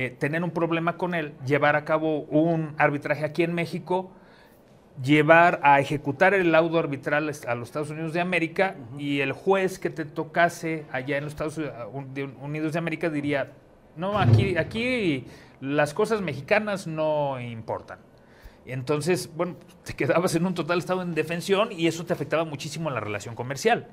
eh, 0.00 0.10
tener 0.10 0.44
un 0.44 0.52
problema 0.52 0.96
con 0.96 1.12
él, 1.12 1.32
llevar 1.44 1.74
a 1.74 1.84
cabo 1.84 2.20
un 2.20 2.72
arbitraje 2.78 3.24
aquí 3.24 3.42
en 3.42 3.52
México, 3.52 4.12
llevar 5.02 5.58
a 5.64 5.80
ejecutar 5.80 6.34
el 6.34 6.52
laudo 6.52 6.78
arbitral 6.78 7.28
a 7.48 7.54
los 7.56 7.68
Estados 7.68 7.90
Unidos 7.90 8.12
de 8.12 8.20
América 8.20 8.76
y 8.96 9.22
el 9.22 9.32
juez 9.32 9.80
que 9.80 9.90
te 9.90 10.04
tocase 10.04 10.84
allá 10.92 11.16
en 11.16 11.24
los 11.24 11.32
Estados 11.32 11.60
Unidos 12.40 12.74
de 12.74 12.78
América 12.78 13.10
diría, 13.10 13.50
no, 13.98 14.18
aquí, 14.18 14.56
aquí 14.56 15.26
las 15.60 15.92
cosas 15.92 16.22
mexicanas 16.22 16.86
no 16.86 17.40
importan. 17.40 17.98
Entonces, 18.64 19.30
bueno, 19.34 19.56
te 19.84 19.94
quedabas 19.94 20.34
en 20.34 20.46
un 20.46 20.54
total 20.54 20.78
estado 20.78 21.00
de 21.00 21.06
indefensión 21.06 21.72
y 21.72 21.86
eso 21.86 22.04
te 22.04 22.12
afectaba 22.12 22.44
muchísimo 22.44 22.88
en 22.88 22.94
la 22.94 23.00
relación 23.00 23.34
comercial. 23.34 23.88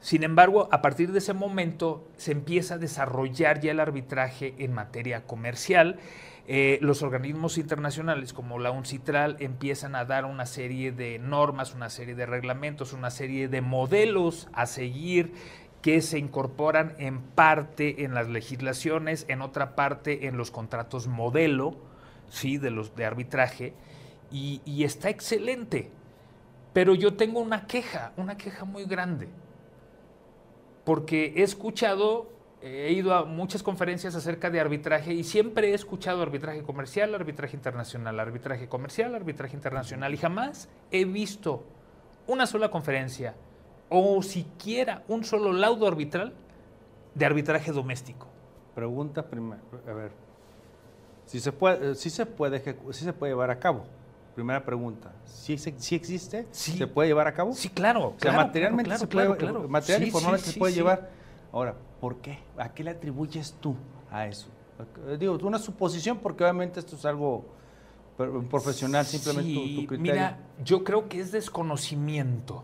Sin 0.00 0.22
embargo, 0.22 0.68
a 0.70 0.80
partir 0.80 1.12
de 1.12 1.18
ese 1.18 1.34
momento 1.34 2.08
se 2.16 2.32
empieza 2.32 2.74
a 2.74 2.78
desarrollar 2.78 3.60
ya 3.60 3.72
el 3.72 3.80
arbitraje 3.80 4.54
en 4.58 4.72
materia 4.72 5.24
comercial. 5.26 5.98
Eh, 6.46 6.78
los 6.80 7.02
organismos 7.02 7.58
internacionales 7.58 8.32
como 8.32 8.58
la 8.58 8.70
UNCITRAL 8.70 9.36
empiezan 9.40 9.94
a 9.94 10.06
dar 10.06 10.24
una 10.24 10.46
serie 10.46 10.92
de 10.92 11.18
normas, 11.18 11.74
una 11.74 11.90
serie 11.90 12.14
de 12.14 12.24
reglamentos, 12.24 12.94
una 12.94 13.10
serie 13.10 13.48
de 13.48 13.60
modelos 13.60 14.48
a 14.54 14.64
seguir 14.64 15.34
que 15.82 16.00
se 16.00 16.18
incorporan 16.18 16.94
en 16.98 17.20
parte 17.20 18.04
en 18.04 18.14
las 18.14 18.28
legislaciones, 18.28 19.24
en 19.28 19.42
otra 19.42 19.74
parte 19.74 20.26
en 20.26 20.36
los 20.36 20.50
contratos 20.50 21.06
modelo, 21.06 21.76
sí, 22.28 22.58
de 22.58 22.70
los 22.70 22.94
de 22.96 23.04
arbitraje, 23.04 23.74
y, 24.30 24.60
y 24.64 24.84
está 24.84 25.08
excelente. 25.08 25.90
Pero 26.72 26.94
yo 26.94 27.14
tengo 27.14 27.40
una 27.40 27.66
queja, 27.66 28.12
una 28.16 28.36
queja 28.36 28.64
muy 28.64 28.84
grande 28.84 29.28
porque 30.88 31.34
he 31.36 31.42
escuchado, 31.42 32.32
he 32.62 32.94
ido 32.94 33.12
a 33.12 33.26
muchas 33.26 33.62
conferencias 33.62 34.14
acerca 34.14 34.48
de 34.48 34.58
arbitraje 34.58 35.12
y 35.12 35.22
siempre 35.22 35.72
he 35.72 35.74
escuchado 35.74 36.22
arbitraje 36.22 36.62
comercial, 36.62 37.14
arbitraje 37.14 37.54
internacional, 37.54 38.18
arbitraje 38.18 38.68
comercial, 38.70 39.14
arbitraje 39.14 39.54
internacional 39.54 40.14
y 40.14 40.16
jamás 40.16 40.70
he 40.90 41.04
visto 41.04 41.62
una 42.26 42.46
sola 42.46 42.70
conferencia 42.70 43.34
o 43.88 44.22
siquiera 44.22 45.04
un 45.08 45.24
solo 45.24 45.52
laudo 45.52 45.86
arbitral 45.86 46.32
de 47.14 47.26
arbitraje 47.26 47.72
doméstico. 47.72 48.26
Pregunta 48.74 49.26
primero, 49.26 49.60
a 49.86 49.92
ver, 49.92 50.12
si 51.26 51.40
se 51.40 51.52
puede, 51.52 51.94
si 51.94 52.10
se 52.10 52.26
puede, 52.26 52.62
si 52.92 53.04
se 53.04 53.12
puede 53.12 53.32
llevar 53.32 53.50
a 53.50 53.58
cabo. 53.58 53.84
Primera 54.34 54.64
pregunta, 54.64 55.12
¿sí, 55.24 55.54
existe? 55.54 56.46
¿Se 56.52 56.86
puede 56.86 57.08
llevar 57.08 57.26
a 57.26 57.34
cabo? 57.34 57.52
Sí, 57.54 57.68
claro. 57.68 58.14
O 58.16 58.20
sea, 58.20 58.32
materialmente 58.32 58.96
se 58.96 59.06
puede, 59.08 59.28
material 59.68 60.04
y 60.04 60.10
formalmente 60.12 60.52
se 60.52 60.58
puede 60.58 60.74
llevar. 60.74 61.10
Ahora, 61.50 61.74
¿por 62.00 62.18
qué? 62.18 62.38
¿A 62.56 62.72
qué 62.72 62.84
le 62.84 62.90
atribuyes 62.90 63.56
tú 63.60 63.74
a 64.12 64.28
eso? 64.28 64.46
Digo, 65.18 65.36
una 65.42 65.58
suposición 65.58 66.18
porque 66.18 66.44
obviamente 66.44 66.78
esto 66.78 66.94
es 66.94 67.04
algo 67.04 67.46
profesional, 68.48 69.04
simplemente 69.04 69.52
tu, 69.52 69.60
tu, 69.60 69.86
criterio. 69.88 70.12
Mira, 70.12 70.38
yo 70.64 70.84
creo 70.84 71.08
que 71.08 71.20
es 71.20 71.32
desconocimiento. 71.32 72.62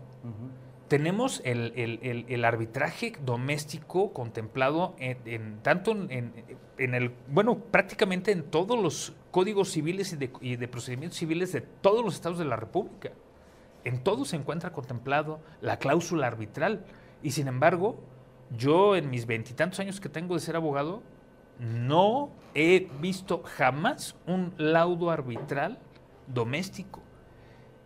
Tenemos 0.87 1.41
el, 1.43 2.45
arbitraje 2.45 3.13
doméstico 3.25 4.13
contemplado 4.13 4.95
en, 4.99 5.59
tanto 5.63 5.91
en, 5.91 6.45
el, 6.77 7.11
bueno, 7.27 7.57
prácticamente 7.57 8.31
en 8.31 8.43
todos 8.43 8.79
los 8.79 9.13
códigos 9.31 9.71
civiles 9.71 10.15
y 10.41 10.55
de, 10.55 10.67
procedimientos 10.67 11.17
civiles 11.17 11.51
de 11.51 11.61
todos 11.61 12.05
los 12.05 12.13
estados 12.13 12.37
de 12.37 12.45
la 12.45 12.55
República. 12.55 13.11
En 13.83 14.03
todo 14.03 14.25
se 14.25 14.35
encuentra 14.35 14.73
contemplado 14.73 15.39
la 15.61 15.79
cláusula 15.79 16.27
arbitral. 16.27 16.85
Y 17.23 17.31
sin 17.31 17.47
embargo, 17.47 17.99
yo 18.55 18.95
en 18.95 19.09
mis 19.09 19.25
veintitantos 19.25 19.79
años 19.79 19.99
que 19.99 20.09
tengo 20.09 20.35
de 20.35 20.41
ser 20.41 20.55
abogado, 20.55 21.01
no 21.59 22.29
he 22.53 22.89
visto 23.01 23.41
jamás 23.43 24.15
un 24.27 24.53
laudo 24.57 25.09
arbitral 25.09 25.79
doméstico. 26.27 27.04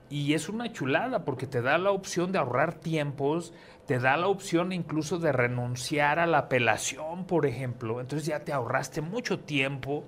Y 0.10 0.34
es 0.34 0.50
una 0.50 0.72
chulada 0.72 1.24
porque 1.24 1.46
te 1.46 1.62
da 1.62 1.78
la 1.78 1.92
opción 1.92 2.32
de 2.32 2.40
ahorrar 2.40 2.74
tiempos, 2.74 3.54
te 3.86 4.00
da 4.00 4.18
la 4.18 4.28
opción 4.28 4.72
incluso 4.72 5.20
de 5.20 5.32
renunciar 5.32 6.20
a 6.20 6.26
la 6.26 6.40
apelación, 6.40 7.26
por 7.26 7.46
ejemplo. 7.46 8.02
Entonces 8.02 8.28
ya 8.28 8.40
te 8.44 8.52
ahorraste 8.52 9.02
mucho 9.02 9.40
tiempo. 9.40 10.04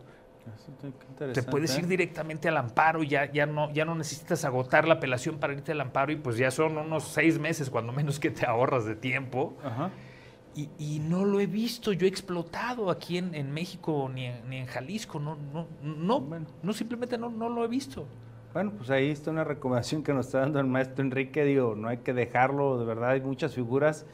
Te 1.34 1.44
puedes 1.44 1.78
ir 1.78 1.86
directamente 1.86 2.48
al 2.48 2.58
amparo, 2.58 3.04
ya, 3.04 3.32
ya, 3.32 3.46
no, 3.46 3.72
ya 3.72 3.86
no 3.86 3.94
necesitas 3.94 4.44
agotar 4.44 4.88
la 4.88 4.96
apelación 4.96 5.38
para 5.38 5.54
irte 5.54 5.72
al 5.72 5.82
amparo 5.82 6.12
y 6.12 6.16
pues 6.16 6.36
ya 6.38 6.50
son 6.50 6.78
unos 6.78 7.04
seis 7.04 7.38
meses 7.38 7.70
cuando 7.70 7.94
menos 7.94 8.20
que 8.20 8.32
te 8.32 8.48
ahorras 8.48 8.86
de 8.86 8.96
tiempo. 8.96 9.56
Y, 10.56 11.00
no 11.00 11.24
lo 11.24 11.40
he 11.40 11.46
visto 11.46 11.94
yo 11.94 12.06
he 12.06 12.10
explotado 12.10 12.92
aquí 12.92 13.18
en, 13.18 13.52
México 13.54 14.12
ni 14.14 14.26
en, 14.26 14.50
ni 14.50 14.58
en 14.58 14.66
Jalisco, 14.66 15.20
no, 15.20 15.38
no, 15.54 15.68
no, 15.82 16.46
no 16.62 16.74
simplemente 16.74 17.18
no, 17.18 17.30
no 17.30 17.48
lo 17.48 17.64
he 17.64 17.68
visto. 17.68 18.06
Bueno, 18.54 18.74
pues 18.78 18.90
ahí 18.90 19.10
está 19.10 19.32
una 19.32 19.46
recomendación 19.46 20.04
que 20.04 20.14
nos 20.14 20.26
está 20.26 20.40
dando 20.40 20.60
el 20.60 20.68
maestro 20.68 21.04
Enrique. 21.04 21.46
Digo, 21.46 21.76
no 21.76 21.88
hay 21.88 22.00
que 22.00 22.14
dejarlo, 22.14 22.78
de 22.78 22.86
verdad, 22.86 23.12
hay 23.12 23.22
muchas 23.22 23.56
figuras 23.56 24.06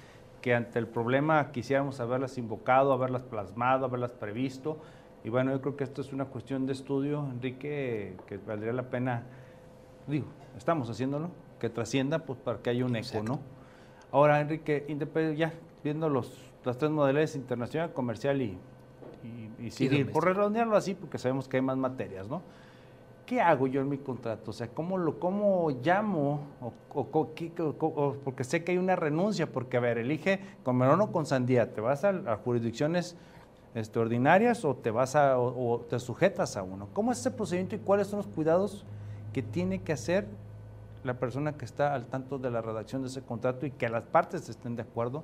que 0.41 0.53
ante 0.53 0.77
el 0.77 0.87
problema 0.87 1.51
quisiéramos 1.51 1.99
haberlas 1.99 2.37
invocado, 2.37 2.93
haberlas 2.93 3.23
plasmado, 3.23 3.85
haberlas 3.85 4.11
previsto. 4.11 4.77
Y 5.23 5.29
bueno, 5.29 5.51
yo 5.51 5.61
creo 5.61 5.75
que 5.75 5.83
esto 5.83 6.01
es 6.01 6.13
una 6.13 6.25
cuestión 6.25 6.67
de 6.67 6.73
estudio, 6.73 7.27
Enrique, 7.31 8.15
que 8.27 8.37
valdría 8.37 8.73
la 8.73 8.83
pena, 8.83 9.23
digo, 10.05 10.27
estamos 10.55 10.87
haciéndolo, 10.89 11.31
que 11.59 11.69
trascienda, 11.69 12.19
pues 12.19 12.37
para 12.37 12.59
que 12.59 12.69
haya 12.69 12.85
un 12.85 12.95
eco, 12.95 13.23
¿no? 13.23 13.39
Ahora, 14.11 14.39
Enrique, 14.39 14.85
ya 15.35 15.51
viendo 15.83 16.09
los, 16.09 16.51
las 16.63 16.77
tres 16.77 16.91
modalidades 16.91 17.35
internacional, 17.35 17.91
comercial 17.91 18.41
y, 18.41 18.57
y, 19.59 19.71
civil, 19.71 20.05
por 20.11 20.25
redondearlo 20.25 20.77
así, 20.77 20.93
porque 20.93 21.17
sabemos 21.17 21.47
que 21.47 21.57
hay 21.57 21.63
más 21.63 21.77
materias, 21.77 22.29
¿no? 22.29 22.43
¿Qué 23.27 23.41
hago 23.41 23.67
yo 23.67 23.81
en 23.81 23.89
mi 23.89 23.99
contrato? 23.99 24.49
O 24.49 24.53
sea, 24.53 24.69
¿cómo, 24.69 24.97
lo, 24.97 25.19
cómo 25.19 25.69
llamo? 25.83 26.39
O, 26.61 27.03
porque 28.23 28.43
sé 28.43 28.63
que 28.63 28.71
hay 28.71 28.77
una 28.79 28.95
renuncia, 28.95 29.51
porque, 29.51 29.77
a 29.77 29.81
ver, 29.81 29.99
elige 29.99 30.39
con 30.63 30.77
melón 30.77 31.01
o 31.01 31.11
con 31.11 31.27
sandía, 31.27 31.71
¿te 31.71 31.81
vas 31.81 32.03
a, 32.05 32.37
jurisdicciones 32.37 33.15
este, 33.75 33.99
ordinarias 33.99 34.65
o 34.65 34.75
te, 34.75 34.89
vas 34.89 35.15
a, 35.15 35.37
o, 35.37 35.81
te 35.81 35.99
sujetas 35.99 36.57
a 36.57 36.63
uno? 36.63 36.87
¿Cómo 36.93 37.11
es 37.11 37.19
ese 37.19 37.29
procedimiento 37.29 37.75
y 37.75 37.79
cuáles 37.79 38.07
son 38.07 38.17
los 38.17 38.27
cuidados 38.27 38.85
que 39.33 39.43
tiene 39.43 39.81
que 39.81 39.91
hacer 39.91 40.25
la 41.03 41.19
persona 41.19 41.53
que 41.57 41.65
está 41.65 41.93
al 41.93 42.07
tanto 42.07 42.39
de 42.39 42.49
la 42.49 42.61
redacción 42.61 43.01
de 43.01 43.09
ese 43.09 43.21
contrato 43.21 43.65
y 43.65 43.71
que 43.71 43.89
las 43.89 44.03
partes 44.03 44.47
estén 44.49 44.75
de 44.77 44.81
acuerdo 44.81 45.23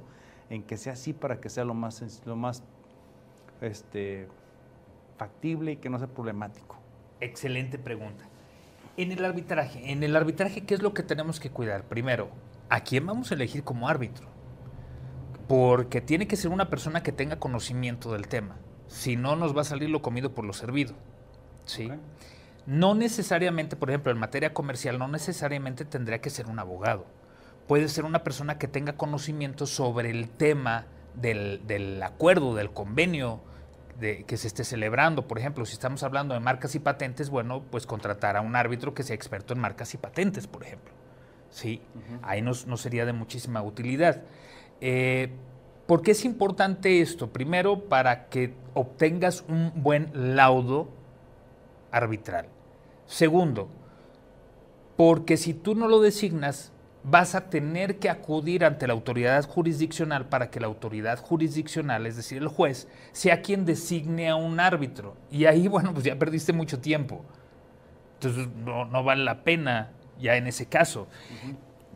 en 0.50 0.62
que 0.62 0.78
sea 0.78 0.94
así 0.94 1.14
para 1.14 1.40
que 1.40 1.50
sea 1.50 1.64
lo 1.64 1.74
más, 1.74 2.22
lo 2.26 2.36
más 2.36 2.64
este, 3.62 4.28
factible 5.18 5.72
y 5.72 5.78
que 5.78 5.90
no 5.90 5.98
sea 5.98 6.08
problemático? 6.08 6.83
Excelente 7.24 7.80
pregunta. 7.80 8.26
En 8.98 9.14
el 9.14 9.24
arbitraje, 9.24 9.92
en 9.92 10.04
el 10.04 10.14
arbitraje, 10.16 10.66
¿qué 10.66 10.74
es 10.74 10.82
lo 10.82 10.94
que 10.94 11.04
tenemos 11.04 11.40
que 11.40 11.50
cuidar? 11.50 11.86
Primero, 11.86 12.30
¿a 12.70 12.82
quién 12.82 13.06
vamos 13.06 13.32
a 13.32 13.36
elegir 13.36 13.64
como 13.64 13.88
árbitro? 13.88 14.28
Porque 15.48 16.02
tiene 16.02 16.28
que 16.28 16.36
ser 16.36 16.52
una 16.52 16.70
persona 16.70 17.02
que 17.02 17.14
tenga 17.14 17.40
conocimiento 17.40 18.12
del 18.12 18.28
tema. 18.28 18.58
Si 18.88 19.16
no, 19.16 19.38
nos 19.38 19.56
va 19.56 19.62
a 19.62 19.64
salir 19.64 19.90
lo 19.90 20.02
comido 20.02 20.36
por 20.36 20.44
lo 20.44 20.52
servido. 20.52 20.96
¿sí? 21.64 21.90
No 22.66 22.94
necesariamente, 22.94 23.78
por 23.78 23.90
ejemplo, 23.90 24.12
en 24.12 24.18
materia 24.20 24.54
comercial, 24.54 25.00
no 25.00 25.08
necesariamente 25.08 25.86
tendría 25.86 26.20
que 26.20 26.30
ser 26.30 26.48
un 26.48 26.60
abogado. 26.60 27.06
Puede 27.70 27.88
ser 27.88 28.04
una 28.04 28.26
persona 28.26 28.58
que 28.58 28.68
tenga 28.68 28.98
conocimiento 28.98 29.66
sobre 29.66 30.10
el 30.10 30.30
tema 30.30 30.88
del, 31.16 31.62
del 31.66 32.04
acuerdo, 32.04 32.54
del 32.54 32.72
convenio, 32.72 33.42
que 34.00 34.38
se 34.38 34.48
esté 34.48 34.64
celebrando. 34.64 35.28
Por 35.28 35.40
ejemplo, 35.40 35.66
si 35.66 35.74
estamos 35.74 36.04
hablando 36.04 36.34
de 36.34 36.40
marcas 36.40 36.76
y 36.76 36.80
patentes, 36.80 37.30
bueno, 37.30 37.64
pues 37.70 37.86
contratar 37.86 38.36
a 38.36 38.42
un 38.42 38.56
árbitro 38.56 38.94
que 38.94 39.04
sea 39.04 39.16
experto 39.16 39.54
en 39.54 39.60
marcas 39.60 39.94
y 39.94 39.98
patentes, 39.98 40.48
por 40.48 40.64
ejemplo. 40.64 40.94
Sí, 41.50 41.82
ahí 42.24 42.42
no 42.42 42.54
sería 42.54 43.06
de 43.06 43.14
muchísima 43.14 43.62
utilidad. 43.62 44.24
Eh, 44.82 45.30
¿Por 45.86 46.02
qué 46.02 46.12
es 46.12 46.26
importante 46.26 47.00
esto? 47.00 47.32
Primero, 47.32 47.86
para 47.86 48.28
que 48.28 48.54
obtengas 48.74 49.46
un 49.48 49.72
buen 49.76 50.36
laudo 50.36 50.90
arbitral. 51.92 52.48
Segundo, 53.06 53.70
porque 54.98 55.38
si 55.38 55.54
tú 55.54 55.76
no 55.76 55.88
lo 55.88 56.02
designas, 56.02 56.73
vas 57.04 57.36
a 57.36 57.50
tener 57.50 58.00
que 58.00 58.10
acudir 58.10 58.64
ante 58.64 58.88
la 58.88 58.94
autoridad 58.94 59.46
jurisdiccional 59.46 60.28
para 60.28 60.50
que 60.50 60.60
la 60.60 60.68
autoridad 60.68 61.20
jurisdiccional, 61.20 62.06
es 62.06 62.16
decir, 62.16 62.42
el 62.42 62.48
juez, 62.48 62.88
sea 63.12 63.42
quien 63.42 63.66
designe 63.66 64.30
a 64.30 64.36
un 64.36 64.60
árbitro. 64.60 65.16
Y 65.30 65.46
ahí, 65.46 65.68
bueno, 65.68 65.94
pues 65.94 66.06
ya 66.06 66.18
perdiste 66.18 66.54
mucho 66.54 66.80
tiempo. 66.80 67.24
Entonces 68.16 68.48
no, 68.56 69.04
vale 69.04 69.24
la 69.26 69.44
pena 69.44 69.92
ya 70.18 70.38
en 70.38 70.48
ese 70.48 70.68
caso. 70.68 71.08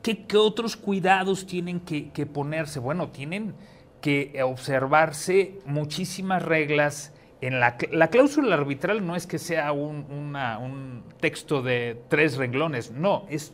¿Qué, 0.02 0.26
otros 0.36 0.76
cuidados 0.76 1.46
tienen 1.46 1.80
que, 1.80 2.26
ponerse? 2.26 2.80
Bueno, 2.80 3.10
tienen 3.10 3.56
que 4.02 4.42
observarse 4.44 5.60
muchísimas 5.66 6.44
reglas. 6.44 7.14
En 7.40 7.60
la, 7.62 7.78
cláusula 7.78 8.56
arbitral 8.56 9.06
no 9.06 9.16
es 9.16 9.26
que 9.26 9.38
sea 9.40 9.72
un, 9.72 10.06
un 10.10 11.04
texto 11.22 11.62
de 11.62 12.02
tres 12.10 12.36
renglones, 12.36 12.92
no, 12.92 13.26
es 13.30 13.54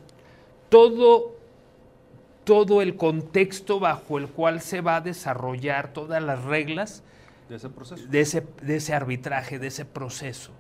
todo 0.70 1.33
todo 2.44 2.82
el 2.82 2.96
contexto 2.96 3.80
bajo 3.80 4.18
el 4.18 4.28
cual 4.28 4.62
se 4.62 4.82
va 4.82 4.98
a 4.98 5.02
desarrollar 5.02 5.94
todas 5.94 6.22
las 6.22 6.44
reglas 6.44 7.04
de 7.50 7.56
ese 7.56 7.70
proceso. 7.70 8.08
De 8.08 8.22
ese, 8.22 8.48
de 8.62 8.76
ese 8.76 8.94
arbitraje, 8.94 9.60
de 9.60 9.68
ese 9.68 9.86
proceso. 9.86 10.52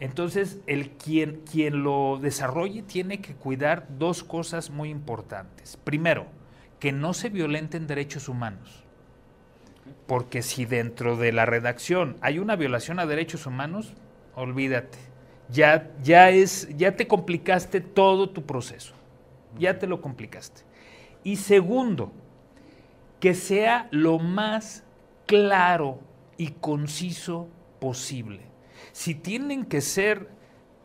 Entonces, 0.00 0.58
el 0.66 0.90
quien, 0.90 1.42
quien 1.48 1.84
lo 1.84 2.18
desarrolle 2.20 2.82
tiene 2.82 3.20
que 3.20 3.34
cuidar 3.34 3.86
dos 3.98 4.24
cosas 4.24 4.70
muy 4.70 4.90
importantes. 4.90 5.76
Primero, 5.76 6.26
que 6.80 6.90
no 6.90 7.14
se 7.14 7.28
violenten 7.28 7.86
derechos 7.86 8.28
humanos. 8.28 8.82
Porque 10.08 10.42
si 10.42 10.64
dentro 10.64 11.16
de 11.16 11.30
la 11.30 11.46
redacción 11.46 12.16
hay 12.20 12.40
una 12.40 12.56
violación 12.56 12.98
a 12.98 13.06
derechos 13.06 13.46
humanos, 13.46 13.92
olvídate. 14.34 14.98
Ya, 15.48 15.92
ya, 16.02 16.30
es, 16.30 16.68
ya 16.76 16.96
te 16.96 17.06
complicaste 17.06 17.80
todo 17.80 18.30
tu 18.30 18.44
proceso. 18.44 18.94
Ya 19.58 19.78
te 19.78 19.86
lo 19.86 20.00
complicaste. 20.00 20.62
Y 21.24 21.36
segundo, 21.36 22.12
que 23.20 23.34
sea 23.34 23.88
lo 23.90 24.18
más 24.18 24.84
claro 25.26 26.00
y 26.36 26.48
conciso 26.48 27.48
posible. 27.78 28.40
Si 28.92 29.14
tienen 29.14 29.64
que 29.64 29.80
ser 29.80 30.28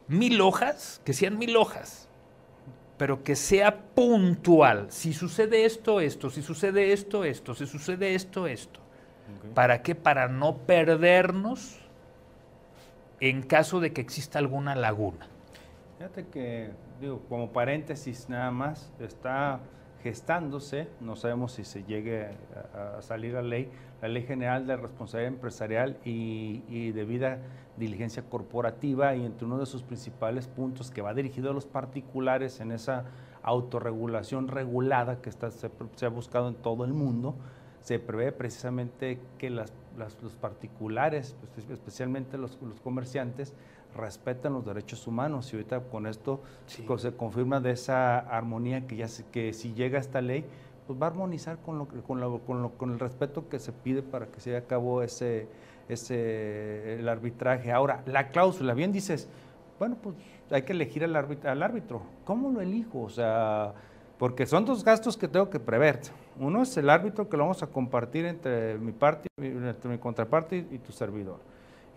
mil 0.08 0.40
hojas, 0.42 1.02
que 1.04 1.14
sean 1.14 1.38
mil 1.38 1.56
hojas, 1.58 2.08
pero 2.98 3.24
que 3.24 3.36
sea 3.36 3.80
puntual. 3.94 4.88
Si 4.90 5.14
sucede 5.14 5.66
esto, 5.66 6.00
esto, 6.00 6.30
si 6.30 6.42
sucede 6.42 6.94
esto, 6.94 7.24
esto, 7.24 7.54
si 7.54 7.68
sucede 7.68 8.16
esto, 8.16 8.48
esto. 8.48 8.80
¿Para 9.54 9.82
qué? 9.82 9.94
Para 9.96 10.28
no 10.28 10.58
perdernos 10.58 11.80
en 13.20 13.42
caso 13.42 13.80
de 13.80 13.94
que 13.94 14.02
exista 14.02 14.40
alguna 14.40 14.76
laguna. 14.76 15.28
Fíjate 15.98 16.28
que, 16.28 16.72
digo, 17.02 17.22
como 17.28 17.52
paréntesis 17.52 18.30
nada 18.30 18.52
más, 18.52 18.94
está 19.00 19.60
gestándose, 20.08 20.88
no 21.02 21.18
sabemos 21.18 21.52
si 21.52 21.66
se 21.66 21.84
llegue 21.84 22.30
a, 22.74 23.02
salir 23.02 23.34
la 23.34 23.42
ley, 23.42 23.70
la 24.02 24.08
Ley 24.08 24.24
General 24.24 24.66
de 24.66 24.78
Responsabilidad 24.78 25.34
Empresarial 25.34 25.98
y, 26.06 26.92
debida 26.92 27.40
diligencia 27.76 28.24
corporativa 28.24 29.14
y 29.16 29.26
entre 29.26 29.46
uno 29.46 29.58
de 29.58 29.66
sus 29.66 29.84
principales 29.84 30.48
puntos 30.48 30.92
que 30.92 31.02
va 31.02 31.14
dirigido 31.14 31.52
a 31.52 31.54
los 31.54 31.66
particulares 31.66 32.62
en 32.62 32.72
esa 32.72 33.04
autorregulación 33.44 34.48
regulada 34.48 35.22
que 35.22 35.30
está, 35.30 35.52
se, 35.52 35.68
ha 36.06 36.10
buscado 36.10 36.48
en 36.48 36.56
todo 36.56 36.86
el 36.86 36.94
mundo, 36.94 37.36
se 37.82 38.00
prevé 38.00 38.32
precisamente 38.32 39.20
que 39.38 39.50
los 39.50 39.70
particulares, 40.40 41.36
pues, 41.54 41.70
especialmente 41.70 42.38
los, 42.38 42.58
comerciantes, 42.82 43.54
respeten 43.98 44.54
los 44.54 44.66
derechos 44.66 45.08
humanos 45.08 45.52
y 45.52 45.58
ahorita 45.58 45.82
con 45.82 46.08
esto 46.08 46.42
se 46.68 47.14
confirma 47.14 47.60
de 47.60 47.72
esa 47.72 48.20
armonía 48.20 48.88
que 48.88 48.96
ya 48.96 49.08
que 49.32 49.54
si 49.54 49.74
llega 49.74 50.00
esta 50.00 50.22
ley, 50.22 50.46
pues 50.86 51.00
va 51.02 51.08
a 51.08 51.10
armonizar 51.10 51.58
con, 51.58 51.78
lo, 51.78 51.88
con, 51.88 52.22
lo, 52.22 52.40
con, 52.40 52.62
lo, 52.62 52.70
con 52.72 52.92
el 52.94 53.00
respeto 53.00 53.50
que 53.50 53.60
se 53.60 53.74
pide 53.74 54.02
para 54.02 54.28
que 54.28 54.40
se 54.40 54.52
lleve 54.52 54.64
a 54.64 54.68
cabo 54.68 55.02
ese, 55.02 55.48
ese, 55.90 57.00
el 57.00 57.10
arbitraje. 57.10 57.72
Ahora, 57.72 58.04
la 58.06 58.30
cláusula, 58.30 58.74
bien 58.74 58.92
dices, 58.94 59.28
bueno, 59.80 59.98
pues 60.02 60.16
hay 60.50 60.62
que 60.62 60.74
elegir 60.74 61.04
al 61.04 61.16
árbitro, 61.16 61.52
al 61.52 61.62
árbitro. 61.62 62.02
¿Cómo 62.24 62.50
lo 62.50 62.62
elijo? 62.62 63.02
O 63.02 63.10
sea, 63.10 63.74
porque 64.18 64.46
son 64.46 64.66
dos 64.66 64.84
gastos 64.84 65.18
que 65.18 65.28
tengo 65.28 65.50
que 65.50 65.60
prever. 65.60 66.00
Uno 66.40 66.64
es 66.64 66.76
el 66.78 66.90
árbitro 66.90 67.30
que 67.30 67.38
lo 67.38 67.44
vamos 67.44 67.64
a 67.64 67.68
compartir 67.68 68.26
entre 68.26 68.78
mi 68.78 68.92
parte, 68.92 69.28
entre 69.38 69.90
mi 69.90 69.98
contraparte 69.98 70.66
y, 70.72 70.78
tu 70.80 70.92
servidor. 70.92 71.40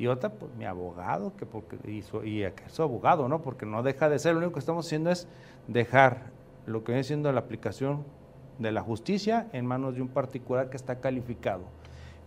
Y 0.01 0.07
otra, 0.07 0.31
pues 0.31 0.51
mi 0.55 0.65
abogado, 0.65 1.37
que 1.37 1.45
porque 1.45 1.77
hizo, 1.87 2.25
y 2.25 2.43
es 2.43 2.81
abogado, 2.81 3.29
¿no? 3.29 3.43
Porque 3.43 3.67
no 3.67 3.83
deja 3.83 4.09
de 4.09 4.19
ser, 4.19 4.33
lo 4.33 4.39
único 4.39 4.55
que 4.55 4.61
estamos 4.61 4.87
haciendo 4.87 5.11
es 5.11 5.29
dejar 5.69 6.31
lo 6.65 6.83
que 6.83 6.93
viene 6.93 7.05
siendo 7.05 7.31
la 7.33 7.41
aplicación 7.41 8.03
de 8.59 8.73
la 8.73 8.81
justicia 8.81 9.49
en 9.53 9.67
manos 9.67 9.97
de 9.97 10.01
un 10.01 10.09
particular 10.09 10.71
que 10.71 10.79
está 10.79 11.01
calificado. 11.01 11.65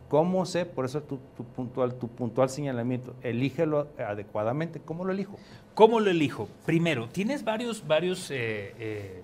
¿Cómo 0.07 0.45
sé? 0.45 0.67
Por 0.67 0.85
eso 0.85 1.01
tu, 1.01 1.17
puntual, 1.55 1.95
tu 1.95 2.09
puntual 2.09 2.47
señalamiento, 2.47 3.15
elígelo 3.23 3.87
adecuadamente. 3.97 4.79
¿Cómo 4.79 5.03
lo 5.03 5.11
elijo? 5.11 5.39
¿Cómo 5.73 5.99
lo 5.99 6.11
elijo? 6.11 6.47
Primero, 6.67 7.09
tienes 7.09 7.43
varios, 7.43 7.87
varios, 7.87 8.29
eh, 8.29 8.75
eh, 8.77 9.23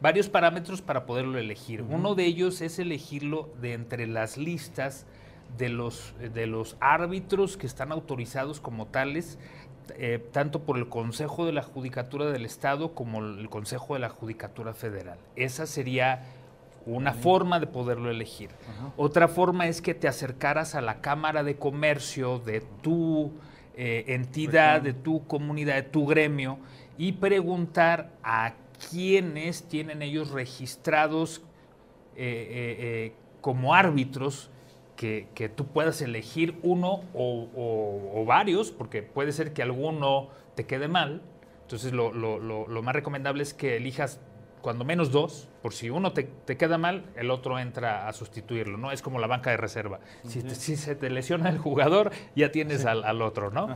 varios 0.00 0.28
parámetros 0.28 0.80
para 0.80 1.06
poderlo 1.06 1.38
elegir. 1.38 1.82
Uno 1.82 2.14
de 2.14 2.24
ellos 2.24 2.60
es 2.60 2.78
elegirlo 2.78 3.48
de 3.60 3.72
entre 3.72 4.06
las 4.06 4.38
listas 4.38 5.06
de 5.56 5.68
los, 5.68 6.14
de 6.34 6.46
los 6.46 6.76
árbitros 6.80 7.56
que 7.56 7.66
están 7.66 7.92
autorizados 7.92 8.60
como 8.60 8.86
tales, 8.86 9.38
eh, 9.96 10.22
tanto 10.32 10.62
por 10.62 10.76
el 10.76 10.88
Consejo 10.88 11.46
de 11.46 11.52
la 11.52 11.62
Judicatura 11.62 12.26
del 12.26 12.44
Estado 12.44 12.94
como 12.94 13.20
el 13.20 13.48
Consejo 13.48 13.94
de 13.94 14.00
la 14.00 14.08
Judicatura 14.08 14.74
Federal. 14.74 15.18
Esa 15.36 15.66
sería 15.66 16.24
una 16.86 17.12
forma 17.12 17.60
de 17.60 17.66
poderlo 17.66 18.10
elegir. 18.10 18.50
Otra 18.96 19.28
forma 19.28 19.66
es 19.66 19.82
que 19.82 19.94
te 19.94 20.08
acercaras 20.08 20.74
a 20.74 20.80
la 20.80 21.00
Cámara 21.00 21.42
de 21.42 21.56
Comercio 21.56 22.38
de 22.38 22.62
tu 22.82 23.32
eh, 23.76 24.04
entidad, 24.08 24.80
de 24.80 24.94
tu 24.94 25.26
comunidad, 25.26 25.74
de 25.74 25.82
tu 25.82 26.06
gremio 26.06 26.58
y 26.96 27.12
preguntar 27.12 28.10
a 28.22 28.54
quiénes 28.90 29.64
tienen 29.64 30.02
ellos 30.02 30.30
registrados 30.30 31.42
eh, 32.16 32.76
eh, 32.80 33.12
como 33.40 33.74
árbitros 33.74 34.50
que, 34.98 35.52
tú 35.54 35.66
puedas 35.66 36.02
elegir 36.02 36.58
uno 36.62 37.02
o, 37.14 38.24
varios, 38.26 38.70
porque 38.70 39.02
puede 39.02 39.32
ser 39.32 39.52
que 39.52 39.62
alguno 39.62 40.28
te 40.54 40.66
quede 40.66 40.88
mal. 40.88 41.22
Entonces 41.62 41.92
lo, 41.92 42.12
lo 42.12 42.82
más 42.82 42.94
recomendable 42.94 43.42
es 43.42 43.54
que 43.54 43.76
elijas 43.76 44.20
cuando 44.60 44.84
menos 44.84 45.10
dos, 45.10 45.48
por 45.62 45.72
si 45.72 45.90
uno 45.90 46.12
te, 46.12 46.28
queda 46.56 46.78
mal, 46.78 47.04
el 47.16 47.30
otro 47.30 47.58
entra 47.58 48.08
a 48.08 48.12
sustituirlo, 48.12 48.76
¿no? 48.76 48.92
Es 48.92 49.02
como 49.02 49.18
la 49.18 49.26
banca 49.26 49.50
de 49.50 49.56
reserva. 49.56 50.00
si, 50.24 50.76
se 50.76 50.94
te 50.94 51.10
lesiona 51.10 51.48
el 51.48 51.58
jugador, 51.58 52.10
ya 52.34 52.50
tienes 52.50 52.84
al, 52.84 53.22
otro, 53.22 53.50
¿no? 53.50 53.68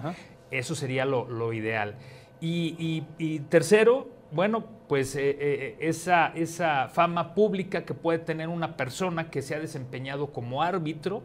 Eso 0.51 0.75
sería 0.75 1.05
lo, 1.05 1.53
ideal. 1.53 1.97
Y, 2.41 3.41
tercero, 3.49 4.09
bueno, 4.33 4.65
pues 4.89 5.15
eh, 5.17 5.37
eh, 5.39 5.77
esa, 5.81 6.29
esa 6.29 6.89
fama 6.89 7.35
pública 7.35 7.85
que 7.85 7.95
puede 7.95 8.19
tener 8.19 8.49
una 8.49 8.77
persona 8.77 9.31
que 9.31 9.43
se 9.43 9.55
ha 9.55 9.61
desempeñado 9.61 10.33
como 10.33 10.63
árbitro 10.63 11.23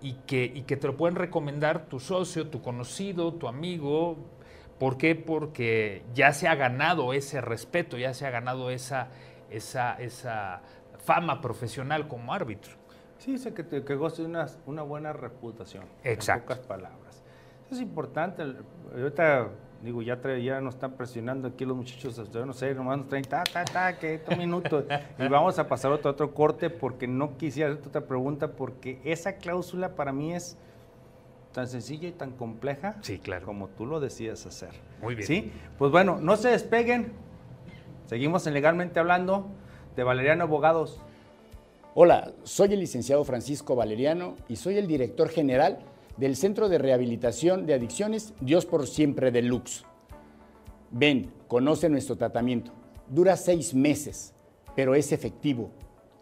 y 0.00 0.14
que, 0.26 0.44
y 0.44 0.62
que 0.62 0.76
te 0.76 0.86
lo 0.86 0.96
pueden 0.96 1.16
recomendar 1.16 1.86
tu 1.86 2.00
socio, 2.00 2.48
tu 2.48 2.62
conocido, 2.62 3.34
tu 3.34 3.48
amigo, 3.48 4.18
¿Por 4.80 4.96
qué? 4.96 5.14
Porque 5.14 6.02
ya 6.14 6.32
se 6.32 6.48
ha 6.48 6.54
ganado 6.54 7.12
ese 7.12 7.42
respeto, 7.42 7.98
ya 7.98 8.14
se 8.14 8.26
ha 8.26 8.30
ganado 8.30 8.70
esa, 8.70 9.08
esa, 9.50 9.92
esa 10.00 10.62
fama 11.04 11.42
profesional 11.42 12.08
como 12.08 12.32
árbitro. 12.32 12.72
Sí, 13.18 13.36
sé 13.36 13.52
que, 13.52 13.66
que 13.66 13.94
goce 13.94 14.22
una, 14.22 14.46
una 14.64 14.80
buena 14.80 15.12
reputación. 15.12 15.84
Exacto. 16.02 16.54
En 16.54 16.58
pocas 16.58 16.66
palabras. 16.66 17.22
Eso 17.66 17.74
es 17.74 17.82
importante. 17.82 18.42
Ahorita, 18.94 19.50
digo, 19.82 20.02
ya, 20.02 20.20
ya 20.38 20.60
nos 20.60 20.74
están 20.74 20.92
presionando 20.92 21.48
aquí 21.48 21.64
los 21.64 21.76
muchachos, 21.76 22.20
yo 22.32 22.46
no 22.46 22.52
sé, 22.52 22.74
nomás 22.74 22.98
nos 22.98 23.08
traen, 23.08 23.24
ta, 23.24 23.44
ta, 23.44 23.64
ta, 23.64 23.98
que 23.98 24.20
un 24.30 24.38
minuto. 24.38 24.84
y 25.18 25.28
vamos 25.28 25.58
a 25.58 25.66
pasar 25.68 25.92
otro, 25.92 26.10
otro 26.10 26.34
corte 26.34 26.70
porque 26.70 27.06
no 27.06 27.36
quisiera 27.36 27.70
hacerte 27.70 27.88
otra 27.88 28.02
pregunta 28.02 28.52
porque 28.52 29.00
esa 29.04 29.36
cláusula 29.36 29.94
para 29.94 30.12
mí 30.12 30.34
es 30.34 30.56
tan 31.52 31.66
sencilla 31.66 32.08
y 32.08 32.12
tan 32.12 32.32
compleja 32.32 32.96
sí, 33.00 33.18
claro. 33.18 33.46
como 33.46 33.68
tú 33.68 33.86
lo 33.86 34.00
decías 34.00 34.46
hacer. 34.46 34.70
Muy 35.02 35.14
bien. 35.14 35.26
¿Sí? 35.26 35.52
Pues 35.78 35.90
bueno, 35.90 36.18
no 36.20 36.36
se 36.36 36.50
despeguen. 36.50 37.12
Seguimos 38.06 38.46
en 38.46 38.54
Legalmente 38.54 39.00
Hablando 39.00 39.48
de 39.96 40.04
Valeriano 40.04 40.44
Abogados. 40.44 41.00
Hola, 41.94 42.32
soy 42.44 42.72
el 42.72 42.80
licenciado 42.80 43.24
Francisco 43.24 43.74
Valeriano 43.74 44.36
y 44.48 44.56
soy 44.56 44.78
el 44.78 44.86
director 44.86 45.28
general 45.28 45.80
del 46.16 46.36
Centro 46.36 46.68
de 46.68 46.78
Rehabilitación 46.78 47.66
de 47.66 47.74
Adicciones 47.74 48.34
Dios 48.40 48.66
por 48.66 48.86
Siempre 48.86 49.30
Deluxe. 49.30 49.84
Ven, 50.90 51.32
conoce 51.48 51.88
nuestro 51.88 52.16
tratamiento. 52.16 52.72
Dura 53.08 53.36
seis 53.36 53.74
meses, 53.74 54.34
pero 54.74 54.94
es 54.94 55.12
efectivo. 55.12 55.70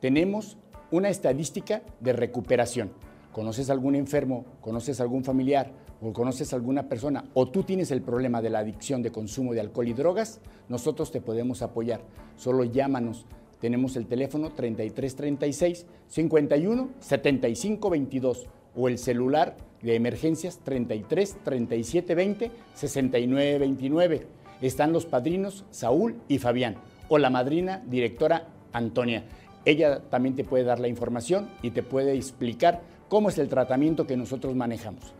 Tenemos 0.01 0.59
una 0.91 1.09
estadística 1.09 1.83
de 2.01 2.13
recuperación 2.13 2.91
conoces 3.39 3.71
algún 3.71 3.95
enfermo, 3.95 4.45
conoces 4.61 5.01
algún 5.01 5.23
familiar 5.23 5.71
o 6.03 6.13
conoces 6.13 6.53
alguna 6.53 6.89
persona 6.89 7.25
o 7.35 7.47
tú 7.47 7.63
tienes 7.63 7.93
el 7.93 8.03
problema 8.03 8.43
de 8.43 8.51
la 8.51 8.59
adicción 8.59 9.01
de 9.01 9.13
consumo 9.13 9.55
de 9.55 9.61
alcohol 9.61 9.87
y 9.87 9.93
drogas, 9.93 10.41
nosotros 10.69 11.13
te 11.13 11.21
podemos 11.21 11.63
apoyar. 11.63 12.01
Solo 12.37 12.65
llámanos. 12.65 13.27
Tenemos 13.61 13.95
el 13.95 14.07
teléfono 14.07 14.51
3336 14.51 15.87
51 16.09 16.89
75 16.99 17.91
22 17.91 18.47
o 18.75 18.89
el 18.89 18.99
celular 18.99 19.57
de 19.83 19.95
emergencias 19.95 20.59
33 20.65 21.39
37 21.45 22.15
20 22.15 22.51
69 22.75 23.59
29. 23.59 24.27
Están 24.61 24.93
los 24.93 25.07
padrinos 25.07 25.65
Saúl 25.71 26.17
y 26.29 26.39
Fabián 26.39 26.77
o 27.09 27.19
la 27.19 27.31
madrina 27.31 27.83
directora 27.87 28.49
Antonia. 28.73 29.25
Ella 29.65 30.01
también 30.11 30.35
te 30.35 30.45
puede 30.45 30.65
dar 30.65 30.81
la 30.81 30.89
información 30.89 31.51
y 31.63 31.71
te 31.71 31.83
puede 31.83 32.15
explicar 32.15 32.83
¿Cómo 33.09 33.31
es 33.31 33.39
el 33.39 33.49
tratamiento 33.49 34.07
que 34.07 34.19
nosotros 34.19 34.55
manejamos? 34.55 35.15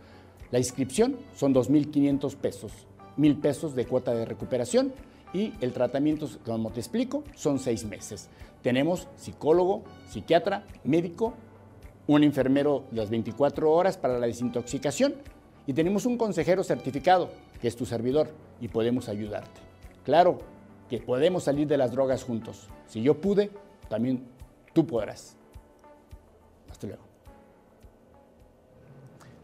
La 0.51 0.59
inscripción 0.59 1.17
son 1.35 1.55
2.500 1.55 2.35
pesos, 2.35 2.71
1.000 3.17 3.41
pesos 3.41 3.75
de 3.75 3.85
cuota 3.85 4.13
de 4.13 4.25
recuperación 4.25 4.93
y 5.33 5.53
el 5.59 5.73
tratamiento, 5.73 6.29
como 6.45 6.71
te 6.71 6.81
explico, 6.81 7.23
son 7.35 7.57
seis 7.57 7.85
meses. 7.85 8.29
Tenemos 8.61 9.07
psicólogo, 9.15 9.83
psiquiatra, 10.07 10.65
médico 10.83 11.33
un 12.15 12.23
enfermero 12.23 12.85
las 12.91 13.11
24 13.11 13.71
horas 13.71 13.95
para 13.95 14.17
la 14.17 14.25
desintoxicación 14.25 15.13
y 15.67 15.73
tenemos 15.73 16.07
un 16.07 16.17
consejero 16.17 16.63
certificado, 16.63 17.29
que 17.61 17.67
es 17.67 17.75
tu 17.75 17.85
servidor, 17.85 18.29
y 18.59 18.67
podemos 18.67 19.09
ayudarte. 19.09 19.61
Claro 20.03 20.39
que 20.89 20.97
podemos 20.97 21.43
salir 21.43 21.67
de 21.67 21.77
las 21.77 21.91
drogas 21.91 22.23
juntos. 22.23 22.67
Si 22.87 23.03
yo 23.03 23.21
pude, 23.21 23.51
también 23.89 24.23
tú 24.73 24.87
podrás. 24.87 25.37
Hasta 26.71 26.87
luego. 26.87 27.03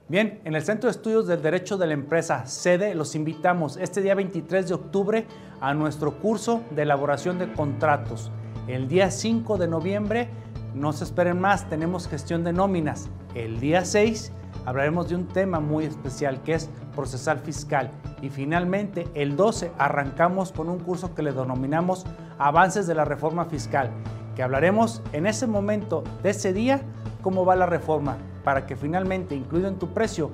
Bien, 0.07 0.41
en 0.43 0.55
el 0.55 0.63
Centro 0.63 0.88
de 0.88 0.97
Estudios 0.97 1.28
del 1.28 1.43
Derecho 1.43 1.78
de 1.78 1.86
la 1.86 1.93
Empresa, 1.93 2.47
sede, 2.47 2.95
los 2.95 3.13
invitamos 3.13 3.78
este 3.78 4.01
día 4.01 4.16
23 4.16 4.70
de 4.70 4.74
octubre 4.74 5.28
a 5.61 5.76
nuestro 5.76 6.18
curso 6.18 6.63
de 6.72 6.82
elaboración 6.82 7.38
de 7.38 7.53
contratos. 7.53 8.32
El 8.68 8.88
día 8.88 9.11
5 9.11 9.59
de 9.59 9.68
noviembre, 9.68 10.30
no 10.76 10.91
se 10.91 11.05
esperen 11.05 11.39
más, 11.39 11.69
tenemos 11.69 12.07
gestión 12.07 12.43
de 12.43 12.51
nóminas. 12.51 13.09
El 13.34 13.59
día 13.61 13.86
6 13.86 14.32
hablaremos 14.65 15.07
de 15.07 15.15
un 15.15 15.28
tema 15.28 15.59
muy 15.61 15.86
especial 15.86 16.41
que 16.43 16.53
es 16.53 16.69
procesal 16.93 17.39
fiscal. 17.39 17.89
Y 18.21 18.30
finalmente, 18.30 19.07
el 19.13 19.38
12 19.38 19.71
arrancamos 19.78 20.51
con 20.51 20.69
un 20.69 20.80
curso 20.80 21.15
que 21.15 21.23
le 21.23 21.32
denominamos 21.32 22.05
Avances 22.38 22.88
de 22.88 22.95
la 22.95 23.05
Reforma 23.05 23.45
Fiscal, 23.45 23.89
que 24.36 24.43
hablaremos 24.43 25.01
en 25.13 25.28
ese 25.28 25.47
momento 25.47 26.03
de 26.23 26.32
ese 26.32 26.51
día 26.51 26.82
cómo 27.21 27.45
va 27.45 27.55
la 27.55 27.65
reforma, 27.65 28.17
para 28.43 28.65
que 28.65 28.76
finalmente, 28.76 29.34
incluido 29.34 29.69
en 29.69 29.80
tu 29.80 29.93
precio, 29.93 30.32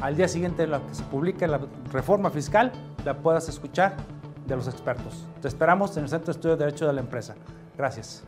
al 0.00 0.16
día 0.16 0.28
siguiente 0.28 0.62
de 0.62 0.68
la 0.68 0.80
que 0.80 0.94
se 0.94 1.02
publique 1.04 1.46
la 1.46 1.60
reforma 1.92 2.30
fiscal, 2.30 2.72
la 3.04 3.18
puedas 3.18 3.48
escuchar 3.48 3.96
de 4.46 4.56
los 4.56 4.66
expertos. 4.66 5.26
Te 5.42 5.48
esperamos 5.48 5.96
en 5.98 6.04
el 6.04 6.08
Centro 6.08 6.32
de 6.32 6.38
Estudio 6.38 6.56
de 6.56 6.64
Derecho 6.64 6.86
de 6.86 6.94
la 6.94 7.00
Empresa. 7.00 7.34
Gracias. 7.76 8.24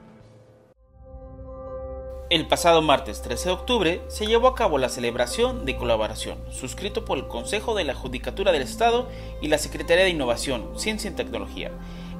El 2.31 2.47
pasado 2.47 2.81
martes 2.81 3.22
13 3.22 3.49
de 3.49 3.55
octubre 3.57 4.03
se 4.07 4.24
llevó 4.24 4.47
a 4.47 4.55
cabo 4.55 4.78
la 4.78 4.89
celebración 4.89 5.64
de 5.66 5.76
colaboración, 5.76 6.39
suscrito 6.53 7.05
por 7.05 7.18
el 7.18 7.26
Consejo 7.26 7.74
de 7.74 7.83
la 7.83 7.93
Judicatura 7.93 8.53
del 8.53 8.62
Estado 8.62 9.09
y 9.43 9.49
la 9.49 9.59
Secretaría 9.59 10.05
de 10.05 10.11
Innovación, 10.11 10.68
Ciencia 10.76 11.11
y 11.11 11.14
Tecnología, 11.14 11.72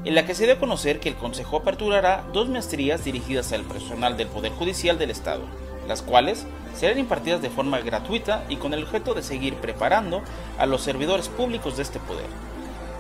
en 0.05 0.17
la 0.17 0.27
que 0.27 0.35
se 0.35 0.47
dio 0.47 0.55
a 0.55 0.59
conocer 0.59 0.99
que 0.99 1.11
el 1.11 1.15
Consejo 1.15 1.59
aperturará 1.59 2.25
dos 2.33 2.49
maestrías 2.49 3.05
dirigidas 3.05 3.53
al 3.53 3.63
personal 3.63 4.17
del 4.17 4.27
Poder 4.27 4.51
Judicial 4.51 4.99
del 4.99 5.13
Estado, 5.13 5.43
las 5.87 6.03
cuales 6.03 6.45
serán 6.75 6.99
impartidas 6.99 7.41
de 7.41 7.51
forma 7.51 7.79
gratuita 7.79 8.45
y 8.49 8.57
con 8.57 8.75
el 8.75 8.83
objeto 8.83 9.15
de 9.15 9.23
seguir 9.23 9.55
preparando 9.59 10.23
a 10.59 10.67
los 10.67 10.83
servidores 10.83 11.29
públicos 11.29 11.77
de 11.77 11.85
este 11.85 12.01
poder. 12.01 12.27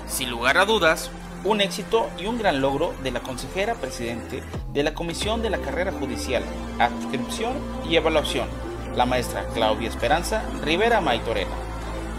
Sin 0.06 0.30
lugar 0.30 0.58
a 0.58 0.64
dudas, 0.64 1.10
un 1.44 1.60
éxito 1.60 2.08
y 2.18 2.26
un 2.26 2.38
gran 2.38 2.60
logro 2.60 2.92
de 3.02 3.10
la 3.10 3.20
consejera 3.20 3.74
presidente 3.74 4.42
de 4.72 4.82
la 4.82 4.92
Comisión 4.92 5.40
de 5.42 5.50
la 5.50 5.58
Carrera 5.58 5.90
Judicial, 5.90 6.42
Adscripción 6.78 7.54
y 7.88 7.96
Evaluación, 7.96 8.46
la 8.94 9.06
maestra 9.06 9.46
Claudia 9.54 9.88
Esperanza 9.88 10.42
Rivera 10.62 11.00
Maitorena. 11.00 11.50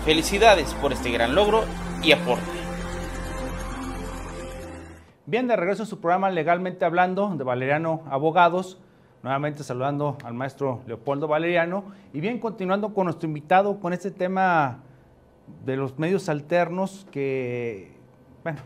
Felicidades 0.05 0.73
por 0.75 0.91
este 0.91 1.11
gran 1.11 1.35
logro 1.35 1.63
y 2.01 2.13
aporte. 2.13 2.41
Bien, 5.27 5.47
de 5.47 5.55
regreso 5.55 5.83
a 5.83 5.85
su 5.85 6.01
programa 6.01 6.31
Legalmente 6.31 6.83
Hablando 6.83 7.33
de 7.35 7.43
Valeriano 7.43 8.01
Abogados, 8.09 8.79
nuevamente 9.21 9.63
saludando 9.63 10.17
al 10.23 10.33
maestro 10.33 10.81
Leopoldo 10.87 11.27
Valeriano 11.27 11.83
y 12.11 12.21
bien 12.21 12.39
continuando 12.39 12.95
con 12.95 13.05
nuestro 13.05 13.27
invitado 13.27 13.79
con 13.79 13.93
este 13.93 14.09
tema 14.09 14.79
de 15.63 15.77
los 15.77 15.99
medios 15.99 16.27
alternos 16.27 17.05
que, 17.11 17.91
bueno, 18.43 18.61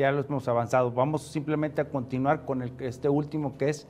ya 0.00 0.12
los 0.12 0.26
hemos 0.26 0.48
avanzado. 0.48 0.90
Vamos 0.90 1.22
simplemente 1.22 1.80
a 1.80 1.88
continuar 1.88 2.44
con 2.44 2.62
el, 2.62 2.72
este 2.80 3.08
último 3.08 3.56
que 3.56 3.68
es, 3.68 3.86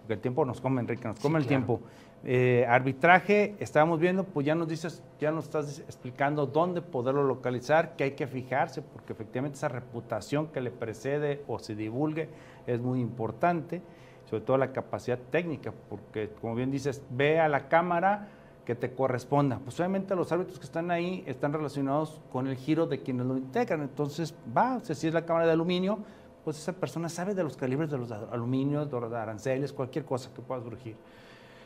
porque 0.00 0.14
el 0.14 0.20
tiempo 0.20 0.44
nos 0.44 0.60
come, 0.60 0.80
Enrique, 0.80 1.06
nos 1.06 1.20
come 1.20 1.38
el 1.38 1.46
tiempo. 1.46 1.80
Eh, 2.24 2.64
arbitraje, 2.68 3.56
estábamos 3.58 3.98
viendo, 3.98 4.24
pues 4.24 4.46
ya 4.46 4.54
nos 4.54 4.68
dices, 4.68 5.02
ya 5.20 5.30
nos 5.32 5.44
estás 5.44 5.80
explicando 5.80 6.46
dónde 6.46 6.80
poderlo 6.80 7.24
localizar, 7.24 7.96
que 7.96 8.04
hay 8.04 8.10
que 8.12 8.26
fijarse, 8.26 8.80
porque 8.80 9.12
efectivamente 9.12 9.56
esa 9.56 9.68
reputación 9.68 10.46
que 10.48 10.60
le 10.60 10.70
precede 10.70 11.42
o 11.48 11.58
se 11.58 11.74
divulgue 11.74 12.28
es 12.66 12.80
muy 12.80 13.00
importante, 13.00 13.82
sobre 14.30 14.44
todo 14.44 14.56
la 14.56 14.72
capacidad 14.72 15.18
técnica, 15.30 15.72
porque 15.90 16.30
como 16.40 16.54
bien 16.54 16.70
dices, 16.70 17.02
ve 17.10 17.40
a 17.40 17.48
la 17.48 17.68
cámara 17.68 18.28
que 18.64 18.74
te 18.74 18.92
corresponda. 18.92 19.58
Pues 19.58 19.78
obviamente 19.80 20.14
los 20.14 20.30
árbitros 20.30 20.58
que 20.58 20.64
están 20.64 20.90
ahí 20.90 21.24
están 21.26 21.52
relacionados 21.52 22.20
con 22.30 22.46
el 22.46 22.56
giro 22.56 22.86
de 22.86 23.00
quienes 23.00 23.26
lo 23.26 23.36
integran, 23.36 23.82
entonces 23.82 24.34
va, 24.56 24.76
o 24.76 24.94
si 24.94 25.08
es 25.08 25.14
la 25.14 25.24
cámara 25.24 25.46
de 25.46 25.52
aluminio, 25.52 25.98
pues 26.44 26.58
esa 26.58 26.72
persona 26.72 27.08
sabe 27.08 27.34
de 27.34 27.42
los 27.42 27.56
calibres 27.56 27.90
de 27.90 27.98
los 27.98 28.10
aluminios, 28.10 28.90
de 28.90 29.00
los 29.00 29.12
aranceles, 29.12 29.72
cualquier 29.72 30.04
cosa 30.04 30.30
que 30.34 30.42
pueda 30.42 30.62
surgir. 30.62 30.96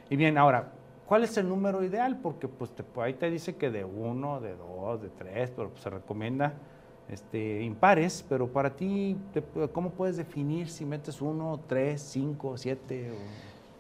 Y 0.08 0.16
bien, 0.16 0.38
ahora, 0.38 0.72
¿cuál 1.06 1.24
es 1.24 1.36
el 1.36 1.48
número 1.48 1.82
ideal? 1.82 2.18
Porque 2.22 2.48
pues 2.48 2.70
ahí 2.96 3.14
te 3.14 3.30
dice 3.30 3.56
que 3.56 3.70
de 3.70 3.84
uno, 3.84 4.40
de 4.40 4.54
dos, 4.56 5.02
de 5.02 5.08
tres, 5.08 5.50
pero 5.54 5.70
pues, 5.70 5.82
se 5.82 5.90
recomienda 5.90 6.54
este, 7.08 7.62
impares, 7.62 8.24
pero 8.28 8.48
para 8.48 8.74
ti, 8.74 9.16
¿cómo 9.72 9.90
puedes 9.90 10.16
definir 10.16 10.68
si 10.68 10.84
metes 10.84 11.20
uno, 11.20 11.60
tres, 11.66 12.02
cinco, 12.02 12.56
siete? 12.56 13.12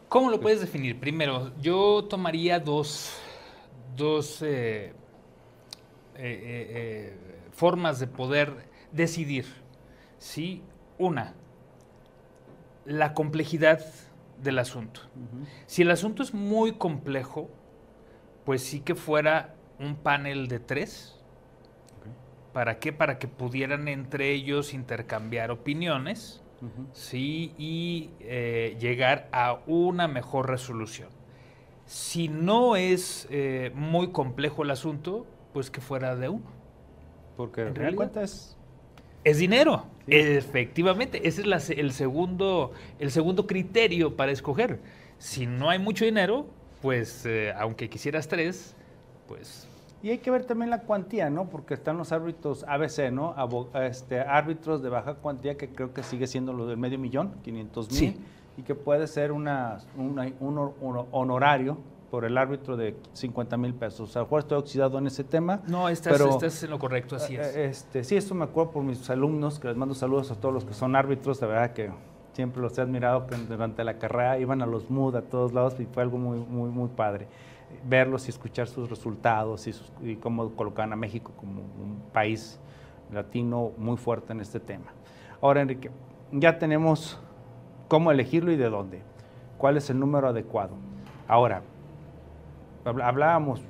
¿Cómo 0.08 0.30
lo 0.30 0.40
puedes 0.40 0.60
definir? 0.60 1.00
Primero, 1.00 1.52
yo 1.60 2.04
tomaría 2.08 2.60
dos, 2.60 3.18
dos 3.96 4.40
eh, 4.42 4.92
eh, 6.14 6.14
eh, 6.16 7.18
formas 7.50 7.98
de 7.98 8.06
poder 8.06 8.68
decidir. 8.92 9.46
¿sí? 10.18 10.62
Una, 10.98 11.34
la 12.84 13.14
complejidad 13.14 13.84
del 14.42 14.60
asunto. 14.60 15.00
Si 15.66 15.82
el 15.82 15.90
asunto 15.90 16.22
es 16.22 16.32
muy 16.32 16.72
complejo, 16.72 17.50
pues 18.44 18.62
sí 18.62 18.80
que 18.80 18.94
fuera 18.94 19.54
un 19.80 19.96
panel 19.96 20.46
de 20.46 20.60
tres. 20.60 21.18
¿Para 22.52 22.78
qué? 22.78 22.92
Para 22.92 23.18
que 23.18 23.26
pudieran 23.26 23.88
entre 23.88 24.30
ellos 24.30 24.72
intercambiar 24.72 25.50
opiniones, 25.50 26.42
¿sí? 26.92 27.52
Y 27.58 28.10
eh, 28.20 28.76
llegar 28.80 29.28
a 29.32 29.60
una 29.66 30.08
mejor 30.08 30.48
resolución. 30.48 31.08
Si 31.84 32.28
no 32.28 32.76
es 32.76 33.28
eh, 33.30 33.70
muy 33.74 34.08
complejo 34.08 34.62
el 34.62 34.70
asunto, 34.70 35.26
pues 35.52 35.70
que 35.70 35.80
fuera 35.80 36.16
de 36.16 36.28
uno. 36.28 36.50
Porque 37.36 37.62
en 37.62 37.74
realidad 37.74 38.16
es 38.18 38.56
es 39.26 39.38
dinero, 39.38 39.86
efectivamente. 40.06 41.26
Ese 41.26 41.42
es 41.42 41.70
el, 41.70 41.90
segundo, 41.90 42.70
el 43.00 43.10
segundo 43.10 43.48
criterio 43.48 44.14
para 44.14 44.30
escoger. 44.30 44.78
Si 45.18 45.46
no 45.46 45.68
hay 45.68 45.80
mucho 45.80 46.04
dinero, 46.04 46.46
pues 46.80 47.26
eh, 47.26 47.52
aunque 47.58 47.90
quisieras 47.90 48.28
tres, 48.28 48.76
pues... 49.26 49.66
Y 50.02 50.10
hay 50.10 50.18
que 50.18 50.30
ver 50.30 50.44
también 50.44 50.70
la 50.70 50.82
cuantía, 50.82 51.30
¿no? 51.30 51.48
Porque 51.48 51.74
están 51.74 51.96
los 51.96 52.12
árbitros 52.12 52.64
ABC, 52.68 53.10
¿no? 53.10 53.34
este, 53.82 54.20
árbitros 54.20 54.82
de 54.82 54.88
baja 54.88 55.14
cuantía, 55.14 55.56
que 55.56 55.68
creo 55.68 55.92
que 55.92 56.02
sigue 56.02 56.26
siendo 56.26 56.52
lo 56.52 56.66
del 56.66 56.76
medio 56.76 56.98
millón, 56.98 57.32
500 57.42 57.90
mil, 57.92 58.20
y 58.56 58.62
que 58.62 58.74
puede 58.74 59.06
ser 59.06 59.32
una, 59.32 59.78
un 59.96 61.06
honorario 61.10 61.78
por 62.10 62.24
el 62.24 62.38
árbitro 62.38 62.76
de 62.76 62.96
50 63.12 63.56
mil 63.56 63.74
pesos. 63.74 64.16
A 64.16 64.20
lo 64.20 64.26
mejor 64.26 64.40
estoy 64.40 64.58
oxidado 64.58 64.98
en 64.98 65.06
ese 65.06 65.24
tema. 65.24 65.60
No, 65.66 65.88
estás, 65.88 66.12
pero, 66.12 66.30
estás 66.30 66.62
en 66.62 66.70
lo 66.70 66.78
correcto, 66.78 67.16
así 67.16 67.36
es. 67.36 67.56
Eh, 67.56 67.66
este, 67.66 68.04
sí, 68.04 68.16
esto 68.16 68.34
me 68.34 68.44
acuerdo 68.44 68.72
por 68.72 68.82
mis 68.82 69.08
alumnos, 69.10 69.58
que 69.58 69.68
les 69.68 69.76
mando 69.76 69.94
saludos 69.94 70.30
a 70.30 70.34
todos 70.36 70.54
los 70.54 70.64
que 70.64 70.74
son 70.74 70.94
árbitros, 70.94 71.40
de 71.40 71.46
verdad 71.46 71.72
que 71.72 71.90
siempre 72.32 72.60
los 72.60 72.76
he 72.78 72.82
admirado 72.82 73.26
que 73.26 73.36
durante 73.36 73.82
la 73.82 73.98
carrera 73.98 74.38
iban 74.38 74.62
a 74.62 74.66
los 74.66 74.90
MUD 74.90 75.16
a 75.16 75.22
todos 75.22 75.52
lados 75.52 75.80
y 75.80 75.86
fue 75.86 76.02
algo 76.02 76.18
muy, 76.18 76.38
muy, 76.38 76.70
muy 76.70 76.88
padre. 76.88 77.28
Verlos 77.84 78.26
y 78.26 78.30
escuchar 78.30 78.68
sus 78.68 78.88
resultados 78.88 79.66
y, 79.66 79.74
y 80.02 80.16
cómo 80.16 80.50
colocan 80.54 80.92
a 80.92 80.96
México 80.96 81.32
como 81.36 81.60
un 81.60 82.02
país 82.12 82.58
latino 83.12 83.72
muy 83.76 83.96
fuerte 83.96 84.32
en 84.32 84.40
este 84.40 84.60
tema. 84.60 84.92
Ahora, 85.40 85.60
Enrique, 85.60 85.90
ya 86.32 86.58
tenemos 86.58 87.18
cómo 87.88 88.10
elegirlo 88.10 88.52
y 88.52 88.56
de 88.56 88.68
dónde. 88.68 89.02
¿Cuál 89.58 89.76
es 89.76 89.88
el 89.90 89.98
número 89.98 90.28
adecuado? 90.28 90.74
Ahora, 91.28 91.62
hablábamos, 92.84 93.62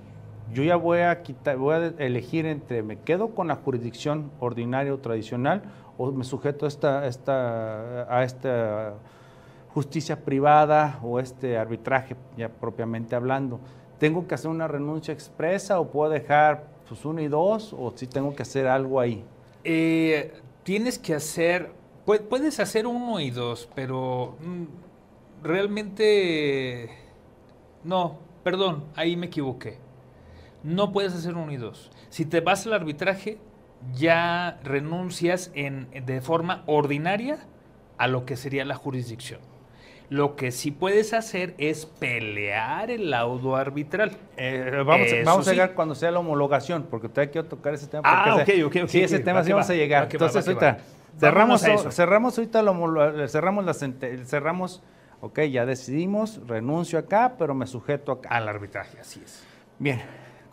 yo 0.53 0.63
ya 0.63 0.77
voy 0.77 1.01
a 1.01 1.23
quitar, 1.23 1.57
voy 1.57 1.75
a 1.75 1.87
elegir 1.99 2.47
entre 2.47 2.83
me 2.83 2.99
quedo 2.99 3.35
con 3.35 3.49
la 3.49 3.57
jurisdicción 3.57 4.31
ordinaria 4.41 4.93
o 4.93 4.99
tradicional 4.99 5.63
o 5.99 6.13
me 6.13 6.25
sujeto 6.25 6.67
a 6.67 6.69
esta, 6.69 7.07
esta, 7.07 8.15
a 8.15 8.23
esta 8.23 8.95
justicia 9.75 10.25
privada 10.25 10.99
o 11.03 11.19
este 11.19 11.59
arbitraje 11.59 12.17
ya 12.37 12.49
propiamente 12.49 13.17
hablando. 13.17 13.61
¿Tengo 13.99 14.27
que 14.27 14.35
hacer 14.35 14.51
una 14.51 14.69
renuncia 14.69 15.15
expresa 15.15 15.81
o 15.81 15.91
puedo 15.91 16.11
dejar 16.11 16.69
pues 16.89 17.05
uno 17.05 17.21
y 17.21 17.29
dos 17.29 17.73
o 17.73 17.93
si 17.97 18.07
tengo 18.07 18.35
que 18.35 18.43
hacer 18.43 18.67
algo 18.67 19.01
ahí? 19.01 19.25
Eh, 19.65 20.33
tienes 20.63 20.99
que 20.99 21.15
hacer, 21.15 21.73
puedes 22.05 22.61
hacer 22.61 22.87
uno 22.87 23.21
y 23.21 23.31
dos, 23.31 23.69
pero 23.75 24.37
mm, 24.41 25.45
realmente 25.45 26.91
no, 27.85 28.19
perdón, 28.43 28.85
ahí 28.97 29.17
me 29.17 29.27
equivoqué. 29.27 29.79
No 30.63 30.93
puedes 30.93 31.15
hacer 31.15 31.37
uno 31.37 31.53
y 31.53 31.57
dos. 31.57 31.91
Si 32.09 32.25
te 32.25 32.41
vas 32.41 32.67
al 32.67 32.73
arbitraje, 32.73 33.39
ya 33.95 34.59
renuncias 34.65 35.53
en, 35.55 35.89
de 36.05 36.21
forma 36.21 36.65
ordinaria 36.67 37.39
a 37.99 38.09
lo 38.09 38.27
que 38.27 38.37
sería 38.37 38.65
la 38.65 38.75
jurisdicción. 38.75 39.41
Lo 40.09 40.37
que 40.37 40.53
sí 40.53 40.71
puedes 40.71 41.13
hacer 41.13 41.55
es 41.59 41.85
pelear 41.87 42.91
el 42.91 43.11
laudo 43.11 43.57
arbitral. 43.57 44.13
Eh, 44.37 44.83
vamos, 44.87 45.07
Eso 45.09 45.17
vamos 45.25 45.49
a 45.49 45.51
llegar 45.53 45.75
cuando 45.75 45.95
sea 45.95 46.11
la 46.13 46.21
homologación, 46.21 46.87
porque 46.89 47.09
todavía 47.09 47.33
quiero 47.33 47.49
tocar 47.49 47.75
ese 47.75 47.89
tema. 47.89 48.03
Ah, 48.05 48.35
porque 48.37 48.65
ok, 48.65 48.69
ok, 48.69 48.83
ok, 48.85 48.89
Sí, 48.89 49.03
ese 49.03 49.19
tema 49.19 49.41
va 49.41 49.45
sí 49.45 49.51
vamos 49.53 49.69
va, 49.69 49.73
a 49.73 49.77
llegar. 49.77 50.03
va 50.05 50.09
Entonces, 50.11 50.47
ahorita, 50.47 50.79
cerramos, 51.19 51.65
eso. 51.65 51.91
cerramos 51.91 52.39
ahorita 52.39 52.63
la 52.63 52.71
homolo- 52.71 53.29
cerramos 53.29 53.65
la 53.65 53.75
cerramos, 53.75 54.83
ok, 55.21 55.41
ya 55.51 55.67
decidimos, 55.67 56.41
renuncio 56.47 56.99
acá, 56.99 57.35
pero 57.39 57.55
me 57.55 57.67
sujeto 57.67 58.13
acá. 58.13 58.29
Al 58.29 58.49
arbitraje, 58.49 59.01
así 59.01 59.21
es. 59.25 59.45
Bien, 59.79 60.01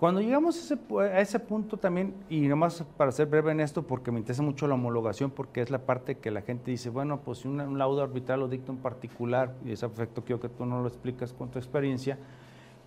cuando 0.04 0.20
llegamos 0.20 0.58
a 0.58 0.60
ese, 0.60 0.78
a 1.00 1.22
ese 1.22 1.40
punto 1.40 1.78
también, 1.78 2.14
y 2.30 2.42
nomás 2.42 2.84
para 2.98 3.10
ser 3.14 3.26
breve 3.26 3.54
en 3.54 3.62
esto, 3.62 3.84
porque 3.84 4.12
me 4.12 4.20
interesa 4.20 4.44
mucho 4.44 4.68
la 4.68 4.74
homologación, 4.74 5.32
porque 5.32 5.62
es 5.62 5.72
la 5.72 5.78
parte 5.78 6.18
que 6.18 6.30
la 6.30 6.42
gente 6.42 6.72
dice, 6.72 6.90
bueno, 6.90 7.22
pues 7.22 7.38
si 7.38 7.48
un 7.48 7.78
laudo 7.78 8.04
arbitral 8.04 8.42
lo 8.42 8.50
dicta 8.50 8.74
un 8.74 8.80
particular, 8.80 9.56
y 9.64 9.72
ese 9.72 9.86
efecto 9.86 10.22
quiero 10.26 10.42
que 10.42 10.50
tú 10.50 10.66
no 10.66 10.82
lo 10.82 10.90
explicas 10.90 11.32
con 11.32 11.52
tu 11.52 11.58
experiencia, 11.58 12.18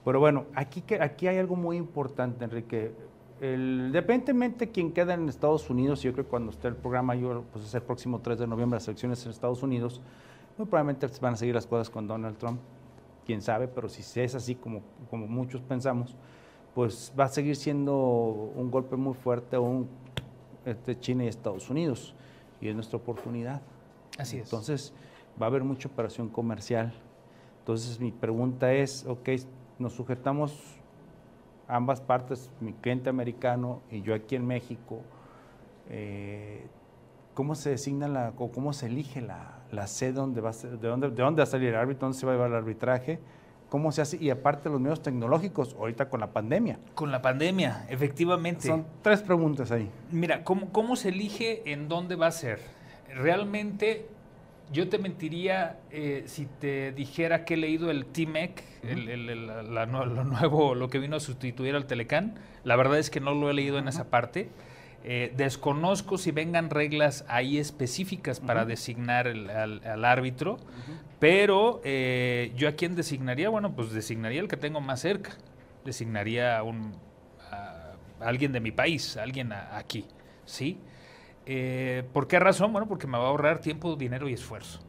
pero 0.04 0.20
bueno, 0.20 0.44
aquí, 0.54 0.82
que, 0.82 1.00
aquí 1.00 1.26
hay 1.26 1.38
algo 1.38 1.56
muy 1.56 1.78
importante, 1.78 2.44
Enrique. 2.44 2.92
Independientemente 3.40 4.66
de 4.66 4.72
quien 4.72 4.92
queda 4.92 5.14
en 5.14 5.26
Estados 5.30 5.70
Unidos, 5.70 6.02
yo 6.02 6.12
creo 6.12 6.26
que 6.26 6.30
cuando 6.30 6.50
esté 6.50 6.68
el 6.68 6.76
programa, 6.76 7.14
yo, 7.14 7.44
pues 7.50 7.64
es 7.64 7.74
el 7.74 7.80
próximo 7.80 8.20
3 8.20 8.40
de 8.40 8.46
noviembre, 8.46 8.76
las 8.76 8.88
elecciones 8.88 9.24
en 9.24 9.30
Estados 9.30 9.62
Unidos, 9.62 10.02
muy 10.58 10.66
probablemente 10.66 11.08
van 11.22 11.32
a 11.32 11.36
seguir 11.38 11.54
las 11.54 11.66
cosas 11.66 11.88
con 11.88 12.06
Donald 12.06 12.36
Trump, 12.36 12.60
quién 13.24 13.40
sabe, 13.40 13.68
pero 13.68 13.88
si 13.88 14.20
es 14.20 14.34
así 14.34 14.54
como, 14.54 14.82
como 15.08 15.26
muchos 15.26 15.62
pensamos, 15.62 16.14
pues 16.76 17.10
va 17.18 17.24
a 17.24 17.28
seguir 17.28 17.56
siendo 17.56 17.96
un 18.54 18.70
golpe 18.70 18.96
muy 18.96 19.14
fuerte 19.14 19.56
aún 19.56 19.88
este, 20.66 21.00
China 21.00 21.24
y 21.24 21.28
Estados 21.28 21.70
Unidos, 21.70 22.14
y 22.60 22.68
es 22.68 22.74
nuestra 22.74 22.98
oportunidad. 22.98 23.62
Así 24.18 24.36
es. 24.36 24.42
Entonces, 24.42 24.92
va 25.40 25.46
a 25.46 25.48
haber 25.48 25.64
mucha 25.64 25.88
operación 25.88 26.28
comercial. 26.28 26.92
Entonces, 27.60 27.98
mi 27.98 28.12
pregunta 28.12 28.74
es, 28.74 29.06
ok, 29.06 29.26
nos 29.78 29.94
sujetamos 29.94 30.76
ambas 31.66 32.02
partes, 32.02 32.50
mi 32.60 32.74
cliente 32.74 33.08
americano 33.08 33.80
y 33.90 34.02
yo 34.02 34.14
aquí 34.14 34.36
en 34.36 34.46
México, 34.46 35.00
eh, 35.88 36.66
¿cómo 37.32 37.54
se 37.54 37.70
designa 37.70 38.06
la, 38.06 38.34
o 38.36 38.50
cómo 38.50 38.74
se 38.74 38.84
elige 38.84 39.22
la, 39.22 39.60
la 39.72 39.86
sede 39.86 40.12
donde 40.12 40.42
va 40.42 40.50
a 40.50 40.52
ser- 40.52 40.78
de 40.78 40.88
dónde, 40.88 41.08
de 41.08 41.22
dónde 41.22 41.40
va 41.40 41.44
a 41.44 41.46
salir 41.46 41.70
el 41.70 41.76
árbitro, 41.76 42.06
dónde 42.06 42.18
se 42.18 42.26
va 42.26 42.32
a 42.32 42.34
llevar 42.34 42.50
el 42.50 42.56
arbitraje? 42.56 43.18
¿Cómo 43.68 43.90
se 43.90 44.00
hace? 44.02 44.16
Y 44.22 44.30
aparte 44.30 44.68
los 44.70 44.80
medios 44.80 45.02
tecnológicos, 45.02 45.74
ahorita 45.78 46.08
con 46.08 46.20
la 46.20 46.28
pandemia. 46.32 46.78
Con 46.94 47.10
la 47.10 47.20
pandemia, 47.20 47.84
efectivamente. 47.88 48.68
Son 48.68 48.86
tres 49.02 49.22
preguntas 49.22 49.72
ahí. 49.72 49.90
Mira, 50.12 50.44
¿cómo, 50.44 50.70
¿cómo 50.70 50.94
se 50.96 51.08
elige 51.08 51.62
en 51.72 51.88
dónde 51.88 52.14
va 52.14 52.28
a 52.28 52.30
ser? 52.30 52.60
Realmente, 53.12 54.06
yo 54.72 54.88
te 54.88 54.98
mentiría 54.98 55.78
eh, 55.90 56.24
si 56.26 56.46
te 56.46 56.92
dijera 56.92 57.44
que 57.44 57.54
he 57.54 57.56
leído 57.56 57.90
el 57.90 58.06
TMEC, 58.06 58.62
el, 58.84 59.08
el- 59.08 59.30
el- 59.30 59.46
la- 59.46 59.62
la 59.62 59.86
nue- 59.88 60.06
lo 60.06 60.22
nuevo, 60.24 60.74
lo 60.76 60.88
que 60.88 60.98
vino 61.00 61.16
a 61.16 61.20
sustituir 61.20 61.74
al 61.74 61.86
Telecán. 61.86 62.34
La 62.62 62.76
verdad 62.76 62.98
es 62.98 63.10
que 63.10 63.20
no 63.20 63.34
lo 63.34 63.50
he 63.50 63.54
leído 63.54 63.78
en 63.78 63.88
esa 63.88 64.10
parte. 64.10 64.48
Eh, 65.08 65.32
desconozco 65.36 66.18
si 66.18 66.32
vengan 66.32 66.68
reglas 66.68 67.24
ahí 67.28 67.58
específicas 67.58 68.40
para 68.40 68.64
designar 68.64 69.28
el- 69.28 69.48
al, 69.50 69.84
al 69.84 70.04
árbitro, 70.04 70.56
pero 71.20 71.80
eh, 71.84 72.52
yo 72.56 72.68
a 72.68 72.72
quién 72.72 72.96
designaría, 72.96 73.48
bueno, 73.48 73.72
pues 73.76 73.92
designaría 73.92 74.40
el 74.40 74.48
que 74.48 74.56
tengo 74.56 74.80
más 74.80 75.00
cerca, 75.00 75.30
designaría 75.84 76.58
a 76.58 76.64
un, 76.64 76.92
a 77.52 77.92
alguien 78.18 78.50
de 78.50 78.58
mi 78.58 78.72
país, 78.72 79.16
a 79.16 79.22
alguien 79.22 79.52
a- 79.52 79.76
aquí, 79.78 80.06
¿sí? 80.44 80.80
Eh, 81.46 82.02
¿Por 82.12 82.26
qué 82.26 82.40
razón? 82.40 82.72
Bueno, 82.72 82.88
porque 82.88 83.06
me 83.06 83.16
va 83.16 83.26
a 83.26 83.28
ahorrar 83.28 83.60
tiempo, 83.60 83.94
dinero 83.94 84.28
y 84.28 84.32
esfuerzo, 84.32 84.80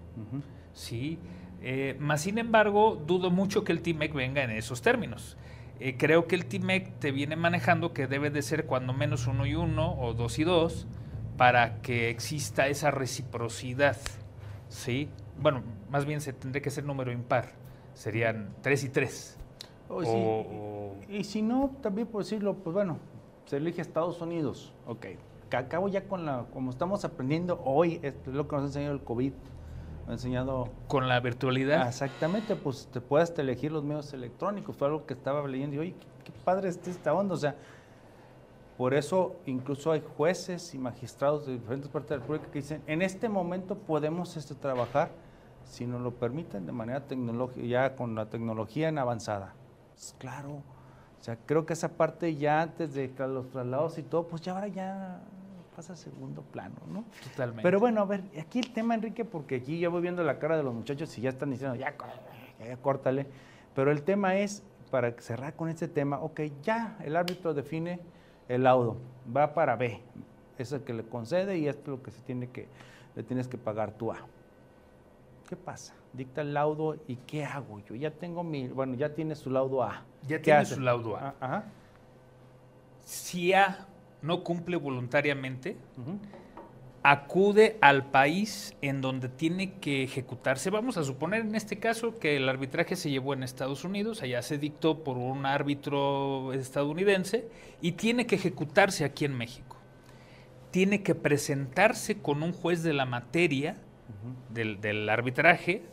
¿sí? 0.73 1.19
Eh, 1.61 1.95
más 1.99 2.21
sin 2.21 2.39
embargo, 2.39 2.95
dudo 3.05 3.29
mucho 3.29 3.63
que 3.63 3.71
el 3.71 3.83
TIMEC 3.83 4.13
venga 4.13 4.41
en 4.43 4.49
esos 4.49 4.81
términos. 4.81 5.37
Eh, 5.79 5.95
creo 5.97 6.27
que 6.27 6.35
el 6.35 6.45
TIMEC 6.45 6.99
te 6.99 7.11
viene 7.11 7.35
manejando 7.35 7.93
que 7.93 8.07
debe 8.07 8.29
de 8.29 8.41
ser 8.41 8.65
cuando 8.65 8.93
menos 8.93 9.27
uno 9.27 9.45
y 9.45 9.55
uno 9.55 9.93
o 9.99 10.13
dos 10.13 10.39
y 10.39 10.43
dos 10.43 10.87
para 11.37 11.81
que 11.81 12.09
exista 12.09 12.67
esa 12.67 12.89
reciprocidad, 12.89 13.97
¿sí? 14.69 15.07
Bueno, 15.39 15.61
más 15.91 16.05
bien 16.05 16.19
se 16.19 16.33
tendría 16.33 16.63
que 16.63 16.71
ser 16.71 16.83
número 16.83 17.11
impar, 17.11 17.51
serían 17.93 18.49
tres 18.61 18.83
y 18.83 18.89
tres. 18.89 19.37
O 19.87 20.95
y 21.07 21.23
si 21.23 21.41
no, 21.41 21.71
también 21.81 22.07
por 22.07 22.23
decirlo, 22.23 22.55
pues 22.55 22.73
bueno, 22.73 22.97
se 23.45 23.57
elige 23.57 23.81
Estados 23.81 24.19
Unidos. 24.21 24.73
Ok. 24.85 25.05
Que 25.49 25.57
Acabo 25.57 25.87
ya 25.87 26.03
con 26.03 26.25
la, 26.25 26.45
como 26.51 26.71
estamos 26.71 27.05
aprendiendo 27.05 27.61
hoy, 27.63 27.99
esto 28.03 28.31
es 28.31 28.35
lo 28.35 28.47
que 28.47 28.55
nos 28.55 28.63
ha 28.63 28.67
enseñado 28.67 28.93
el 28.93 29.01
COVID. 29.01 29.31
Ha 30.07 30.13
enseñado. 30.13 30.69
Con 30.87 31.07
la 31.07 31.19
virtualidad. 31.19 31.87
Exactamente, 31.87 32.55
pues 32.55 32.87
te 32.91 33.01
puedes 33.01 33.37
elegir 33.37 33.71
los 33.71 33.83
medios 33.83 34.13
electrónicos. 34.13 34.75
Fue 34.75 34.87
algo 34.87 35.05
que 35.05 35.13
estaba 35.13 35.45
leyendo 35.47 35.75
y, 35.75 35.79
oye, 35.79 35.95
qué, 35.99 36.31
qué 36.31 36.39
padre 36.43 36.69
está 36.69 36.89
esta 36.89 37.13
onda. 37.13 37.33
O 37.33 37.37
sea, 37.37 37.55
por 38.77 38.93
eso 38.93 39.35
incluso 39.47 39.91
hay 39.91 40.03
jueces 40.15 40.75
y 40.75 40.77
magistrados 40.77 41.47
de 41.47 41.53
diferentes 41.53 41.89
partes 41.89 42.11
de 42.11 42.15
la 42.17 42.21
República 42.21 42.51
que 42.51 42.59
dicen, 42.59 42.83
en 42.85 43.01
este 43.01 43.27
momento 43.27 43.75
podemos 43.75 44.37
este, 44.37 44.53
trabajar, 44.53 45.09
si 45.65 45.87
nos 45.87 45.99
lo 46.01 46.11
permiten, 46.11 46.67
de 46.67 46.71
manera 46.71 47.01
tecnológica, 47.07 47.65
ya 47.65 47.95
con 47.95 48.13
la 48.13 48.27
tecnología 48.27 48.89
en 48.89 48.99
avanzada. 48.99 49.55
Pues, 49.95 50.15
claro, 50.19 50.61
o 51.19 51.23
sea, 51.23 51.37
creo 51.47 51.65
que 51.65 51.73
esa 51.73 51.89
parte 51.89 52.35
ya 52.35 52.61
antes 52.61 52.93
de 52.93 53.11
los 53.17 53.49
traslados 53.49 53.97
y 53.97 54.03
todo, 54.03 54.27
pues 54.27 54.43
ya 54.43 54.53
ahora 54.53 54.67
ya 54.67 55.21
pasa 55.77 55.93
a 55.93 55.95
segundo 55.95 56.41
plano, 56.41 56.75
¿no? 56.87 57.05
Totalmente. 57.29 57.61
Pero 57.61 57.79
bueno, 57.79 58.01
a 58.01 58.05
ver, 58.05 58.23
aquí 58.41 58.57
el 58.57 58.73
tema, 58.73 58.95
Enrique, 58.95 59.23
porque 59.23 59.57
aquí 59.57 59.77
yo 59.77 59.91
voy 59.91 60.01
viendo 60.01 60.23
la 60.23 60.39
cara 60.39 60.57
de 60.57 60.63
los 60.63 60.73
muchachos 60.73 61.15
y 61.19 61.21
ya 61.21 61.29
están 61.29 61.51
diciendo, 61.51 61.75
ya, 61.75 61.95
ya, 62.59 62.65
ya 62.65 62.77
córtale. 62.77 63.27
Pero 63.75 63.91
el 63.91 64.01
tema 64.01 64.37
es, 64.37 64.63
para 64.89 65.11
cerrar 65.21 65.55
con 65.55 65.69
este 65.69 65.87
tema, 65.87 66.19
ok, 66.19 66.41
ya 66.63 66.97
el 67.03 67.15
árbitro 67.15 67.53
define 67.53 67.99
el 68.49 68.63
laudo, 68.63 68.97
va 69.35 69.53
para 69.53 69.75
B, 69.75 70.01
es 70.57 70.71
el 70.71 70.81
que 70.81 70.93
le 70.93 71.03
concede 71.03 71.59
y 71.59 71.67
esto 71.67 71.93
es 71.93 71.99
lo 71.99 72.01
que 72.01 72.09
se 72.09 72.23
tiene 72.23 72.49
que, 72.49 72.67
le 73.15 73.21
tienes 73.21 73.47
que 73.47 73.59
pagar 73.59 73.91
tú 73.91 74.11
A. 74.11 74.17
¿Qué 75.47 75.55
pasa? 75.55 75.93
Dicta 76.11 76.41
el 76.41 76.55
laudo 76.55 76.97
y 77.07 77.17
¿qué 77.17 77.45
hago? 77.45 77.81
Yo 77.81 77.93
ya 77.93 78.09
tengo 78.09 78.43
mi, 78.43 78.67
bueno, 78.67 78.95
ya 78.95 79.13
tiene 79.13 79.35
su 79.35 79.51
laudo 79.51 79.83
A. 79.83 80.03
Ya 80.23 80.37
¿Qué 80.37 80.45
tiene 80.45 80.59
hace? 80.61 80.73
su 80.73 80.81
laudo 80.81 81.17
A. 81.17 81.27
Ah, 81.27 81.33
Ajá. 81.39 81.63
Si 83.05 83.53
A 83.53 83.85
no 84.27 84.43
cumple 84.43 84.77
voluntariamente, 84.77 85.77
acude 87.01 87.77
al 87.79 88.11
país 88.11 88.75
en 88.81 88.99
donde 88.99 89.29
tiene 89.29 89.75
que 89.79 90.03
ejecutarse. 90.03 90.69
Vamos 90.69 90.97
a 90.97 91.03
suponer 91.03 91.41
en 91.41 91.55
este 91.55 91.79
caso 91.79 92.19
que 92.19 92.35
el 92.35 92.49
arbitraje 92.49 92.97
se 92.97 93.09
llevó 93.09 93.33
en 93.33 93.43
Estados 93.43 93.85
Unidos, 93.85 94.21
allá 94.21 94.41
se 94.41 94.57
dictó 94.57 95.03
por 95.05 95.17
un 95.17 95.45
árbitro 95.45 96.51
estadounidense 96.51 97.47
y 97.81 97.93
tiene 97.93 98.27
que 98.27 98.35
ejecutarse 98.35 99.05
aquí 99.05 99.23
en 99.23 99.37
México. 99.37 99.77
Tiene 100.71 101.01
que 101.01 101.15
presentarse 101.15 102.17
con 102.17 102.43
un 102.43 102.51
juez 102.51 102.83
de 102.83 102.93
la 102.93 103.05
materia 103.05 103.77
del, 104.53 104.81
del 104.81 105.07
arbitraje, 105.07 105.83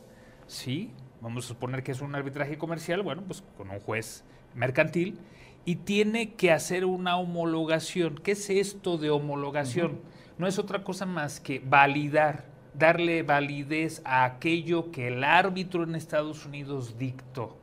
¿sí? 0.48 0.90
Vamos 1.20 1.44
a 1.44 1.48
suponer 1.48 1.84
que 1.84 1.92
es 1.92 2.00
un 2.00 2.14
arbitraje 2.16 2.58
comercial, 2.58 3.02
bueno, 3.02 3.22
pues 3.22 3.44
con 3.56 3.70
un 3.70 3.78
juez 3.78 4.24
mercantil, 4.54 5.18
y 5.64 5.76
tiene 5.76 6.34
que 6.34 6.52
hacer 6.52 6.84
una 6.84 7.16
homologación. 7.16 8.16
¿Qué 8.16 8.32
es 8.32 8.50
esto 8.50 8.98
de 8.98 9.10
homologación? 9.10 10.00
No 10.38 10.46
es 10.46 10.58
otra 10.58 10.84
cosa 10.84 11.06
más 11.06 11.40
que 11.40 11.62
validar, 11.64 12.44
darle 12.74 13.22
validez 13.22 14.02
a 14.04 14.24
aquello 14.24 14.90
que 14.90 15.08
el 15.08 15.24
árbitro 15.24 15.84
en 15.84 15.94
Estados 15.94 16.44
Unidos 16.44 16.98
dictó. 16.98 17.56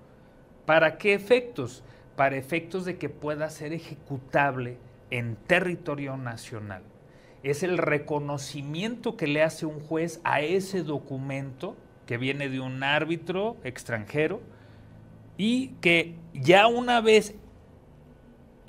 ¿Para 0.66 0.98
qué 0.98 1.14
efectos? 1.14 1.84
Para 2.16 2.38
efectos 2.38 2.86
de 2.86 2.98
que 2.98 3.10
pueda 3.10 3.50
ser 3.50 3.74
ejecutable 3.74 4.78
en 5.10 5.36
territorio 5.36 6.18
nacional. 6.18 6.84
Es 7.44 7.64
el 7.64 7.78
reconocimiento 7.78 9.18
que 9.18 9.28
le 9.28 9.44
hace 9.44 9.66
un 9.66 9.80
juez 9.80 10.22
a 10.24 10.42
ese 10.42 10.84
documento 10.84 11.76
que 12.06 12.18
viene 12.18 12.50
de 12.50 12.60
un 12.60 12.84
árbitro 12.84 13.58
extranjero 13.64 14.42
y 15.38 15.70
que 15.82 16.16
ya 16.34 16.68
una 16.68 17.02
vez 17.02 17.36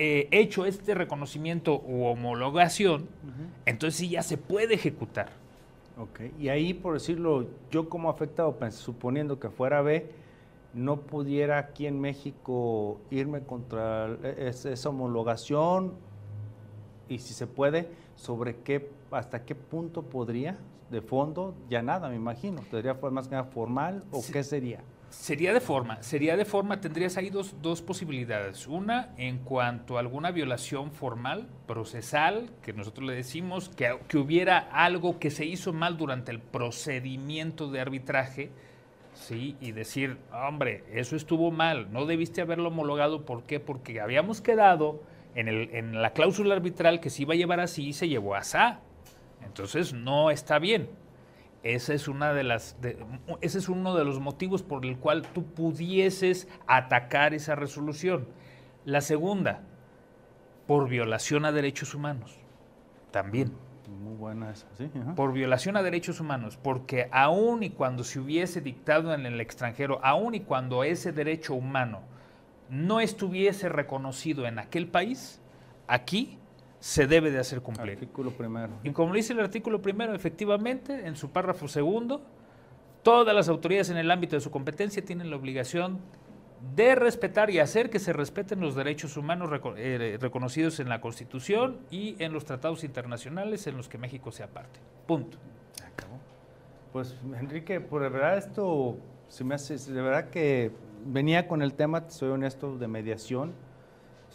eh, 0.04 0.26
hecho 0.32 0.64
este 0.66 0.94
reconocimiento 0.94 1.80
u 1.86 2.06
homologación, 2.06 3.06
entonces 3.66 3.98
sí 4.00 4.08
ya 4.08 4.22
se 4.24 4.36
puede 4.36 4.74
ejecutar. 4.74 5.28
Ok, 5.96 6.20
y 6.40 6.48
ahí, 6.48 6.74
por 6.74 6.94
decirlo, 6.94 7.46
yo 7.70 7.88
como 7.88 8.10
afectado, 8.10 8.56
pues, 8.58 8.74
suponiendo 8.74 9.38
que 9.38 9.48
fuera 9.48 9.80
B, 9.80 10.10
no 10.74 10.96
pudiera 11.02 11.58
aquí 11.58 11.86
en 11.86 12.00
México 12.00 12.98
irme 13.10 13.42
contra 13.42 14.08
e- 14.24 14.48
es- 14.48 14.64
esa 14.64 14.88
homologación 14.88 15.92
y 17.08 17.18
si 17.18 17.32
se 17.34 17.46
puede, 17.46 17.88
sobre 18.16 18.56
qué, 18.56 18.90
hasta 19.12 19.44
qué 19.44 19.54
punto 19.54 20.02
podría, 20.02 20.58
de 20.90 21.00
fondo, 21.00 21.54
ya 21.70 21.80
nada, 21.82 22.08
me 22.08 22.16
imagino. 22.16 22.60
¿Tendría 22.70 22.94
fue 22.96 23.10
más 23.12 23.28
que 23.28 23.36
nada 23.36 23.44
formal 23.44 24.02
o 24.10 24.20
Sí. 24.20 24.32
qué 24.32 24.42
sería? 24.42 24.80
Sería 25.12 25.52
de 25.52 25.60
forma, 25.60 26.02
sería 26.02 26.38
de 26.38 26.46
forma, 26.46 26.80
tendrías 26.80 27.18
ahí 27.18 27.28
dos, 27.28 27.60
dos 27.60 27.82
posibilidades. 27.82 28.66
Una, 28.66 29.10
en 29.18 29.38
cuanto 29.38 29.98
a 29.98 30.00
alguna 30.00 30.30
violación 30.30 30.90
formal, 30.90 31.48
procesal, 31.66 32.50
que 32.62 32.72
nosotros 32.72 33.06
le 33.06 33.14
decimos, 33.14 33.68
que, 33.68 33.98
que 34.08 34.16
hubiera 34.16 34.58
algo 34.58 35.18
que 35.18 35.30
se 35.30 35.44
hizo 35.44 35.74
mal 35.74 35.98
durante 35.98 36.32
el 36.32 36.40
procedimiento 36.40 37.70
de 37.70 37.80
arbitraje, 37.80 38.50
Sí, 39.14 39.56
y 39.60 39.72
decir, 39.72 40.16
hombre, 40.32 40.84
eso 40.90 41.16
estuvo 41.16 41.50
mal, 41.50 41.92
no 41.92 42.06
debiste 42.06 42.40
haberlo 42.40 42.68
homologado. 42.68 43.26
¿Por 43.26 43.42
qué? 43.44 43.60
Porque 43.60 44.00
habíamos 44.00 44.40
quedado 44.40 45.02
en, 45.34 45.48
el, 45.48 45.68
en 45.74 46.00
la 46.00 46.14
cláusula 46.14 46.54
arbitral 46.54 46.98
que 46.98 47.10
se 47.10 47.22
iba 47.22 47.34
a 47.34 47.36
llevar 47.36 47.60
así 47.60 47.88
y 47.88 47.92
se 47.92 48.08
llevó 48.08 48.34
así. 48.34 48.56
Entonces 49.44 49.92
no 49.92 50.30
está 50.30 50.58
bien. 50.58 50.88
Esa 51.62 51.94
es 51.94 52.08
una 52.08 52.32
de 52.32 52.42
las, 52.42 52.76
ese 53.40 53.58
es 53.58 53.68
uno 53.68 53.94
de 53.94 54.04
los 54.04 54.18
motivos 54.18 54.62
por 54.62 54.84
el 54.84 54.98
cual 54.98 55.22
tú 55.22 55.44
pudieses 55.44 56.48
atacar 56.66 57.34
esa 57.34 57.54
resolución. 57.54 58.26
La 58.84 59.00
segunda, 59.00 59.62
por 60.66 60.88
violación 60.88 61.44
a 61.44 61.52
derechos 61.52 61.94
humanos. 61.94 62.36
También. 63.12 63.52
Muy 64.02 64.16
buena 64.16 64.50
esa, 64.50 64.66
sí. 64.76 64.90
Por 65.14 65.32
violación 65.32 65.76
a 65.76 65.82
derechos 65.82 66.18
humanos, 66.18 66.58
porque 66.60 67.08
aún 67.12 67.62
y 67.62 67.70
cuando 67.70 68.02
se 68.04 68.18
hubiese 68.18 68.60
dictado 68.60 69.14
en 69.14 69.26
el 69.26 69.40
extranjero, 69.40 70.00
aún 70.02 70.34
y 70.34 70.40
cuando 70.40 70.82
ese 70.82 71.12
derecho 71.12 71.54
humano 71.54 72.00
no 72.70 73.00
estuviese 73.00 73.68
reconocido 73.68 74.46
en 74.46 74.58
aquel 74.58 74.88
país, 74.88 75.40
aquí 75.86 76.38
se 76.82 77.06
debe 77.06 77.30
de 77.30 77.38
hacer 77.38 77.60
cumplir. 77.60 77.92
Artículo 77.92 78.32
primero. 78.32 78.72
Y 78.82 78.90
como 78.90 79.14
dice 79.14 79.34
el 79.34 79.38
artículo 79.38 79.80
primero, 79.80 80.16
efectivamente, 80.16 81.06
en 81.06 81.14
su 81.14 81.30
párrafo 81.30 81.68
segundo, 81.68 82.22
todas 83.04 83.32
las 83.36 83.48
autoridades 83.48 83.90
en 83.90 83.98
el 83.98 84.10
ámbito 84.10 84.34
de 84.34 84.40
su 84.40 84.50
competencia 84.50 85.04
tienen 85.04 85.30
la 85.30 85.36
obligación 85.36 86.00
de 86.74 86.96
respetar 86.96 87.50
y 87.50 87.60
hacer 87.60 87.88
que 87.88 88.00
se 88.00 88.12
respeten 88.12 88.58
los 88.58 88.74
derechos 88.74 89.16
humanos 89.16 89.48
eh, 89.76 90.18
reconocidos 90.20 90.80
en 90.80 90.88
la 90.88 91.00
Constitución 91.00 91.78
y 91.92 92.16
en 92.18 92.32
los 92.32 92.46
tratados 92.46 92.82
internacionales 92.82 93.68
en 93.68 93.76
los 93.76 93.88
que 93.88 93.98
México 93.98 94.32
sea 94.32 94.48
parte. 94.48 94.80
Punto. 95.06 95.38
Acabó. 95.86 96.18
Pues 96.92 97.14
Enrique, 97.38 97.80
por 97.80 98.02
verdad 98.02 98.38
esto 98.38 98.96
se 99.28 99.44
me 99.44 99.54
hace, 99.54 99.76
de 99.76 100.02
verdad 100.02 100.30
que 100.30 100.72
venía 101.06 101.46
con 101.46 101.62
el 101.62 101.74
tema, 101.74 102.10
soy 102.10 102.30
honesto, 102.30 102.76
de 102.76 102.88
mediación, 102.88 103.52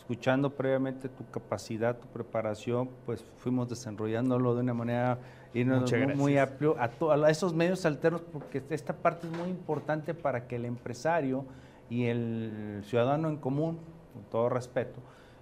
escuchando 0.08 0.50
previamente 0.50 1.10
tu 1.10 1.30
capacidad, 1.30 1.98
tu 1.98 2.08
preparación, 2.08 2.90
pues 3.06 3.26
fuimos 3.40 3.68
desarrollándolo 3.68 4.56
de 4.56 4.62
una 4.62 4.74
manera 4.74 5.18
muy, 5.54 6.16
muy 6.16 6.38
amplio 6.38 6.78
a, 6.80 6.90
a 7.26 7.30
esos 7.30 7.54
medios 7.54 7.86
alternos, 7.86 8.22
porque 8.22 8.64
esta 8.70 8.94
parte 8.94 9.28
es 9.28 9.38
muy 9.38 9.50
importante 9.50 10.14
para 10.14 10.48
que 10.48 10.56
el 10.56 10.64
empresario 10.64 11.44
y 11.90 12.06
el 12.06 12.84
ciudadano 12.86 13.28
en 13.28 13.36
común, 13.36 13.80
con 14.14 14.24
todo 14.32 14.48
respeto, 14.48 15.02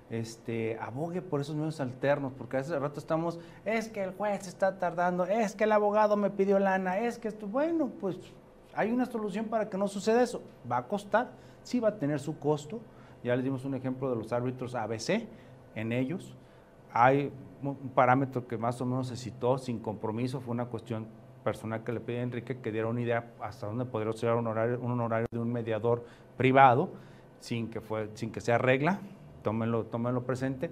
este, 0.09 0.79
abogue 0.81 1.21
por 1.21 1.41
esos 1.41 1.55
medios 1.55 1.79
alternos, 1.79 2.33
porque 2.35 2.57
a 2.57 2.61
veces 2.61 2.81
rato 2.81 2.99
estamos, 2.99 3.37
es 3.65 3.87
que 3.89 4.03
el 4.03 4.15
juez 4.15 4.47
está 4.47 4.79
tardando, 4.79 5.25
es 5.25 5.53
que 5.53 5.65
el 5.65 5.73
abogado 5.73 6.17
me 6.17 6.31
pidió 6.31 6.57
lana, 6.57 6.97
es 6.97 7.19
que 7.19 7.27
esto, 7.27 7.45
bueno, 7.45 7.91
pues 8.01 8.17
hay 8.73 8.91
una 8.91 9.05
solución 9.05 9.45
para 9.45 9.69
que 9.69 9.77
no 9.77 9.87
suceda 9.87 10.23
eso. 10.23 10.41
Va 10.69 10.77
a 10.77 10.87
costar, 10.87 11.29
sí 11.61 11.79
va 11.79 11.89
a 11.89 11.99
tener 11.99 12.19
su 12.19 12.39
costo. 12.39 12.79
Ya 13.25 13.35
les 13.35 13.43
dimos 13.43 13.65
un 13.65 13.73
ejemplo 13.73 14.07
de 14.11 14.15
los 14.15 14.31
árbitros 14.31 14.75
ABC 14.75 15.23
en 15.73 15.91
ellos. 15.91 16.35
Hay 16.93 17.31
un 17.63 17.89
parámetro 17.95 18.47
que 18.47 18.55
más 18.55 18.79
o 18.81 18.85
menos 18.85 19.07
se 19.07 19.15
citó 19.15 19.57
sin 19.57 19.79
compromiso, 19.79 20.41
fue 20.41 20.51
una 20.51 20.65
cuestión 20.65 21.07
personal 21.43 21.83
que 21.83 21.91
le 21.91 22.01
pedí 22.01 22.17
a 22.17 22.21
Enrique 22.21 22.59
que 22.61 22.71
diera 22.71 22.87
una 22.87 23.01
idea 23.01 23.33
hasta 23.41 23.65
dónde 23.65 23.85
podría 23.85 24.13
ser 24.13 24.33
un 24.33 24.45
horario, 24.45 24.79
un 24.79 25.01
horario 25.01 25.25
de 25.31 25.39
un 25.39 25.51
mediador 25.51 26.05
privado, 26.37 26.91
sin 27.39 27.71
que, 27.71 27.81
fue, 27.81 28.11
sin 28.13 28.31
que 28.31 28.41
sea 28.41 28.59
regla, 28.59 28.99
tómenlo, 29.41 29.85
tómenlo 29.85 30.21
presente, 30.21 30.69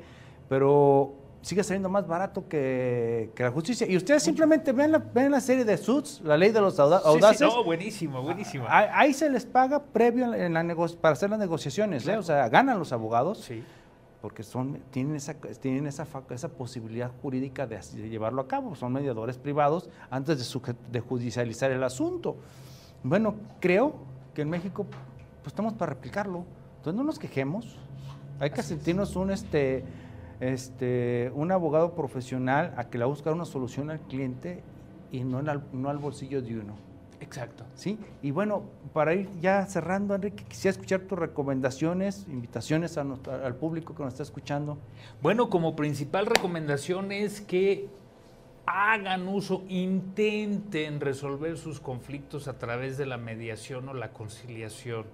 pero 0.48 1.12
sigue 1.44 1.64
saliendo 1.64 1.90
más 1.90 2.08
barato 2.08 2.48
que, 2.48 3.32
la 3.38 3.52
justicia. 3.52 3.86
Y 3.88 3.98
ustedes 3.98 4.24
simplemente 4.24 4.72
ven 4.72 4.94
la, 4.94 4.98
ven 4.98 5.30
la 5.30 5.42
serie 5.42 5.66
de 5.66 5.78
Suits, 5.78 6.22
la 6.24 6.38
ley 6.38 6.52
de 6.52 6.62
los 6.62 6.80
audaces. 6.80 7.38
Sí, 7.38 7.44
no, 7.44 7.64
buenísimo, 7.64 8.22
buenísimo. 8.22 8.66
Ahí, 8.70 9.14
se 9.14 9.30
les 9.30 9.46
paga 9.46 9.84
previo 9.84 10.34
en 10.34 10.54
la 10.54 10.64
para 11.02 11.14
hacer 11.14 11.30
las 11.30 11.40
negociaciones, 11.40 12.08
¿eh? 12.08 12.18
o 12.18 12.24
sea, 12.24 12.48
ganan 12.50 12.80
los 12.80 12.92
abogados. 12.94 13.42
Sí. 13.42 13.64
Porque 14.22 14.42
son, 14.42 14.80
tienen, 14.90 15.18
esa, 15.18 15.34
tienen 15.34 15.86
esa, 15.86 16.08
esa 16.30 16.48
posibilidad 16.48 17.12
jurídica 17.22 17.68
de, 17.68 17.78
llevarlo 18.10 18.42
a 18.42 18.48
cabo. 18.48 18.74
Son 18.74 18.94
mediadores 18.94 19.38
privados 19.38 19.90
antes 20.10 20.38
de, 20.38 20.76
de 20.92 21.00
judicializar 21.02 21.72
el 21.72 21.84
asunto. 21.84 22.38
Bueno, 23.04 23.36
creo 23.60 23.96
que 24.34 24.44
en 24.44 24.50
México 24.50 24.86
pues 25.42 25.48
estamos 25.48 25.74
para 25.74 25.92
replicarlo. 25.92 26.46
Entonces 26.78 26.98
no 26.98 27.04
nos 27.04 27.20
quejemos. 27.20 27.78
Hay 28.40 28.52
que 28.52 28.64
sentirnos 28.64 29.18
un 29.18 29.32
este 29.32 29.84
este 30.52 31.32
un 31.36 31.52
abogado 31.52 31.96
profesional 31.96 32.74
a 32.78 32.90
que 32.90 32.98
le 32.98 33.06
va 33.06 33.10
a 33.10 33.14
buscar 33.14 33.34
una 33.34 33.46
solución 33.46 33.90
al 33.90 34.00
cliente 34.02 34.62
y 35.12 35.24
no, 35.24 35.38
al, 35.38 35.64
no 35.72 35.90
al 35.90 35.98
bolsillo 35.98 36.42
de 36.42 36.60
uno. 36.60 36.76
Exacto. 37.20 37.64
¿Sí? 37.76 37.98
Y 38.22 38.32
bueno, 38.32 38.64
para 38.92 39.14
ir 39.14 39.30
ya 39.40 39.66
cerrando, 39.66 40.14
Enrique, 40.14 40.44
quisiera 40.44 40.72
escuchar 40.72 41.02
tus 41.02 41.18
recomendaciones, 41.18 42.26
invitaciones 42.28 42.98
al 42.98 43.56
público 43.56 43.96
que 43.96 44.04
nos 44.04 44.14
está 44.14 44.24
escuchando. 44.24 44.78
Bueno, 45.22 45.50
como 45.50 45.76
principal 45.76 46.26
recomendación 46.26 47.14
es 47.14 47.40
que 47.40 47.88
hagan 48.66 49.28
uso, 49.30 49.64
intenten 49.70 51.00
resolver 51.00 51.58
sus 51.58 51.80
conflictos 51.80 52.48
a 52.48 52.58
través 52.58 52.98
de 52.98 53.06
la 53.06 53.18
mediación 53.18 53.88
o 53.88 53.94
la 53.94 54.12
conciliación 54.12 55.06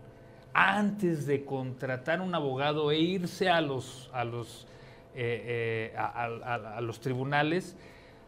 antes 0.53 1.25
de 1.25 1.45
contratar 1.45 2.21
un 2.21 2.34
abogado 2.34 2.91
e 2.91 2.99
irse 2.99 3.49
a 3.49 3.61
los, 3.61 4.09
a 4.13 4.23
los, 4.23 4.67
eh, 5.16 5.91
eh, 5.93 5.97
a, 5.97 6.80
los 6.82 6.99
tribunales, 6.99 7.76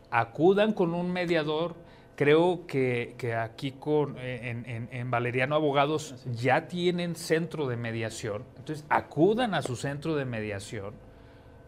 acudan 0.10 0.74
con 0.74 0.94
un 0.94 1.12
mediador. 1.12 1.76
Creo 2.16 2.68
que, 2.68 3.16
aquí 3.40 3.72
con, 3.72 4.16
eh, 4.20 4.88
en, 4.92 5.12
Valeriano 5.12 5.56
Abogados 5.56 6.24
ya 6.32 6.68
tienen 6.68 7.16
centro 7.16 7.68
de 7.68 7.78
mediación. 7.78 8.44
Entonces, 8.58 8.86
acudan 8.90 9.54
a 9.54 9.62
su 9.62 9.76
centro 9.76 10.16
de 10.16 10.26
mediación. 10.26 10.94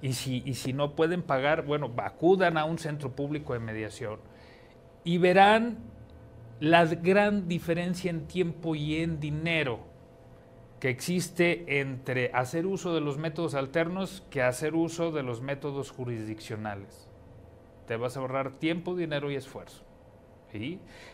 Y 0.02 0.14
si, 0.14 0.44
y 0.46 0.56
si 0.56 0.74
no 0.74 0.96
pueden 0.96 1.24
pagar, 1.24 1.64
bueno, 1.64 1.92
acudan 1.98 2.58
a 2.58 2.66
un 2.66 2.78
centro 2.78 3.12
público 3.12 3.54
de 3.54 3.60
mediación 3.60 4.20
y 5.04 5.18
verán 5.18 5.78
la 6.60 6.86
gran 6.86 7.48
diferencia 7.48 8.10
en 8.10 8.28
tiempo 8.28 8.76
y 8.76 8.98
en 8.98 9.20
dinero 9.20 9.93
que 10.84 10.90
existe 10.90 11.80
entre 11.80 12.30
hacer 12.34 12.66
uso 12.66 12.94
de 12.94 13.00
los 13.00 13.18
métodos 13.18 13.56
alternos 13.56 14.22
que 14.30 14.42
hacer 14.42 14.76
uso 14.76 15.14
de 15.14 15.24
los 15.24 15.40
métodos 15.40 15.92
jurisdiccionales. 15.92 17.08
Te 17.88 17.96
vas 17.96 18.18
a 18.18 18.20
ahorrar 18.20 18.52
tiempo, 18.52 18.94
dinero 18.94 19.32
y 19.32 19.36
esfuerzo. 19.36 19.86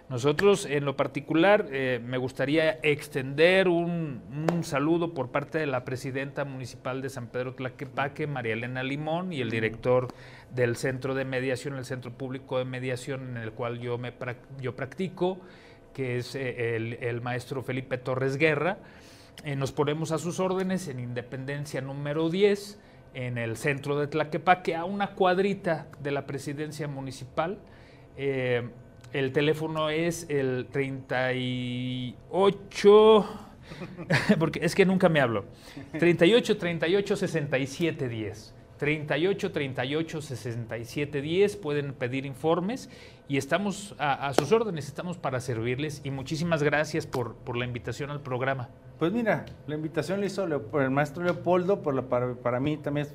Nosotros, 0.10 0.66
en 0.66 0.86
lo 0.86 0.96
particular, 0.96 1.68
eh, 1.72 2.02
me 2.04 2.18
gustaría 2.18 2.80
extender 2.82 3.68
un, 3.68 4.24
saludo 4.64 5.14
por 5.14 5.30
parte 5.30 5.60
de 5.60 5.68
la 5.68 5.86
presidenta 5.86 6.46
municipal 6.46 7.04
de 7.04 7.10
San 7.10 7.28
Pedro 7.28 7.54
Tlaquepaque, 7.54 8.26
María 8.26 8.54
Elena 8.54 8.82
Limón, 8.82 9.32
y 9.32 9.40
el 9.40 9.52
director 9.52 10.08
del 10.50 10.78
Centro 10.78 11.14
de 11.14 11.26
Mediación, 11.26 11.76
el 11.76 11.86
Centro 11.86 12.12
Público 12.12 12.58
de 12.58 12.66
Mediación 12.66 13.38
en 13.38 13.38
el 13.38 13.52
cual 13.52 13.80
yo, 13.80 14.00
me, 14.00 14.14
yo 14.60 14.76
practico, 14.76 15.38
que 15.94 16.18
es 16.18 16.34
eh, 16.34 16.76
el, 16.76 16.94
el 17.02 17.22
maestro 17.22 17.62
Felipe 17.62 18.00
Torres 18.00 18.36
Guerra. 18.38 18.80
Eh, 19.46 19.56
nos 19.56 19.72
ponemos 19.72 20.12
a 20.12 20.18
sus 20.18 20.40
órdenes 20.40 20.88
en 20.90 21.00
Independencia 21.00 21.82
número 21.82 22.30
10, 22.30 22.80
en 23.14 23.38
el 23.38 23.58
centro 23.58 23.98
de 23.98 24.08
Tlaquepaque, 24.08 24.76
a 24.76 24.86
una 24.86 25.16
cuadrita 25.16 25.88
de 26.02 26.12
la 26.12 26.26
presidencia 26.26 26.90
municipal. 26.90 27.60
Eh, 28.18 28.68
el 29.14 29.32
teléfono 29.32 29.90
es 29.90 30.26
el 30.30 30.68
38, 30.72 33.30
porque 34.40 34.60
es 34.62 34.76
que 34.76 34.86
nunca 34.86 35.08
me 35.10 35.22
hablo, 35.22 35.46
38 35.98 36.58
38 36.58 37.16
67 37.16 38.10
10. 38.10 38.56
38 38.78 39.52
38 39.52 40.22
67 40.22 41.22
10 41.22 41.56
pueden 41.58 41.94
pedir 41.94 42.26
informes 42.26 42.90
y 43.30 43.38
estamos 43.38 43.96
a, 44.00 44.34
sus 44.34 44.52
órdenes, 44.52 44.88
estamos 44.88 45.18
para 45.18 45.40
servirles 45.40 46.02
y 46.04 46.10
muchísimas 46.10 46.64
gracias 46.64 47.06
por, 47.06 47.36
por 47.36 47.58
la 47.58 47.64
invitación 47.64 48.10
al 48.10 48.22
programa. 48.22 48.70
Pues 48.98 49.12
mira, 49.12 49.46
la 49.68 49.76
invitación 49.76 50.20
la 50.20 50.26
hizo 50.26 50.44
el 50.46 50.90
maestro 50.90 51.24
Leopoldo, 51.24 51.84
por 51.84 52.04
para, 52.06 52.34
para, 52.34 52.60
mí 52.60 52.78
también 52.78 53.06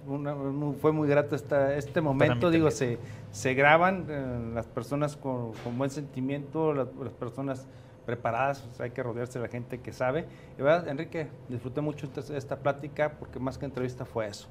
fue 0.81 0.93
muy 0.93 1.09
grato 1.09 1.35
esta, 1.35 1.75
este 1.75 2.01
momento. 2.01 2.53
Digo, 2.53 2.71
se, 2.71 2.99
se 3.33 3.55
graban 3.55 4.07
eh, 4.09 4.53
las 4.55 4.67
personas 4.67 5.17
con, 5.17 5.53
buen 5.77 5.91
sentimiento, 5.91 6.73
las, 6.73 6.89
personas 7.19 7.67
preparadas, 8.07 8.61
pues, 8.61 8.81
hay 8.81 8.93
que 8.93 9.03
rodearse 9.03 9.41
de 9.41 9.47
la 9.47 9.51
gente 9.51 9.81
que 9.81 9.93
sabe. 9.93 10.27
Y 10.57 10.63
verdad, 10.63 10.87
Enrique, 10.87 11.27
disfruté 11.49 11.81
mucho 11.81 12.07
esta, 12.07 12.37
esta 12.37 12.57
plática 12.61 13.15
porque 13.19 13.41
más 13.41 13.59
que 13.59 13.65
entrevista 13.65 14.05
fue 14.05 14.29
eso. 14.29 14.47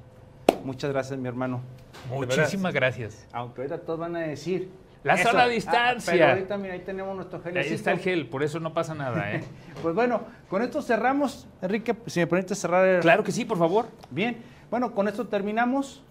Muchas 0.62 0.90
gracias, 0.92 1.18
mi 1.18 1.26
hermano. 1.26 1.62
Muchísimas 2.10 2.74
gracias. 2.74 3.26
Aunque 3.32 3.62
ahorita 3.62 3.78
todos 3.78 3.98
van 3.98 4.14
a 4.16 4.20
decir, 4.20 4.70
la 5.04 5.16
sana 5.18 5.42
ah, 5.44 5.48
distancia. 5.48 6.12
pero 6.12 6.26
ahorita, 6.30 6.56
mira, 6.56 6.74
ahí 6.74 6.80
tenemos 6.80 7.14
nuestro 7.14 7.40
gel. 7.40 7.56
Ahí 7.56 7.72
está 7.72 7.92
el 7.92 7.98
gel, 7.98 8.26
por 8.26 8.42
eso 8.42 8.58
no 8.58 8.72
pasa 8.72 8.94
nada, 8.94 9.32
¿eh? 9.32 9.44
pues 9.82 9.94
bueno, 9.94 10.22
con 10.48 10.62
esto 10.62 10.82
cerramos. 10.82 11.46
Enrique, 11.62 11.94
si 12.06 12.20
me 12.20 12.26
permite 12.26 12.54
cerrar 12.54 12.86
el... 12.86 13.00
Claro 13.00 13.22
que 13.22 13.30
sí, 13.30 13.44
por 13.44 13.58
favor. 13.58 13.86
Bien, 14.10 14.38
bueno, 14.70 14.92
con 14.92 15.06
esto 15.06 15.28
terminamos. 15.28 16.02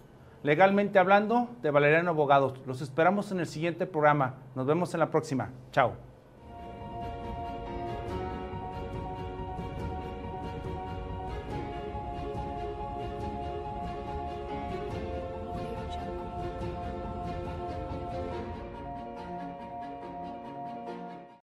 Legalmente 0.44 0.98
hablando 0.98 1.48
de 1.62 1.70
Valeriano 1.70 2.10
Abogados. 2.10 2.60
Los 2.66 2.82
esperamos 2.82 3.32
en 3.32 3.40
el 3.40 3.46
siguiente 3.46 3.86
programa. 3.86 4.34
Nos 4.54 4.66
vemos 4.66 4.92
en 4.92 5.00
la 5.00 5.10
próxima. 5.10 5.50
Chao. 5.72 6.13